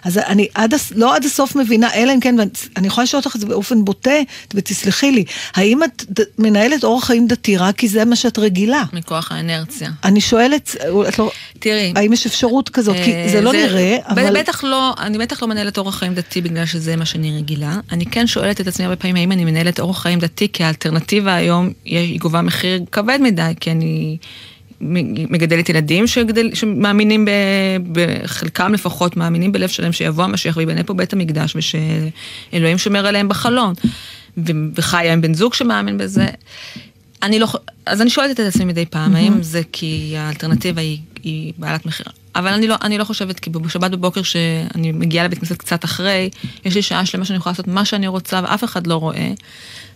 אז 0.05 0.18
אני 0.18 0.49
עד, 0.55 0.74
לא 0.95 1.16
עד 1.16 1.24
הסוף 1.24 1.57
מבינה, 1.57 1.95
אלא 1.95 2.12
אם 2.14 2.20
כן, 2.20 2.37
ואני 2.39 2.87
יכולה 2.87 3.05
לשאול 3.05 3.22
אותך 3.24 3.37
את 3.37 3.41
זה 3.41 3.47
באופן 3.47 3.85
בוטה, 3.85 4.11
ותסלחי 4.55 5.12
לי, 5.12 5.24
האם 5.55 5.85
את 5.85 6.05
ד, 6.20 6.24
מנהלת 6.39 6.85
אורח 6.85 7.05
חיים 7.05 7.26
דתי 7.26 7.57
רק 7.57 7.76
כי 7.76 7.89
זה 7.89 8.05
מה 8.05 8.16
שאת 8.16 8.39
רגילה? 8.39 8.85
מכוח 8.93 9.33
האנרציה. 9.33 9.91
אני 10.05 10.20
שואלת, 10.20 10.76
את 11.09 11.18
לא, 11.18 11.31
תראי. 11.59 11.93
האם 11.97 12.12
יש 12.12 12.26
אפשרות 12.26 12.68
כזאת? 12.68 12.97
כי 13.05 13.14
אה, 13.14 13.28
זה 13.33 13.41
לא 13.41 13.51
זה, 13.51 13.57
נראה, 13.57 13.97
אבל... 14.09 14.41
בטח 14.41 14.64
לא, 14.64 14.95
אני 14.99 15.18
בטח 15.18 15.43
לא 15.43 15.49
מנהלת 15.49 15.78
אורח 15.78 15.99
חיים 15.99 16.14
דתי 16.14 16.41
בגלל 16.41 16.66
שזה 16.66 16.97
מה 16.97 17.05
שאני 17.05 17.37
רגילה. 17.37 17.76
אני 17.93 18.07
כן 18.07 18.26
שואלת 18.26 18.61
את 18.61 18.66
עצמי 18.66 18.85
הרבה 18.85 18.97
פעמים, 18.97 19.16
האם 19.16 19.33
אני 19.33 19.45
מנהלת 19.45 19.81
אורח 19.81 20.03
חיים 20.03 20.18
דתי, 20.18 20.49
כי 20.53 20.64
האלטרנטיבה 20.64 21.35
היום 21.35 21.72
היא 21.85 22.20
גובה 22.20 22.43
מחיר 22.43 22.70
מחיר 22.71 22.87
כבד 22.93 23.18
מדי, 23.23 23.53
כי 23.61 23.71
אני 23.71 24.16
מגדלת 25.31 25.68
ילדים 25.68 26.07
שגדל, 26.07 26.55
שמאמינים, 26.55 27.25
ב, 27.25 27.31
בחלקם 27.93 28.73
לפחות, 28.75 29.16
מאמינים 29.16 29.53
בלב 29.53 29.68
שלהם 29.68 29.93
שיבוא 29.93 30.25
המשיח 30.25 30.57
ויבנה 30.57 30.85
פה 30.85 30.95
בית 30.95 31.12
המקדש 31.12 31.57
ושאלוהים 31.57 32.79
שומר 32.79 33.07
עליהם 33.07 33.29
בחלון. 33.29 33.75
וחיה 34.75 35.12
עם 35.12 35.21
בן 35.21 35.35
זוג 35.35 35.55
שמאמין 35.55 35.99
בזה. 35.99 36.27
אני 37.23 37.39
לא, 37.39 37.47
אז 37.87 38.01
אני 38.01 38.11
שואלת 38.11 38.41
את 38.41 38.47
עצמי 38.47 38.64
מדי 38.64 38.87
פעם, 38.87 39.14
mm-hmm. 39.14 39.18
האם 39.18 39.43
זה 39.43 39.62
כי 39.73 40.14
האלטרנטיבה 40.18 40.81
היא, 40.81 40.99
היא 41.23 41.53
בעלת 41.59 41.87
מחיר. 41.87 42.07
אבל 42.37 42.53
אני 42.53 42.66
לא, 42.66 42.75
אני 42.83 42.99
לא 42.99 43.05
חושבת, 43.05 43.41
כי 43.41 43.51
בשבת 43.51 43.91
בבוקר 43.91 44.23
שאני 44.23 44.93
מגיעה 44.93 45.25
לבית 45.25 45.39
כנסת 45.39 45.57
קצת 45.57 45.85
אחרי, 45.85 46.31
יש 46.64 46.75
לי 46.75 46.83
שעה 46.83 47.07
שלמה 47.07 47.25
שאני 47.25 47.37
יכולה 47.37 47.53
לעשות 47.53 47.68
מה 47.68 47.85
שאני 47.85 48.07
רוצה 48.07 48.41
ואף 48.45 48.64
אחד 48.64 48.87
לא 48.87 48.95
רואה. 48.95 49.33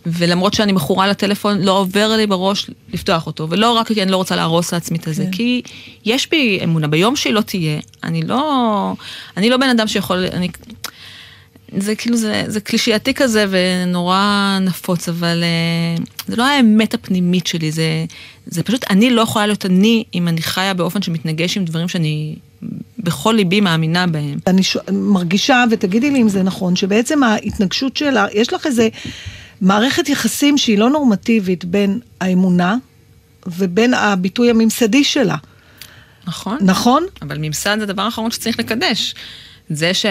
ולמרות 0.05 0.53
שאני 0.53 0.71
מכורה 0.71 1.07
לטלפון, 1.07 1.61
לא 1.61 1.71
עובר 1.79 2.15
לי 2.17 2.27
בראש 2.27 2.69
לפתוח 2.93 3.27
אותו. 3.27 3.47
ולא 3.49 3.71
רק 3.71 3.87
כי 3.87 4.03
אני 4.03 4.11
לא 4.11 4.17
רוצה 4.17 4.35
להרוס 4.35 4.73
לעצמי 4.73 4.97
את 4.97 5.13
זה, 5.13 5.23
כן. 5.23 5.31
כי 5.31 5.61
יש 6.05 6.29
בי 6.29 6.59
אמונה. 6.63 6.87
ביום 6.87 7.15
שהיא 7.15 7.33
לא 7.33 7.41
תהיה, 7.41 7.79
אני 8.03 8.21
לא, 8.21 8.93
אני 9.37 9.49
לא 9.49 9.57
בן 9.57 9.69
אדם 9.69 9.87
שיכול, 9.87 10.25
אני... 10.33 10.49
זה 11.77 11.95
כאילו, 11.95 12.17
זה, 12.17 12.43
זה 12.47 12.59
קלישייתי 12.59 13.13
כזה 13.13 13.45
ונורא 13.49 14.57
נפוץ, 14.61 15.09
אבל 15.09 15.43
uh, 15.97 16.03
זה 16.27 16.35
לא 16.35 16.43
האמת 16.43 16.93
הפנימית 16.93 17.47
שלי, 17.47 17.71
זה, 17.71 18.05
זה 18.45 18.63
פשוט, 18.63 18.85
אני 18.89 19.09
לא 19.09 19.21
יכולה 19.21 19.45
להיות 19.47 19.65
אני 19.65 20.03
אם 20.13 20.27
אני 20.27 20.41
חיה 20.41 20.73
באופן 20.73 21.01
שמתנגש 21.01 21.57
עם 21.57 21.65
דברים 21.65 21.87
שאני 21.87 22.35
בכל 22.99 23.33
ליבי 23.37 23.61
מאמינה 23.61 24.07
בהם. 24.07 24.39
אני 24.47 24.63
ש... 24.63 24.77
מרגישה, 24.91 25.63
ותגידי 25.71 26.11
לי 26.11 26.21
אם 26.21 26.29
זה 26.29 26.43
נכון, 26.43 26.75
שבעצם 26.75 27.23
ההתנגשות 27.23 27.97
שלה, 27.97 28.25
יש 28.33 28.53
לך 28.53 28.65
איזה 28.65 28.89
מערכת 29.61 30.09
יחסים 30.09 30.57
שהיא 30.57 30.77
לא 30.77 30.89
נורמטיבית 30.89 31.65
בין 31.65 31.99
האמונה 32.21 32.75
ובין 33.47 33.93
הביטוי 33.93 34.49
הממסדי 34.49 35.03
שלה. 35.03 35.35
נכון. 36.27 36.57
נכון? 36.61 37.03
אבל 37.21 37.37
ממסד 37.37 37.77
זה 37.77 37.83
הדבר 37.83 38.01
האחרון 38.01 38.31
שצריך 38.31 38.59
לקדש. 38.59 39.15
זה 39.69 39.93
ש... 39.93 40.05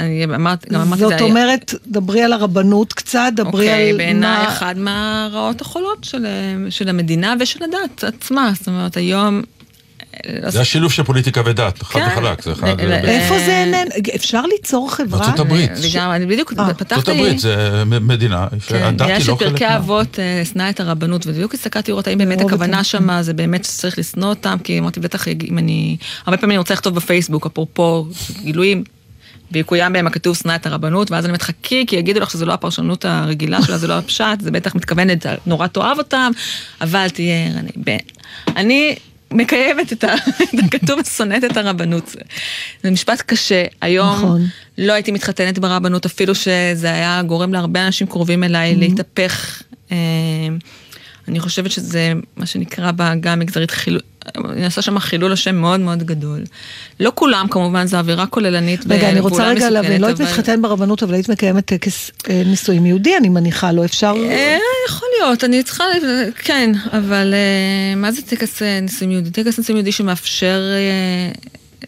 אני 0.00 0.24
אמרת, 0.24 0.72
גם 0.72 0.80
אמרתי 0.80 1.04
את 1.04 1.08
זה... 1.08 1.18
זאת 1.18 1.20
אומרת, 1.20 1.74
דברי 1.86 2.22
על 2.22 2.32
הרבנות 2.32 2.92
קצת, 2.92 3.32
דברי 3.36 3.50
אוקיי, 3.52 3.68
על... 3.68 3.92
אוקיי, 3.92 3.96
בעיניי 3.96 4.48
אחד 4.48 4.78
מהרעות 4.78 5.60
החולות 5.60 6.04
של, 6.04 6.26
של 6.70 6.88
המדינה 6.88 7.34
ושל 7.40 7.64
הדת 7.64 8.04
עצמה. 8.04 8.52
זאת 8.58 8.68
אומרת, 8.68 8.96
היום 8.96 9.42
זה 10.46 10.60
השילוב 10.60 10.92
של 10.92 11.02
פוליטיקה 11.02 11.42
ודת, 11.44 11.82
חד 11.82 12.00
כן. 12.00 12.08
וחלק. 12.12 12.42
זה 12.42 12.52
אחד... 12.52 12.80
איפה 12.80 13.38
זה 13.38 13.58
איננו? 13.58 13.90
אפשר 14.14 14.42
ליצור 14.42 14.94
חברה? 14.94 15.26
ארצות 15.26 15.40
הברית. 15.40 15.70
אני 15.96 16.26
בדיוק 16.26 16.52
אה. 16.58 16.74
פתחתי... 16.74 16.94
ארצות 16.94 17.08
הברית 17.08 17.38
זה 17.38 17.82
מדינה 17.86 18.46
שהדת 18.68 19.00
היא 19.00 19.08
לא 19.08 19.08
חלק 19.08 19.10
מה... 19.10 19.16
יש 19.16 19.28
את 19.28 19.38
פרקי 19.38 19.76
אבות, 19.76 20.18
אה, 20.18 20.42
שנא 20.52 20.70
את 20.70 20.80
הרבנות, 20.80 21.26
ובדיוק 21.26 21.54
הסתכלתי 21.54 21.90
לראות 21.90 22.06
האם 22.06 22.18
באמת 22.18 22.40
הכוונה 22.40 22.84
שמה 22.84 23.22
זה 23.22 23.32
באמת 23.32 23.64
שצריך 23.64 23.98
לשנוא 23.98 24.28
אותם, 24.28 24.56
כי 24.64 24.78
אמרתי 24.78 25.00
בטח 25.00 25.28
אם 25.28 25.58
אני... 25.58 25.96
הרבה 26.26 26.36
פעמים 26.36 26.50
אני 26.50 26.58
רוצה 26.58 26.74
לכתוב 26.74 26.94
בפייסבוק, 26.94 27.46
אפרופו 27.46 28.06
גילויים. 28.42 28.84
ויקוים 29.54 29.92
בהם 29.92 30.06
הכתוב 30.06 30.36
שנא 30.36 30.54
את 30.54 30.66
הרבנות, 30.66 31.10
ואז 31.10 31.24
אני 31.24 31.30
אומרת 31.30 31.42
חכי, 31.42 31.84
כי 31.86 31.96
יגידו 31.96 32.20
לך 32.20 32.30
שזו 32.30 32.46
לא 32.46 32.52
הפרשנות 32.52 33.04
הרגילה 33.04 33.62
שלה, 33.62 33.78
זה 33.78 33.86
לא 33.86 33.98
הפשט, 33.98 34.40
זה 34.40 34.50
בטח 34.50 34.74
מתכוונת, 34.74 35.26
נורא 35.46 35.66
תאהב 35.66 35.98
אותם, 35.98 36.30
אבל 36.80 37.08
תהיה 37.08 37.46
ערני. 37.46 37.98
אני 38.56 38.96
מקיימת 39.30 39.92
את 39.94 40.04
הכתוב 40.64 41.00
שונאת 41.16 41.44
את 41.44 41.56
הרבנות. 41.56 42.16
זה 42.82 42.90
משפט 42.90 43.22
קשה. 43.26 43.64
היום 43.80 44.16
נכון. 44.16 44.46
לא 44.78 44.92
הייתי 44.92 45.12
מתחתנת 45.12 45.58
ברבנות, 45.58 46.06
אפילו 46.06 46.34
שזה 46.34 46.92
היה 46.92 47.22
גורם 47.26 47.52
להרבה 47.52 47.86
אנשים 47.86 48.06
קרובים 48.06 48.44
אליי 48.44 48.72
mm-hmm. 48.72 48.78
להתהפך. 48.78 49.62
אה, 49.92 49.96
אני 51.28 51.40
חושבת 51.40 51.70
שזה 51.70 52.12
מה 52.36 52.46
שנקרא 52.46 52.90
בעגה 52.90 53.32
המגזרית 53.32 53.70
חילול, 53.70 54.00
נעשה 54.56 54.82
שם 54.82 54.98
חילול 54.98 55.32
השם 55.32 55.54
מאוד 55.54 55.80
מאוד 55.80 56.02
גדול. 56.02 56.44
לא 57.00 57.12
כולם 57.14 57.46
כמובן, 57.50 57.86
זו 57.86 57.96
אווירה 57.96 58.26
כוללנית 58.26 58.80
רגע, 58.88 59.10
אני 59.10 59.20
רוצה 59.20 59.48
רגע 59.48 59.70
להבין, 59.70 60.00
לא 60.00 60.06
היית. 60.06 60.20
מתחתן 60.20 60.62
ברבנות, 60.62 61.02
אבל 61.02 61.14
היית 61.14 61.28
מקיימת 61.28 61.64
טקס 61.64 62.10
אה, 62.30 62.42
נישואים 62.46 62.86
יהודי, 62.86 63.16
אני 63.16 63.28
מניחה, 63.28 63.72
לא 63.72 63.84
אפשר... 63.84 64.14
אה, 64.30 64.56
יכול 64.88 65.08
להיות, 65.18 65.44
אני 65.44 65.62
צריכה, 65.62 65.84
כן, 66.38 66.72
אבל 66.92 67.34
אה, 67.34 67.96
מה 67.96 68.12
זה 68.12 68.22
טקס 68.22 68.62
נישואים 68.62 69.10
יהודי? 69.10 69.30
טקס 69.30 69.58
נישואים 69.58 69.76
יהודי 69.76 69.92
שמאפשר... 69.92 70.62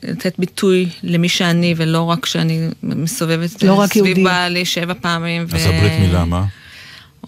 לתת 0.03 0.35
ביטוי 0.39 0.89
למי 1.03 1.29
שאני, 1.29 1.75
ולא 1.77 2.03
רק 2.03 2.27
שאני 2.27 2.69
מסובבת 2.83 3.63
לא 3.63 3.85
סביב 3.87 4.25
בעלי 4.25 4.65
שבע 4.65 4.95
פעמים. 5.01 5.47
אז 5.53 5.67
ו... 5.67 5.69
הברית 5.69 5.93
מילה 6.01 6.25
מה? 6.25 6.45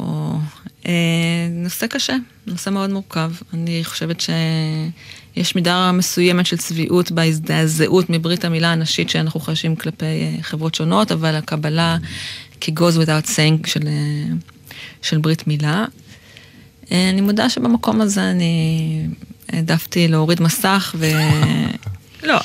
או 0.01 0.35
נושא 1.51 1.87
קשה, 1.87 2.17
נושא 2.47 2.71
מאוד 2.71 2.91
מורכב. 2.91 3.33
אני 3.55 3.85
חושבת 3.85 4.21
שיש 4.21 5.55
מידה 5.55 5.93
מסוימת 5.93 6.47
של 6.47 6.57
צביעות 6.57 7.13
בהזדעזעות 7.13 8.11
מברית 8.11 8.45
המילה 8.45 8.73
הנשית 8.73 9.11
שאנחנו 9.11 9.41
חשים 9.41 9.77
כלפי 9.77 10.05
אה, 10.05 10.37
חברות 10.43 10.75
שונות, 10.75 11.13
אבל 11.13 11.35
הקבלה 11.35 11.97
כ-goes 12.61 13.05
without 13.05 13.27
saying 13.27 13.67
של, 13.67 13.87
אה, 13.87 14.35
של 15.03 15.19
ברית 15.19 15.47
מילה. 15.47 15.85
אני 16.91 17.21
מודה 17.21 17.51
שבמקום 17.51 18.01
הזה 18.01 18.31
אני 18.31 19.07
העדפתי 19.49 20.09
להוריד 20.09 20.43
מסך 20.43 20.95
ו... 20.99 21.07
לא, 22.23 22.39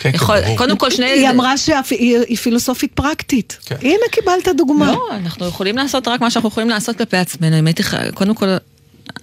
כן, 0.00 0.10
יכול- 0.14 0.40
ברור. 0.40 0.58
קודם 0.58 0.76
כל 0.76 0.90
שני... 0.90 1.06
היא 1.06 1.30
אמרה 1.30 1.56
שהיא 1.56 2.36
פילוסופית 2.42 2.92
פרקטית. 2.92 3.58
כן. 3.66 3.76
הנה, 3.82 4.04
קיבלת 4.10 4.48
דוגמה. 4.56 4.86
לא, 4.92 5.08
אנחנו 5.16 5.46
יכולים 5.46 5.76
לעשות 5.76 6.08
רק 6.08 6.20
מה 6.20 6.30
שאנחנו 6.30 6.48
יכולים 6.48 6.68
לעשות 6.68 6.96
כלפי 6.96 7.16
עצמנו. 7.16 7.58
אם 7.58 7.66
הייתי. 7.66 7.82
קודם 8.14 8.34
כל, 8.34 8.56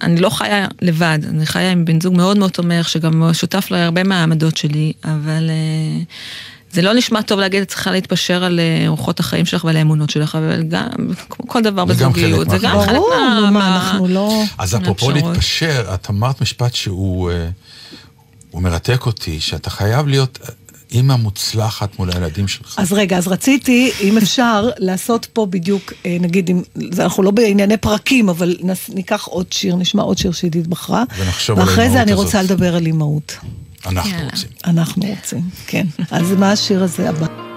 אני 0.02 0.20
לא 0.20 0.30
חיה 0.30 0.66
לבד, 0.82 1.18
אני 1.28 1.46
חיה 1.46 1.70
עם 1.72 1.84
בן 1.84 2.00
זוג 2.00 2.16
מאוד 2.16 2.38
מאוד 2.38 2.50
תומך, 2.50 2.88
שגם 2.88 3.30
שותף 3.32 3.66
להרבה 3.70 4.02
מהעמדות 4.02 4.56
שלי, 4.56 4.92
אבל 5.04 5.50
אה, 5.50 6.02
זה 6.72 6.82
לא 6.82 6.94
נשמע 6.94 7.22
טוב 7.22 7.40
להגיד, 7.40 7.62
את 7.62 7.68
צריכה 7.68 7.90
להתפשר 7.90 8.44
על 8.44 8.60
אה, 8.60 8.88
אורחות 8.88 9.20
החיים 9.20 9.46
שלך 9.46 9.64
ועל 9.64 9.76
האמונות 9.76 10.10
שלך, 10.10 10.34
אבל 10.34 10.62
גם, 10.62 10.88
כמו 11.30 11.48
כל 11.48 11.62
דבר 11.62 11.84
בזוגיות, 11.84 12.50
זה 12.50 12.58
גם. 12.58 12.80
חלק 12.80 12.94
ברור, 12.96 13.10
מה... 13.16 13.40
נו, 13.40 13.52
מה, 13.52 13.76
אנחנו 13.76 14.08
לא... 14.08 14.42
אז 14.58 14.76
אפרופו. 14.76 15.10
להתפשר, 15.10 15.84
את 15.94 16.10
אמרת 16.10 16.40
משפט 16.40 16.74
שהוא 16.74 17.30
אה, 17.30 17.48
הוא 18.54 18.62
מרתק 18.62 19.06
אותי, 19.06 19.40
שאתה 19.40 19.70
חייב 19.70 20.06
להיות 20.06 20.38
אימא 20.92 21.16
מוצלחת 21.16 21.98
מול 21.98 22.10
הילדים 22.12 22.48
שלך. 22.48 22.74
אז 22.78 22.92
רגע, 22.92 23.18
אז 23.18 23.28
רציתי, 23.28 23.90
אם 24.00 24.18
אפשר, 24.18 24.68
לעשות 24.78 25.26
פה 25.32 25.46
בדיוק, 25.46 25.92
אה, 26.06 26.16
נגיד, 26.20 26.50
אם, 26.50 26.62
זה- 26.92 27.04
אנחנו 27.04 27.22
לא 27.22 27.30
בענייני 27.30 27.76
פרקים, 27.76 28.28
אבל 28.28 28.56
נס, 28.62 28.90
ניקח 28.94 29.24
עוד 29.24 29.52
שיר, 29.52 29.76
נשמע 29.76 30.02
עוד 30.02 30.18
שיר 30.18 30.32
שעידית 30.32 30.66
בחרה. 30.66 31.04
ונחשוב 31.18 31.58
על 31.58 31.64
ואחרי 31.68 31.76
זה 31.76 31.98
האימהות 32.00 32.02
אני 32.02 32.12
הזאת. 32.12 32.24
רוצה 32.24 32.42
לדבר 32.42 32.74
על 32.76 32.86
אימהות. 32.86 33.36
אנחנו 33.86 34.10
יאללה. 34.10 34.24
רוצים. 34.30 34.48
אנחנו 34.64 35.02
רוצים, 35.16 35.42
כן. 35.66 35.86
אז 36.10 36.30
מה 36.32 36.52
השיר 36.52 36.82
הזה 36.82 37.08
הבא? 37.08 37.53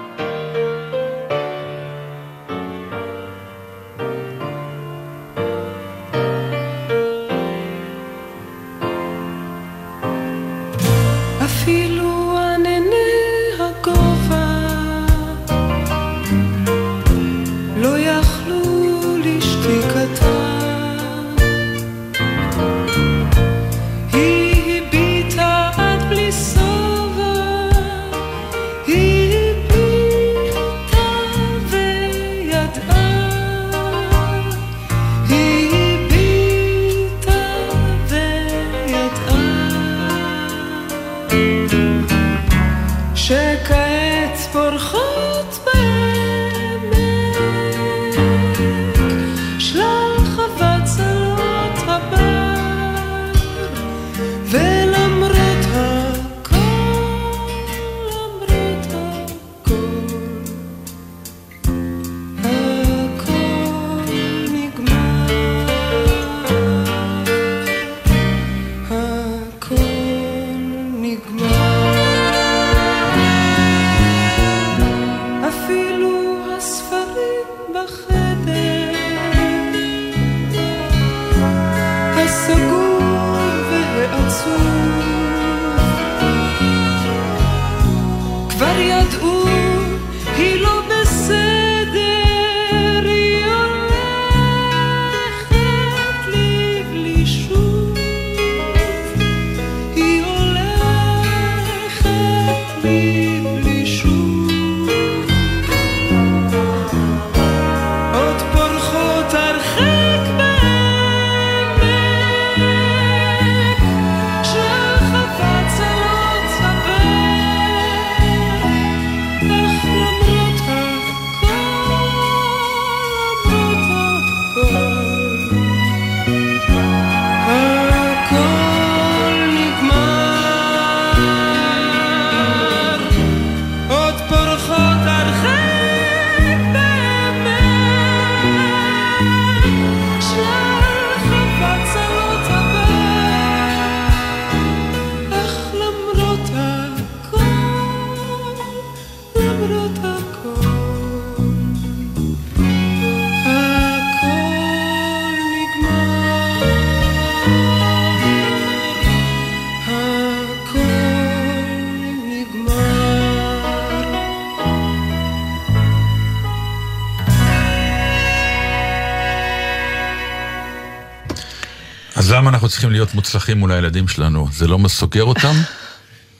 להיות 172.97 173.15
מוצלחים 173.15 173.57
מול 173.57 173.71
הילדים 173.71 174.07
שלנו? 174.07 174.47
זה 174.53 174.67
לא 174.67 174.79
סוגר 174.87 175.23
אותם? 175.23 175.53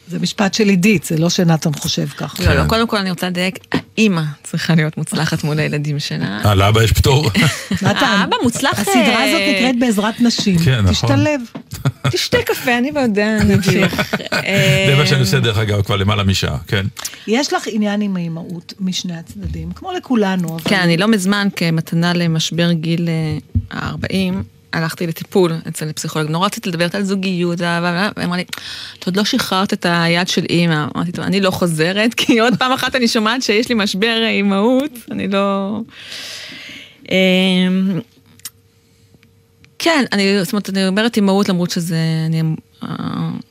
זה 0.09 0.19
משפט 0.19 0.53
של 0.53 0.69
עידית, 0.69 1.03
זה 1.03 1.17
לא 1.17 1.29
שנתן 1.29 1.73
חושב 1.73 2.07
ככה. 2.07 2.43
לא, 2.43 2.53
לא, 2.53 2.67
קודם 2.67 2.87
כל 2.87 2.97
אני 2.97 3.09
רוצה 3.09 3.27
לדייק, 3.27 3.59
האימא 3.71 4.21
צריכה 4.43 4.75
להיות 4.75 4.97
מוצלחת 4.97 5.43
מול 5.43 5.59
הילדים 5.59 5.99
שלה. 5.99 6.39
אה, 6.45 6.55
לאבא 6.55 6.83
יש 6.83 6.91
פטור? 6.91 7.29
נתן, 7.71 8.05
האבא 8.05 8.35
מוצלח... 8.43 8.79
הסדרה 8.79 9.23
הזאת 9.23 9.39
אה, 9.41 9.53
נקראת 9.55 9.79
בעזרת 9.79 10.21
נשים. 10.21 10.59
כן, 10.59 10.79
נכון. 10.79 10.91
תשתלב. 10.93 11.41
תשתה 12.11 12.37
קפה, 12.45 12.77
אני 12.77 12.91
בעודה, 12.91 13.43
נמשיך. 13.43 14.01
זה 14.87 14.95
מה 14.97 15.07
שאני 15.07 15.19
עושה 15.19 15.39
דרך 15.39 15.57
אגב 15.57 15.81
כבר 15.81 15.95
למעלה 15.95 16.23
משעה, 16.23 16.57
כן. 16.67 16.85
יש 17.27 17.53
לך 17.53 17.63
עניין 17.71 18.01
עם 18.01 18.15
האימהות 18.15 18.73
משני 18.79 19.17
הצדדים, 19.17 19.71
כמו 19.71 19.91
לכולנו, 19.91 20.49
אבל... 20.49 20.69
כן, 20.69 20.79
אני 20.79 20.97
לא 20.97 21.07
מזמן, 21.07 21.47
כמתנה 21.55 22.13
למשבר 22.13 22.71
גיל 22.71 23.09
אה, 23.09 23.37
ה-40, 23.71 24.56
הלכתי 24.77 25.07
לטיפול 25.07 25.53
אצל 25.67 25.91
פסיכולוג. 25.91 26.31
נורא 26.31 26.45
רציתי 26.45 26.69
לדבר 26.69 26.87
על 26.93 27.03
זוגיות, 27.03 27.59
והיא 27.59 28.25
אמרה 28.25 28.37
לי, 28.37 28.45
את 28.99 29.05
עוד 29.05 29.17
לא 29.17 29.25
שחררת 29.25 29.73
את 29.73 29.85
היד 29.89 30.27
של 30.27 30.45
אימא. 30.49 30.85
אמרתי, 30.95 31.11
טוב, 31.11 31.25
אני 31.25 31.41
לא 31.41 31.51
חוזרת, 31.51 32.13
כי 32.13 32.39
עוד 32.39 32.53
פעם 32.59 32.71
אחת 32.71 32.95
אני 32.95 33.07
שומעת 33.07 33.43
שיש 33.43 33.69
לי 33.69 33.75
משבר 33.75 34.21
אה, 34.23 34.29
אימהות, 34.29 34.91
אני 35.11 35.27
לא... 35.27 35.79
אמ, 37.11 37.99
כן, 39.79 40.05
אני, 40.13 40.43
זאת 40.43 40.53
אומרת, 40.53 40.69
אני 40.69 40.87
אומרת 40.87 41.15
אימהות 41.15 41.49
למרות 41.49 41.71
שזה, 41.71 41.97
אני, 42.25 42.43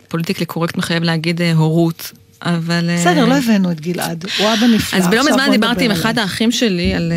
פוליטיקלי 0.09 0.47
קורקט 0.47 0.77
מחייב 0.77 1.03
להגיד 1.03 1.43
אה, 1.43 1.53
הורות, 1.53 2.13
אבל... 2.43 2.91
אה, 2.91 2.97
בסדר, 2.97 3.27
לא 3.27 3.35
הבאנו 3.35 3.71
את 3.71 3.81
גלעד, 3.81 4.25
הוא 4.39 4.47
אבא 4.47 4.67
נפלא. 4.67 4.99
אז 4.99 5.05
לא 5.05 5.09
עכשיו 5.09 5.25
מזמן 5.25 5.45
בוא 5.45 5.53
דיברתי 5.53 5.85
עם 5.85 5.91
אחד. 5.91 6.19
האחים 6.19 6.53
שלי 6.53 6.95
על... 6.95 7.13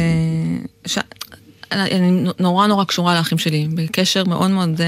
אני 1.71 2.11
נורא 2.39 2.67
נורא 2.67 2.83
קשורה 2.83 3.15
לאחים 3.15 3.37
שלי, 3.37 3.67
בקשר 3.73 4.23
מאוד 4.23 4.51
מאוד 4.51 4.81
אה, 4.81 4.87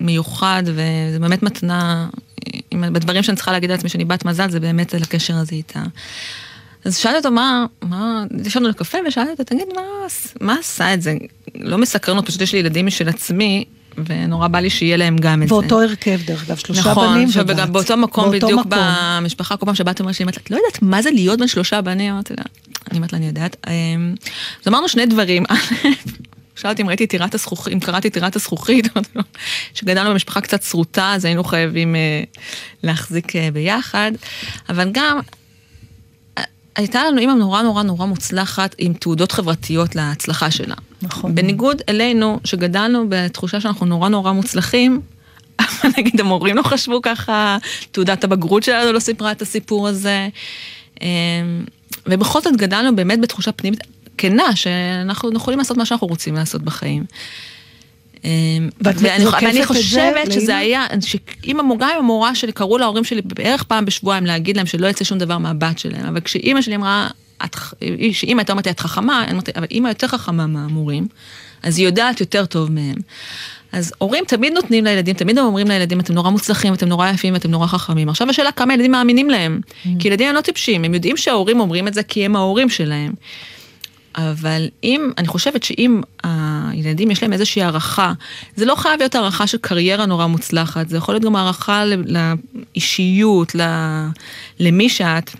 מיוחד, 0.00 0.62
וזה 0.66 1.18
באמת 1.20 1.42
מתנה, 1.42 2.08
עם- 2.70 2.92
בדברים 2.92 3.22
שאני 3.22 3.36
צריכה 3.36 3.52
להגיד 3.52 3.70
לעצמי 3.70 3.88
שאני 3.90 4.04
בת 4.04 4.24
מזל, 4.24 4.50
זה 4.50 4.60
באמת 4.60 4.94
על 4.94 5.02
הקשר 5.02 5.36
הזה 5.36 5.52
איתה. 5.54 5.82
אז 6.84 6.96
שאלתי 6.96 7.16
אותו, 7.18 7.30
מה, 7.30 7.66
מה, 7.82 8.24
ישבנו 8.44 8.68
לקפה 8.68 8.98
ושאלתי 9.08 9.30
אותו, 9.30 9.44
תגיד, 9.44 9.66
מה, 9.76 9.82
מה 10.40 10.56
עשה 10.60 10.94
את 10.94 11.02
זה? 11.02 11.14
לא 11.54 11.78
מסקרנות, 11.78 12.26
פשוט 12.26 12.40
יש 12.40 12.52
לי 12.52 12.58
ילדים 12.58 12.86
משל 12.86 13.08
עצמי, 13.08 13.64
ונורא 14.06 14.48
בא 14.48 14.60
לי 14.60 14.70
שיהיה 14.70 14.96
להם 14.96 15.16
גם 15.16 15.42
את 15.42 15.48
זה. 15.48 15.54
ואותו 15.54 15.82
הרכב, 15.82 16.20
דרך 16.26 16.44
אגב, 16.48 16.56
שלושה 16.56 16.90
נכון, 16.90 17.08
בנים 17.14 17.28
ובת. 17.34 17.54
וגם 17.56 17.72
באותו 17.72 17.96
מקום 17.96 18.30
באותו 18.30 18.46
בדיוק 18.46 18.66
מקום. 18.66 18.78
במשפחה, 19.18 19.56
כל 19.56 19.66
פעם 19.66 19.74
שבאת 19.74 20.00
אומרת 20.00 20.20
לי, 20.20 20.26
את 20.26 20.50
לא 20.50 20.56
יודעת 20.56 20.82
מה 20.82 21.02
זה 21.02 21.10
להיות 21.10 21.38
בין 21.38 21.48
שלושה 21.48 21.80
בנים? 21.80 22.12
אמרתי 22.12 22.34
לה, 22.38 22.44
אני 22.90 22.98
אומרת 22.98 23.12
לה, 23.12 23.18
אני 23.18 23.26
יודעת. 23.26 23.56
אמ, 23.66 24.14
אז 24.62 24.68
אמרנו 24.68 24.88
שני 24.88 25.06
דברים. 25.06 25.44
שאלתי 26.60 26.82
אם 26.82 26.88
ראיתי 26.88 27.06
טירת 27.06 27.34
הזכוכית, 27.34 27.72
אם 27.72 27.80
קראתי 27.80 28.08
את 28.08 28.12
טירת 28.12 28.36
הזכוכית, 28.36 28.88
שגדלנו 29.74 30.10
במשפחה 30.10 30.40
קצת 30.40 30.62
שרוטה, 30.62 31.12
אז 31.14 31.24
היינו 31.24 31.44
חייבים 31.44 31.96
אה, 31.96 32.22
להחזיק 32.82 33.36
אה, 33.36 33.48
ביחד. 33.52 34.12
אבל 34.68 34.90
גם, 34.92 35.20
אה, 36.38 36.44
הייתה 36.76 37.04
לנו 37.04 37.18
אימא 37.18 37.32
נורא 37.32 37.62
נורא 37.62 37.82
נורא 37.82 38.06
מוצלחת 38.06 38.74
עם 38.78 38.92
תעודות 38.92 39.32
חברתיות 39.32 39.96
להצלחה 39.96 40.50
שלה. 40.50 40.74
נכון. 41.02 41.34
בניגוד 41.34 41.82
אלינו, 41.88 42.40
שגדלנו 42.44 43.06
בתחושה 43.08 43.60
שאנחנו 43.60 43.86
נורא 43.86 44.08
נורא 44.08 44.32
מוצלחים, 44.32 45.00
אבל 45.60 45.90
נגיד 45.98 46.20
המורים 46.20 46.56
לא 46.56 46.62
חשבו 46.62 47.02
ככה, 47.02 47.58
תעודת 47.92 48.24
הבגרות 48.24 48.62
שלנו 48.62 48.92
לא 48.92 48.98
סיפרה 48.98 49.32
את 49.32 49.42
הסיפור 49.42 49.88
הזה. 49.88 50.28
ובכל 52.06 52.40
זאת 52.40 52.56
גדלנו 52.56 52.96
באמת 52.96 53.20
בתחושה 53.20 53.52
פנימית 53.52 53.80
כנה, 54.18 54.56
שאנחנו 54.56 55.32
יכולים 55.36 55.58
לעשות 55.58 55.76
מה 55.76 55.86
שאנחנו 55.86 56.06
רוצים 56.06 56.34
לעשות 56.34 56.62
בחיים. 56.62 57.04
אמ, 58.24 58.68
ואני, 58.80 59.24
חושבת? 59.66 60.32
שזה 60.32 60.56
היה, 60.56 60.86
שאם 61.00 61.60
המורה, 61.60 61.88
גם 61.94 61.98
המורה 61.98 62.34
שלי, 62.34 62.52
קראו 62.52 62.78
להורים 62.78 63.04
שלי 63.04 63.22
בערך 63.22 63.62
פעם 63.62 63.84
בשבועיים 63.84 64.26
להגיד 64.26 64.56
להם 64.56 64.66
שלא 64.66 64.86
יצא 64.86 65.04
שום 65.04 65.18
דבר 65.18 65.38
מהבת 65.38 65.78
שלהם, 65.78 66.06
אבל 66.06 66.20
כשאימא 66.20 66.62
שלי 66.62 66.76
אמרה, 66.76 67.08
את 67.44 67.54
ח- 67.54 67.74
שאימא 68.12 68.40
הייתה 68.40 68.52
אומרת 68.52 68.66
לי, 68.66 68.72
את 68.72 68.80
חכמה, 68.80 69.24
אמרתי, 69.30 69.50
אבל 69.56 69.66
אימא 69.70 69.88
יותר 69.88 70.08
חכמה 70.08 70.46
מהמורים, 70.46 71.06
אז 71.62 71.78
היא 71.78 71.86
יודעת 71.86 72.20
יותר 72.20 72.46
טוב 72.46 72.72
מהם. 72.72 72.96
אז 73.72 73.92
הורים 73.98 74.24
תמיד 74.28 74.52
נותנים 74.52 74.84
לילדים, 74.84 75.14
תמיד 75.14 75.38
הם 75.38 75.44
אומרים 75.44 75.68
לילדים, 75.68 76.00
אתם 76.00 76.14
נורא 76.14 76.30
מוצלחים, 76.30 76.74
אתם 76.74 76.88
נורא 76.88 77.08
יפים, 77.08 77.36
אתם 77.36 77.50
נורא 77.50 77.66
חכמים. 77.66 78.08
עכשיו 78.08 78.30
השאלה 78.30 78.52
כמה 78.52 78.74
ילדים 78.74 78.90
מאמינים 78.90 79.30
להם. 79.30 79.60
כי 79.98 80.08
ילדים 80.08 80.28
הם 80.28 80.34
לא 80.34 80.40
טיפשים, 80.40 80.84
הם 80.84 80.94
יודעים 80.94 81.16
שההורים 81.16 81.60
אומרים 81.60 81.88
את 81.88 81.94
זה 81.94 82.02
כי 82.02 82.24
הם 82.24 82.36
ההורים 82.36 82.68
שלהם. 82.68 83.12
אבל 84.14 84.68
אם, 84.84 85.10
אני 85.18 85.28
חושבת 85.28 85.62
שאם 85.62 86.00
הילדים 86.22 87.10
יש 87.10 87.22
להם 87.22 87.32
איזושהי 87.32 87.62
הערכה, 87.62 88.12
זה 88.56 88.64
לא 88.64 88.74
חייב 88.74 88.98
להיות 88.98 89.14
הערכה 89.14 89.46
של 89.46 89.58
קריירה 89.58 90.06
נורא 90.06 90.26
מוצלחת, 90.26 90.88
זה 90.88 90.96
יכול 90.96 91.14
להיות 91.14 91.24
גם 91.24 91.36
הערכה 91.36 91.84
לאישיות, 92.74 93.56
למי 94.60 94.88
שאת. 94.88 95.30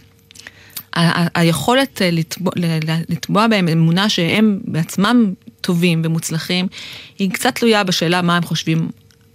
היכולת 1.35 2.03
אה, 2.03 2.11
לתבוע, 2.11 2.53
ל- 2.57 2.91
ל- 2.91 3.03
לתבוע 3.09 3.47
בהם 3.47 3.69
אמונה 3.69 4.09
שהם 4.09 4.61
בעצמם 4.65 5.33
טובים 5.61 6.03
ומוצלחים, 6.05 6.67
היא 7.19 7.31
קצת 7.31 7.55
תלויה 7.55 7.85
בשאלה 7.85 8.23
מה 8.23 8.37
הם 8.37 8.43
חושבים 8.43 8.89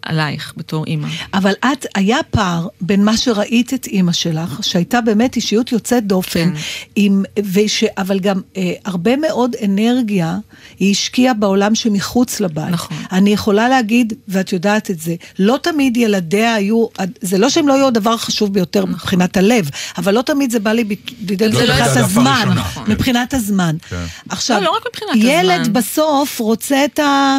עלייך 0.06 0.54
בתור 0.58 0.86
אימא. 0.86 1.08
אבל 1.34 1.54
את, 1.60 1.86
היה 1.96 2.18
פער 2.30 2.68
בין 2.82 3.06
מה 3.06 3.18
שראית 3.18 3.74
את 3.74 3.88
אימא 3.88 4.12
שלך, 4.12 4.60
שהייתה 4.62 5.02
באמת 5.02 5.36
אישיות 5.36 5.72
יוצאת 5.72 6.08
דופן, 6.08 6.56
כן. 6.56 6.62
עם, 6.96 7.24
וש, 7.44 7.84
אבל 7.98 8.20
גם 8.20 8.42
אה, 8.58 8.74
הרבה 8.86 9.18
מאוד 9.18 9.56
אנרגיה 9.66 10.38
היא 10.80 10.92
השקיעה 10.92 11.34
בעולם 11.34 11.76
שמחוץ 11.76 12.40
לבית. 12.40 12.70
נכון. 12.72 12.98
אני 13.12 13.30
יכולה 13.30 13.70
להגיד, 13.70 14.14
ואת 14.28 14.54
יודעת 14.54 14.92
את 14.92 15.00
זה, 15.00 15.16
לא 15.40 15.58
תמיד 15.62 15.98
ילדיה 15.98 16.54
היו, 16.54 16.86
זה 17.22 17.38
לא 17.38 17.50
שהם 17.50 17.68
לא 17.68 17.74
היו 17.74 17.88
הדבר 17.88 18.14
החשוב 18.14 18.54
ביותר 18.54 18.80
נכון. 18.80 18.94
מבחינת 18.94 19.38
הלב, 19.38 19.70
אבל 19.98 20.14
לא 20.14 20.22
תמיד 20.22 20.52
זה 20.52 20.60
בא 20.60 20.72
לי 20.72 20.84
בידי 20.84 21.16
בידי 21.20 21.52
זה 21.52 21.66
לא 21.66 21.74
מבחינת 21.74 21.88
העדפה 21.88 22.00
הזמן. 22.00 22.36
ראשונה, 22.40 22.64
כן. 22.64 22.92
מבחינת 22.92 23.34
הזמן. 23.34 23.76
כן. 23.90 24.06
עכשיו, 24.30 24.58
לא, 24.58 24.64
לא 24.66 24.72
רק 24.72 24.84
מבחינת 24.88 25.12
ילד 25.16 25.62
הזמן. 25.62 25.74
בסוף 25.74 26.40
רוצה 26.40 26.86
את 26.86 27.00
ה... 27.00 27.38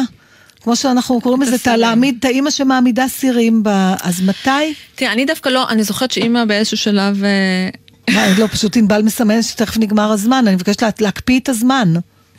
כמו 0.67 0.75
שאנחנו 0.75 1.21
קוראים 1.21 1.41
לזה, 1.41 1.55
הסירים. 1.55 1.73
הלהעמיד 1.75 2.15
את 2.19 2.25
האימא 2.25 2.49
שמעמידה 2.49 3.07
סירים 3.07 3.63
ב... 3.63 3.67
אז 4.01 4.21
מתי? 4.21 4.73
תראה, 4.95 5.13
אני 5.13 5.25
דווקא 5.25 5.49
לא, 5.49 5.69
אני 5.69 5.83
זוכרת 5.83 6.11
שאימא 6.11 6.45
באיזשהו 6.45 6.77
שלב... 6.77 7.23
אה, 7.23 7.69
מה, 8.13 8.25
לא, 8.39 8.47
פשוט 8.47 8.77
ענבל 8.77 9.01
מסמן 9.01 9.41
שתכף 9.41 9.77
נגמר 9.77 10.11
הזמן, 10.11 10.43
אני 10.47 10.55
מבקשת 10.55 10.81
לה- 10.81 10.89
להקפיא 10.99 11.39
את 11.39 11.49
הזמן. 11.49 11.93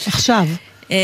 עכשיו. 0.06 0.46
אמ, 0.90 0.96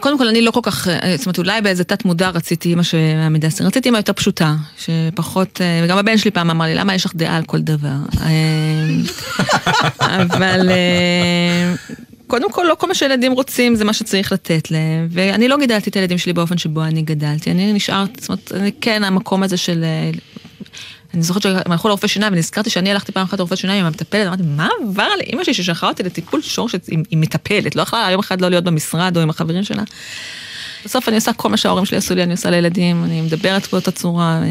קודם 0.00 0.18
כל, 0.18 0.28
אני 0.28 0.42
לא 0.42 0.50
כל 0.50 0.60
כך, 0.62 0.88
אה, 0.88 1.14
זאת 1.16 1.26
אומרת, 1.26 1.38
אולי 1.38 1.60
באיזה 1.60 1.84
תת 1.84 2.04
מודע 2.04 2.28
רציתי 2.28 2.68
אימא 2.68 2.82
שמעמידה 2.82 3.50
סיר. 3.50 3.66
רציתי 3.66 3.88
אימא 3.88 3.96
יותר 3.96 4.12
פשוטה, 4.12 4.54
שפחות, 4.78 5.60
אה, 5.60 5.80
וגם 5.84 5.98
הבן 5.98 6.18
שלי 6.18 6.30
פעם 6.30 6.50
אמר 6.50 6.64
לי, 6.64 6.74
למה 6.74 6.94
יש 6.94 7.04
לך 7.04 7.12
דעה 7.14 7.36
על 7.36 7.44
כל 7.44 7.60
דבר? 7.60 7.96
אמ, 8.26 9.02
אבל 10.32 10.68
קודם 12.32 12.52
כל, 12.52 12.64
לא 12.68 12.74
כל 12.74 12.88
מה 12.88 12.94
שילדים 12.94 13.32
רוצים 13.32 13.74
זה 13.74 13.84
מה 13.84 13.92
שצריך 13.92 14.32
לתת 14.32 14.70
להם, 14.70 15.08
ואני 15.10 15.48
לא 15.48 15.56
גידלתי 15.58 15.90
את 15.90 15.96
הילדים 15.96 16.18
שלי 16.18 16.32
באופן 16.32 16.58
שבו 16.58 16.84
אני 16.84 17.02
גדלתי, 17.02 17.50
אני 17.50 17.72
נשארת, 17.72 18.08
זאת 18.20 18.28
אומרת, 18.28 18.52
אני 18.54 18.72
כן, 18.80 19.04
המקום 19.04 19.42
הזה 19.42 19.56
של... 19.56 19.84
אני 21.14 21.22
זוכרת 21.22 21.42
שהם 21.42 21.72
הלכו 21.72 21.88
לרופא 21.88 22.06
שיניים, 22.06 22.32
ונזכרתי 22.32 22.70
שאני 22.70 22.90
הלכתי 22.90 23.12
פעם 23.12 23.22
אחת 23.24 23.38
לרופא 23.38 23.56
שיניים 23.56 23.80
עם 23.80 23.86
המטפלת, 23.86 24.26
אמרתי, 24.26 24.42
מה 24.42 24.68
עבר 24.82 25.02
על 25.02 25.20
אימא 25.20 25.44
שלי 25.44 25.54
ששלחה 25.54 25.88
אותי 25.88 26.02
לטיפול 26.02 26.42
שורש 26.42 26.74
עם, 26.88 27.02
עם 27.10 27.20
מטפלת, 27.20 27.76
לא 27.76 27.82
יכלה 27.82 28.08
יום 28.10 28.20
אחד 28.20 28.40
לא 28.40 28.48
להיות 28.48 28.64
במשרד 28.64 29.16
או 29.16 29.22
עם 29.22 29.30
החברים 29.30 29.64
שלה. 29.64 29.82
בסוף 30.84 31.08
אני 31.08 31.16
עושה 31.16 31.32
כל 31.32 31.48
מה 31.48 31.56
שההורים 31.56 31.84
שלי 31.84 31.98
עשו 31.98 32.14
לי, 32.14 32.22
אני 32.22 32.32
עושה 32.32 32.50
לילדים, 32.50 33.04
אני 33.04 33.20
מדברת 33.20 33.68
באותה 33.72 33.90
צורה, 33.90 34.42
אה, 34.42 34.46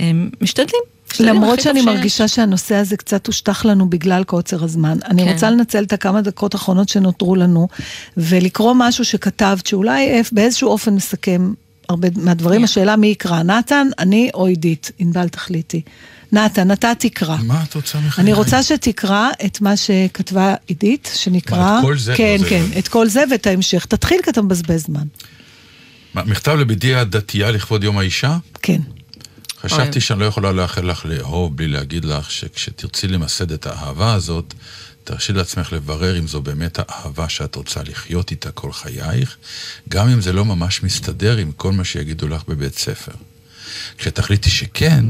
אה, 0.00 0.10
משתדלים. 0.40 0.82
למרות 1.20 1.60
שאני 1.60 1.80
שיש. 1.80 1.88
מרגישה 1.88 2.28
שהנושא 2.28 2.74
הזה 2.74 2.96
קצת 2.96 3.26
הושטח 3.26 3.64
לנו 3.64 3.90
בגלל 3.90 4.24
קוצר 4.24 4.64
הזמן. 4.64 4.98
אני 5.04 5.24
כן. 5.24 5.32
רוצה 5.32 5.50
לנצל 5.50 5.84
את 5.84 5.92
הכמה 5.92 6.20
דקות 6.20 6.54
האחרונות 6.54 6.88
שנותרו 6.88 7.36
לנו, 7.36 7.68
ולקרוא 8.16 8.74
משהו 8.76 9.04
שכתבת, 9.04 9.66
שאולי 9.66 10.22
באיזשהו 10.32 10.68
אופן 10.68 10.94
מסכם 10.94 11.52
הרבה 11.88 12.08
מהדברים. 12.16 12.58
כן. 12.58 12.64
השאלה 12.64 12.96
מי 12.96 13.06
יקרא, 13.06 13.42
נתן, 13.42 13.88
אני 13.98 14.30
או 14.34 14.46
עידית? 14.46 14.90
ענבל 14.98 15.28
תחליטי. 15.28 15.82
נתן, 16.32 16.72
אתה 16.72 16.92
תקרא. 16.98 17.36
מה 17.42 17.62
את 17.68 17.74
רוצה 17.74 17.98
מחיי? 18.00 18.22
אני 18.22 18.32
רוצה 18.32 18.62
שתקרא 18.62 19.30
את 19.44 19.60
מה 19.60 19.76
שכתבה 19.76 20.54
עידית, 20.66 21.10
שנקרא... 21.14 21.58
מה, 21.58 21.78
את 21.78 21.84
כל 21.84 21.98
זה? 21.98 22.14
כן, 22.16 22.36
לא, 22.40 22.44
זה 22.44 22.48
כן, 22.48 22.62
לא. 22.74 22.78
את 22.78 22.88
כל 22.88 23.08
זה 23.08 23.24
ואת 23.30 23.46
ההמשך. 23.46 23.84
תתחיל 23.84 24.20
כי 24.24 24.30
אתה 24.30 24.42
מבזבז 24.42 24.82
זמן. 24.82 25.06
מה, 26.14 26.24
מכתב 26.24 26.52
לבדי 26.52 26.94
הדתייה 26.94 27.50
לכבוד 27.50 27.84
יום 27.84 27.98
האישה? 27.98 28.36
כן. 28.62 28.80
חשבתי. 29.62 30.00
שאני 30.00 30.20
לא 30.20 30.24
יכולה 30.24 30.52
לאחל 30.52 30.90
לך 30.90 31.06
לאהוב 31.06 31.56
בלי 31.56 31.68
להגיד 31.68 32.04
לך 32.04 32.30
שכשתרצי 32.30 33.08
למסד 33.08 33.52
את 33.52 33.66
האהבה 33.66 34.14
הזאת, 34.14 34.54
תרשי 35.04 35.32
לעצמך 35.32 35.72
לברר 35.72 36.18
אם 36.18 36.26
זו 36.26 36.42
באמת 36.42 36.78
האהבה 36.78 37.28
שאת 37.28 37.54
רוצה 37.54 37.82
לחיות 37.82 38.30
איתה 38.30 38.50
כל 38.50 38.72
חייך, 38.72 39.36
גם 39.88 40.08
אם 40.08 40.20
זה 40.20 40.32
לא 40.32 40.44
ממש 40.44 40.82
מסתדר 40.82 41.36
עם 41.36 41.52
כל 41.52 41.72
מה 41.72 41.84
שיגידו 41.84 42.28
לך 42.28 42.42
בבית 42.48 42.78
ספר. 42.78 43.12
כשתחליטי 43.98 44.50
שכן, 44.50 45.04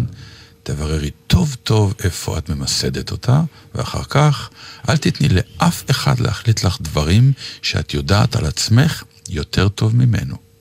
תבררי 0.62 1.11
טוב 1.26 1.57
טוב 1.62 1.94
איפה 2.05 2.38
את 2.38 2.48
ממסדת 2.48 3.11
אותה, 3.11 3.42
ואחר 3.74 4.05
כך 4.05 4.50
אל 4.88 4.96
תתני 4.96 5.28
לאף 5.28 5.90
אחד 5.90 6.20
להחליט 6.20 6.64
לך 6.64 6.78
דברים 6.80 7.32
שאת 7.62 7.94
יודעת 7.94 8.36
על 8.36 8.46
עצמך 8.46 9.03
יותר 9.28 9.68
טוב 9.68 9.96
ממנו. 9.96 10.51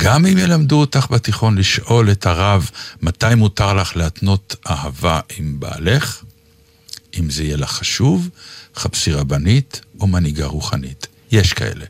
גם 0.00 0.26
אם 0.26 0.38
ילמדו 0.38 0.80
אותך 0.80 1.06
בתיכון 1.10 1.58
לשאול 1.58 2.10
את 2.10 2.26
הרב 2.26 2.70
מתי 3.02 3.34
מותר 3.36 3.74
לך 3.74 3.96
להתנות 3.96 4.56
אהבה 4.70 5.20
עם 5.36 5.60
בעלך, 5.60 6.22
אם 7.20 7.30
זה 7.30 7.44
יהיה 7.44 7.56
לך 7.56 7.70
חשוב, 7.70 8.28
חפשי 8.76 9.12
רבנית 9.12 9.80
או 10.00 10.06
מנהיגה 10.06 10.46
רוחנית. 10.46 11.06
יש 11.32 11.52
כאלה. 11.52 11.84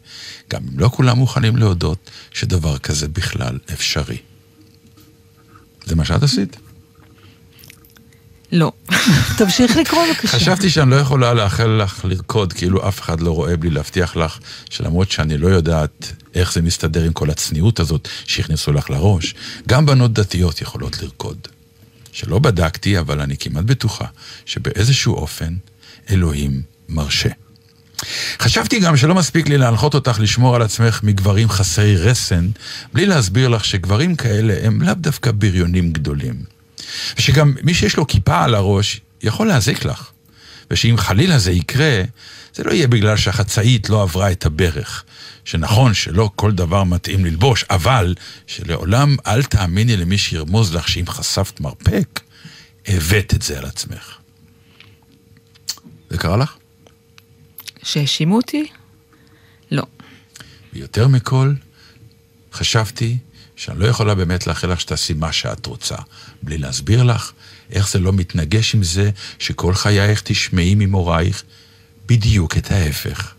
גם 0.50 0.62
אם 0.72 0.78
לא 0.78 0.88
כולם 0.88 1.18
מוכנים 1.18 1.56
להודות 1.56 2.10
שדבר 2.30 2.78
כזה 2.78 3.08
בכלל 3.08 3.58
אפשרי. 3.72 4.18
זה 5.84 5.94
מה 5.94 6.04
שאת 6.04 6.22
עשית? 6.22 6.56
לא. 8.52 8.72
תמשיך 9.38 9.76
לקרוא 9.76 10.02
בבקשה. 10.08 10.28
חשבתי 10.28 10.70
שאני 10.70 10.90
לא 10.90 10.96
יכולה 10.96 11.34
לאחל 11.34 11.66
לך 11.66 12.04
לרקוד 12.04 12.52
כאילו 12.52 12.88
אף 12.88 13.00
אחד 13.00 13.20
לא 13.20 13.30
רואה 13.30 13.56
בלי 13.56 13.70
להבטיח 13.70 14.16
לך 14.16 14.38
שלמרות 14.70 15.10
שאני 15.10 15.38
לא 15.38 15.48
יודעת 15.48 16.12
איך 16.34 16.52
זה 16.52 16.62
מסתדר 16.62 17.04
עם 17.04 17.12
כל 17.12 17.30
הצניעות 17.30 17.80
הזאת 17.80 18.08
שהכניסו 18.26 18.72
לך 18.72 18.90
לראש, 18.90 19.34
גם 19.68 19.86
בנות 19.86 20.12
דתיות 20.12 20.60
יכולות 20.60 21.02
לרקוד. 21.02 21.38
שלא 22.12 22.38
בדקתי, 22.38 22.98
אבל 22.98 23.20
אני 23.20 23.36
כמעט 23.36 23.64
בטוחה 23.64 24.04
שבאיזשהו 24.46 25.14
אופן 25.14 25.54
אלוהים 26.10 26.62
מרשה. 26.88 27.28
חשבתי 28.40 28.80
גם 28.80 28.96
שלא 28.96 29.14
מספיק 29.14 29.48
לי 29.48 29.58
להנחות 29.58 29.94
אותך 29.94 30.20
לשמור 30.20 30.56
על 30.56 30.62
עצמך 30.62 31.00
מגברים 31.02 31.48
חסרי 31.48 31.96
רסן, 31.96 32.48
בלי 32.92 33.06
להסביר 33.06 33.48
לך 33.48 33.64
שגברים 33.64 34.16
כאלה 34.16 34.54
הם 34.62 34.82
לאו 34.82 34.94
דווקא 34.94 35.30
בריונים 35.30 35.92
גדולים. 35.92 36.61
ושגם 37.18 37.54
מי 37.62 37.74
שיש 37.74 37.96
לו 37.96 38.06
כיפה 38.06 38.44
על 38.44 38.54
הראש 38.54 39.00
יכול 39.22 39.46
להזיק 39.46 39.84
לך. 39.84 40.10
ושאם 40.70 40.96
חלילה 40.96 41.38
זה 41.38 41.52
יקרה, 41.52 42.02
זה 42.54 42.64
לא 42.64 42.72
יהיה 42.72 42.88
בגלל 42.88 43.16
שהחצאית 43.16 43.90
לא 43.90 44.02
עברה 44.02 44.32
את 44.32 44.46
הברך. 44.46 45.04
שנכון 45.44 45.94
שלא 45.94 46.30
כל 46.36 46.52
דבר 46.52 46.84
מתאים 46.84 47.24
ללבוש, 47.24 47.64
אבל 47.70 48.14
שלעולם 48.46 49.16
אל 49.26 49.42
תאמיני 49.42 49.96
למי 49.96 50.18
שירמוז 50.18 50.74
לך 50.74 50.88
שאם 50.88 51.04
חשפת 51.06 51.60
מרפק, 51.60 52.20
הבאת 52.86 53.34
את 53.34 53.42
זה 53.42 53.58
על 53.58 53.64
עצמך. 53.64 54.18
זה 56.10 56.18
קרה 56.18 56.36
לך? 56.36 56.56
שהאשימו 57.82 58.36
אותי? 58.36 58.66
לא. 59.70 59.82
ויותר 60.72 61.08
מכל, 61.08 61.52
חשבתי 62.52 63.18
שאני 63.62 63.78
לא 63.78 63.86
יכולה 63.86 64.14
באמת 64.14 64.46
לאחל 64.46 64.72
לך 64.72 64.80
שתעשי 64.80 65.12
מה 65.12 65.32
שאת 65.32 65.66
רוצה, 65.66 65.94
בלי 66.42 66.58
להסביר 66.58 67.02
לך 67.02 67.32
איך 67.70 67.88
זה 67.88 67.98
לא 67.98 68.12
מתנגש 68.12 68.74
עם 68.74 68.82
זה 68.82 69.10
שכל 69.38 69.74
חייך 69.74 70.22
תשמעי 70.24 70.74
ממורייך 70.74 71.42
בדיוק 72.06 72.56
את 72.56 72.70
ההפך. 72.70 73.34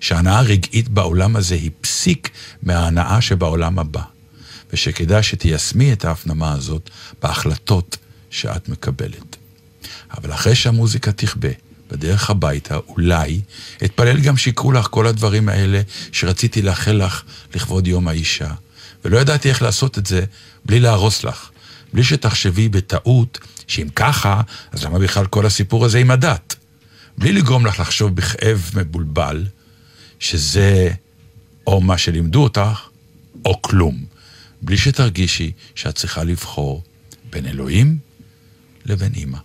שההנאה 0.00 0.38
הרגעית 0.38 0.88
בעולם 0.88 1.36
הזה 1.36 1.54
היא 1.54 1.70
פסיק 1.80 2.30
מההנאה 2.62 3.20
שבעולם 3.20 3.78
הבא. 3.78 4.02
ושכדאי 4.72 5.22
שתיישמי 5.22 5.92
את 5.92 6.04
ההפנמה 6.04 6.52
הזאת 6.52 6.90
בהחלטות 7.22 7.96
שאת 8.30 8.68
מקבלת. 8.68 9.36
אבל 10.18 10.32
אחרי 10.32 10.54
שהמוזיקה 10.54 11.12
תכבה, 11.12 11.50
בדרך 11.90 12.30
הביתה, 12.30 12.76
אולי, 12.76 13.40
אתפלל 13.84 14.20
גם 14.20 14.36
שיקרו 14.36 14.72
לך 14.72 14.86
כל 14.90 15.06
הדברים 15.06 15.48
האלה 15.48 15.80
שרציתי 16.12 16.62
לאחל 16.62 16.92
לך 16.92 17.22
לכבוד 17.54 17.86
יום 17.86 18.08
האישה. 18.08 18.50
ולא 19.04 19.18
ידעתי 19.18 19.48
איך 19.48 19.62
לעשות 19.62 19.98
את 19.98 20.06
זה 20.06 20.24
בלי 20.64 20.80
להרוס 20.80 21.24
לך. 21.24 21.50
בלי 21.92 22.04
שתחשבי 22.04 22.68
בטעות 22.68 23.38
שאם 23.66 23.88
ככה, 23.94 24.40
אז 24.72 24.84
למה 24.84 24.98
בכלל 24.98 25.26
כל 25.26 25.46
הסיפור 25.46 25.84
הזה 25.84 25.98
עם 25.98 26.10
הדת? 26.10 26.56
בלי 27.18 27.32
לגרום 27.32 27.66
לך 27.66 27.80
לחשוב 27.80 28.14
בכאב 28.16 28.70
מבולבל, 28.74 29.46
שזה 30.20 30.90
או 31.66 31.80
מה 31.80 31.98
שלימדו 31.98 32.42
אותך, 32.42 32.88
או 33.44 33.62
כלום. 33.62 34.04
בלי 34.62 34.76
שתרגישי 34.76 35.52
שאת 35.74 35.94
צריכה 35.94 36.24
לבחור 36.24 36.82
בין 37.30 37.46
אלוהים 37.46 37.98
לבין 38.86 39.12
אימא. 39.14 39.38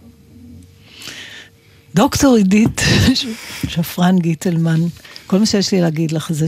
דוקטור 1.95 2.35
עידית 2.35 2.81
שפרן 3.71 4.19
גיטלמן, 4.19 4.79
כל 5.27 5.39
מה 5.39 5.45
שיש 5.45 5.71
לי 5.71 5.81
להגיד 5.81 6.11
לך 6.11 6.31
זה 6.31 6.47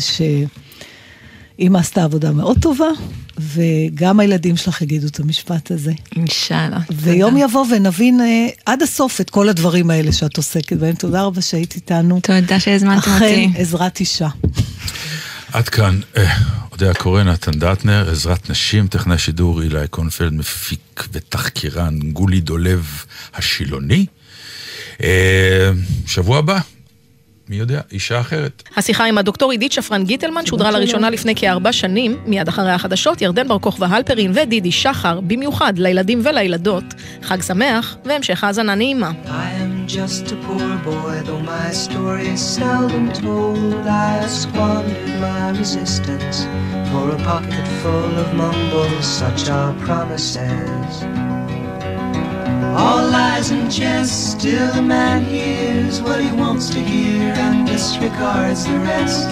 שאימא 1.58 1.78
עשתה 1.78 2.04
עבודה 2.04 2.32
מאוד 2.32 2.58
טובה, 2.62 2.88
וגם 3.40 4.20
הילדים 4.20 4.58
שלך 4.58 4.82
יגידו 4.82 5.08
את 5.08 5.20
המשפט 5.20 5.72
הזה. 5.72 5.94
אינשאללה. 6.16 6.80
ויום 6.92 7.38
יבוא 7.38 7.66
ונבין 7.72 8.22
אה, 8.22 8.48
עד 8.66 8.82
הסוף 8.82 9.22
את 9.22 9.30
כל 9.30 9.50
הדברים 9.50 9.90
האלה 9.90 10.12
שאת 10.12 10.38
עוסקת 10.38 10.78
בהם. 10.78 10.96
תודה 10.96 11.22
רבה 11.22 11.42
שהיית 11.42 11.76
איתנו. 11.76 12.20
תודה 12.20 12.60
שהזמנתם 12.60 13.12
אותי. 13.12 13.48
אכן, 13.48 13.62
עזרת 13.62 14.00
אישה. 14.00 14.28
עד 15.54 15.70
כאן, 15.70 16.00
אה, 16.18 16.34
אודיה 16.72 16.94
קורן, 16.94 17.28
נתן 17.28 17.52
דטנר, 17.52 18.10
עזרת 18.12 18.50
נשים, 18.50 18.88
טכנאי 18.88 19.18
שידור 19.18 19.62
אילי 19.62 19.88
קונפלד, 19.90 20.34
מפיק 20.34 21.08
ותחקירן 21.12 22.00
גולי 22.00 22.42
דולב 22.42 23.06
השילוני. 23.36 24.06
אה, 25.04 25.72
שבוע 26.06 26.38
הבא, 26.38 26.60
מי 27.50 27.56
יודע, 27.56 27.82
אישה 27.92 28.20
אחרת. 28.20 28.64
השיחה 28.76 29.06
עם 29.06 29.18
הדוקטור 29.18 29.52
עידית 29.52 29.72
שפרן 29.72 30.06
גיטלמן 30.06 30.46
שודרה 30.46 30.72
לראשונה 30.72 31.10
לפני 31.10 31.36
כארבע 31.36 31.72
שנים, 31.72 32.18
מיד 32.26 32.48
אחרי 32.48 32.72
החדשות, 32.72 33.22
ירדן 33.22 33.48
בר 33.48 33.60
כוכבא 33.60 33.88
הלפרין 33.90 34.32
ודידי 34.36 34.72
שחר, 34.72 35.20
במיוחד 35.22 35.74
לילדים 35.78 36.22
ולילדות. 36.24 36.84
חג 37.22 37.42
שמח, 37.42 37.98
והמשך 38.06 38.44
האזנה 38.44 38.76
נעימה. 38.76 39.12
I 39.26 39.30
am 39.30 39.88
just 39.88 40.32
a 40.32 40.36
poor 40.48 40.76
boy, 40.86 41.16
though 41.26 41.46
my 41.56 41.72
story 41.72 42.28
is 42.36 42.42
seldom 42.60 43.06
told. 43.24 43.86
I 43.88 44.28
squandered 44.42 45.16
my 45.26 45.44
resistance 45.62 46.38
for 46.90 47.06
a 47.18 47.20
pocket 47.32 47.66
full 47.82 48.14
of 48.24 48.30
mumbles, 48.42 49.06
such 49.22 49.42
are 49.50 49.74
promises. 49.86 51.25
All 52.74 53.08
lies 53.10 53.52
and 53.52 53.70
jest, 53.70 54.32
still 54.40 54.72
a 54.72 54.82
man 54.82 55.24
hears 55.24 56.02
what 56.02 56.20
he 56.22 56.32
wants 56.32 56.70
to 56.70 56.80
hear 56.80 57.34
and 57.34 57.68
disregards 57.68 58.66
the 58.66 58.80
rest. 58.80 59.30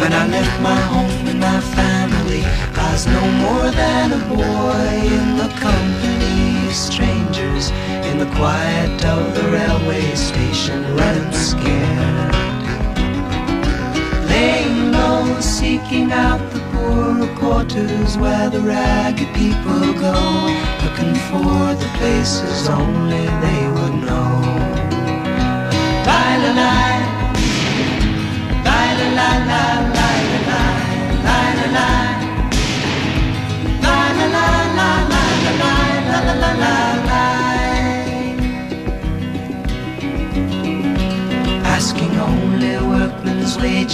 When 0.00 0.12
I 0.12 0.26
left 0.28 0.60
my 0.62 0.80
home 0.92 1.28
and 1.28 1.40
my 1.40 1.60
family, 1.60 2.42
I 2.44 2.92
was 2.92 3.06
no 3.06 3.20
more 3.44 3.70
than 3.70 4.12
a 4.12 4.22
boy 4.28 4.90
in 5.18 5.36
the 5.36 5.48
company 5.60 6.66
of 6.66 6.74
strangers 6.74 7.70
in 8.08 8.18
the 8.18 8.30
quiet 8.36 9.04
of 9.04 9.34
the 9.34 9.48
railway 9.50 10.14
station, 10.14 10.82
running 10.96 11.32
scared. 11.32 12.29
Low, 15.20 15.38
seeking 15.40 16.12
out 16.12 16.40
the 16.50 16.60
poorer 16.72 17.28
quarters 17.36 18.16
where 18.16 18.48
the 18.48 18.60
ragged 18.60 19.28
people 19.34 19.92
go, 20.06 20.16
looking 20.82 21.14
for 21.28 21.74
the 21.82 21.90
places 21.98 22.68
only 22.70 23.26
they 23.44 23.62
would 23.74 23.96
know. 24.06 24.19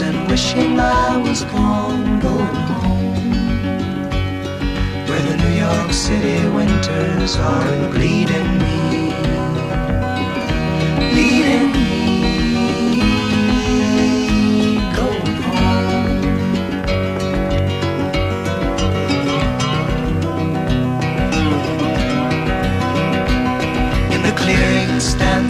And 0.00 0.28
wishing 0.28 0.80
I 0.80 1.16
was 1.16 1.44
gone, 1.44 2.18
going 2.18 2.54
home. 2.80 3.30
Where 5.08 5.22
the 5.28 5.36
New 5.36 5.54
York 5.66 5.92
City 5.92 6.48
winters 6.48 7.36
are 7.36 7.90
bleeding 7.92 8.58
me 8.58 8.83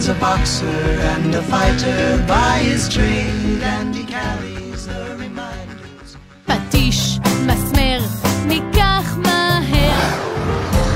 stands 0.04 0.08
a 0.08 0.14
boxer 0.14 0.80
and 1.12 1.34
a 1.34 1.42
fighter 1.52 2.22
by 2.28 2.54
his 2.70 2.82
trade, 2.94 3.62
and 3.74 3.94
he 3.94 4.04
carries 4.04 4.86
the 4.86 5.02
reminders. 5.22 6.16
פטיש, 6.46 7.18
מסמר, 7.46 8.00
ניקח 8.46 9.16
מהר. 9.16 10.10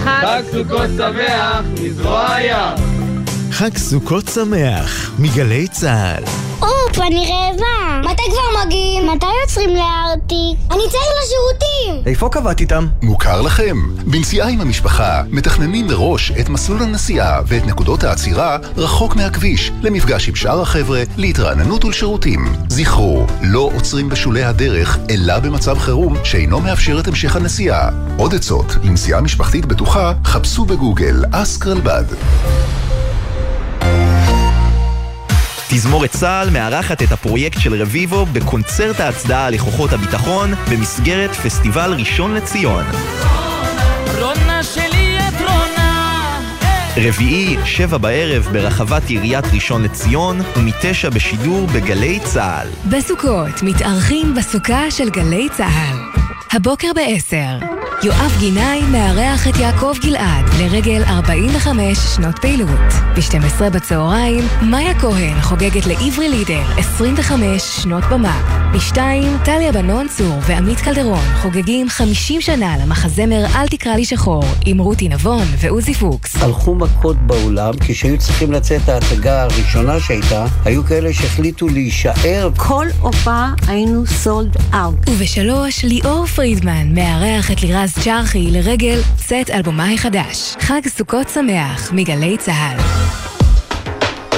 חג 0.04 0.42
סוכות 0.52 0.90
שמח, 0.96 1.64
מזרוע 1.80 2.34
הים. 2.34 2.87
חג 3.59 3.77
סוכות 3.77 4.27
שמח, 4.27 5.11
מגלי 5.19 5.67
צה"ל. 5.67 6.23
אופ, 6.61 6.99
אני 7.07 7.31
רעבה. 7.31 8.11
מתי 8.11 8.23
כבר 8.29 8.65
מגיעים? 8.65 9.07
מתי 9.07 9.25
יוצרים 9.43 9.69
לארטיק? 9.69 10.57
אני 10.71 10.81
צריך 10.89 11.09
לשירותים! 11.23 12.03
איפה 12.05 12.29
קבעת 12.29 12.59
איתם? 12.59 12.87
מוכר 13.01 13.41
לכם. 13.41 13.77
בנסיעה 14.05 14.49
עם 14.49 14.61
המשפחה, 14.61 15.23
מתכננים 15.29 15.87
מראש 15.87 16.31
את 16.31 16.49
מסלול 16.49 16.83
הנסיעה 16.83 17.41
ואת 17.47 17.65
נקודות 17.65 18.03
העצירה 18.03 18.57
רחוק 18.77 19.15
מהכביש, 19.15 19.71
למפגש 19.81 20.29
עם 20.29 20.35
שאר 20.35 20.61
החבר'ה, 20.61 21.03
להתרעננות 21.17 21.85
ולשירותים. 21.85 22.45
זכרו, 22.69 23.25
לא 23.41 23.71
עוצרים 23.75 24.09
בשולי 24.09 24.43
הדרך, 24.43 24.97
אלא 25.09 25.39
במצב 25.39 25.79
חירום 25.79 26.15
שאינו 26.23 26.59
מאפשר 26.59 26.99
את 26.99 27.07
המשך 27.07 27.35
הנסיעה. 27.35 27.89
עוד 28.17 28.35
עצות 28.35 28.75
לנסיעה 28.83 29.21
משפחתית 29.21 29.65
בטוחה, 29.65 30.13
חפשו 30.25 30.65
בגוגל 30.65 31.23
אסק 31.31 31.67
רלב"ד. 31.67 32.05
תזמורת 35.71 36.11
צה"ל 36.11 36.49
מארחת 36.49 37.03
את 37.03 37.11
הפרויקט 37.11 37.59
של 37.59 37.81
רביבו 37.81 38.25
בקונצרט 38.25 38.99
ההצדעה 38.99 39.49
לכוחות 39.49 39.93
הביטחון 39.93 40.53
במסגרת 40.71 41.35
פסטיבל 41.35 41.93
ראשון 41.97 42.33
לציון. 42.33 42.83
רונה 44.19 44.63
שלי 44.63 45.17
את 45.19 45.41
רונה 45.41 46.39
רביעי, 46.97 47.57
שבע 47.65 47.97
בערב 47.97 48.47
ברחבת 48.51 49.09
עיריית 49.09 49.45
ראשון 49.53 49.83
לציון 49.83 50.39
ומתשע 50.57 51.09
בשידור 51.09 51.67
בגלי 51.67 52.19
צה"ל. 52.23 52.67
בסוכות 52.89 53.63
מתארחים 53.63 54.35
בסוכה 54.35 54.91
של 54.91 55.09
גלי 55.09 55.47
צה"ל. 55.49 56.18
הבוקר 56.51 56.87
ב-10, 56.95 57.65
יואב 58.03 58.35
גינאי 58.39 58.81
מארח 58.91 59.47
את 59.47 59.57
יעקב 59.57 59.93
גלעד 60.01 60.45
לרגל 60.59 61.03
45 61.07 61.97
שנות 62.15 62.39
פעילות. 62.39 62.79
ב-12 63.15 63.69
בצהריים, 63.69 64.43
מאיה 64.61 64.99
כהן 64.99 65.41
חוגגת 65.41 65.85
לעברי 65.85 66.29
לידר 66.29 66.61
25 66.77 67.61
שנות 67.61 68.03
במה. 68.11 68.69
ב-2, 68.73 68.97
טליה 69.45 69.71
בנון 69.71 70.07
צור 70.07 70.39
ועמית 70.47 70.79
קלדרון 70.79 71.25
חוגגים 71.41 71.89
50 71.89 72.41
שנה 72.41 72.77
למחזמר 72.83 73.45
"אל 73.55 73.67
תקרא 73.67 73.95
לי 73.95 74.05
שחור" 74.05 74.43
עם 74.65 74.77
רותי 74.77 75.07
נבון 75.09 75.47
ועוזי 75.57 75.93
פוקס. 75.93 76.43
הלכו 76.43 76.75
מכות 76.75 77.17
באולם, 77.17 77.73
כשהיו 77.79 78.17
צריכים 78.17 78.51
לצאת 78.51 78.89
ההצגה 78.89 79.43
הראשונה 79.43 79.99
שהייתה, 79.99 80.45
היו 80.65 80.83
כאלה 80.83 81.13
שהחליטו 81.13 81.67
להישאר. 81.67 82.49
כל 82.57 82.85
הופעה 83.01 83.53
היינו 83.67 84.05
סולד 84.05 84.57
אאוט. 84.73 85.09
ובשלוש, 85.09 85.85
ליאור 85.85 86.25
פרידמן 86.39 86.95
מארח 86.95 87.51
את 87.51 87.61
לירז 87.61 87.93
צ'רחי 88.03 88.51
לרגל 88.51 88.99
צאת 89.15 89.49
אלבומה 89.49 89.91
החדש. 89.93 90.55
חג 90.59 90.81
סוכות 90.87 91.29
שמח 91.29 91.91
מגלי 91.93 92.37
צה"ל. 92.37 92.77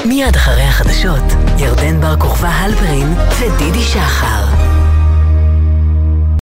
מיד 0.07 0.35
אחרי 0.35 0.63
החדשות, 0.63 1.23
ירדן 1.57 2.01
בר 2.01 2.19
כוכבא 2.19 2.47
הלפרין 2.47 3.07
ודידי 3.39 3.81
שחר. 3.81 4.70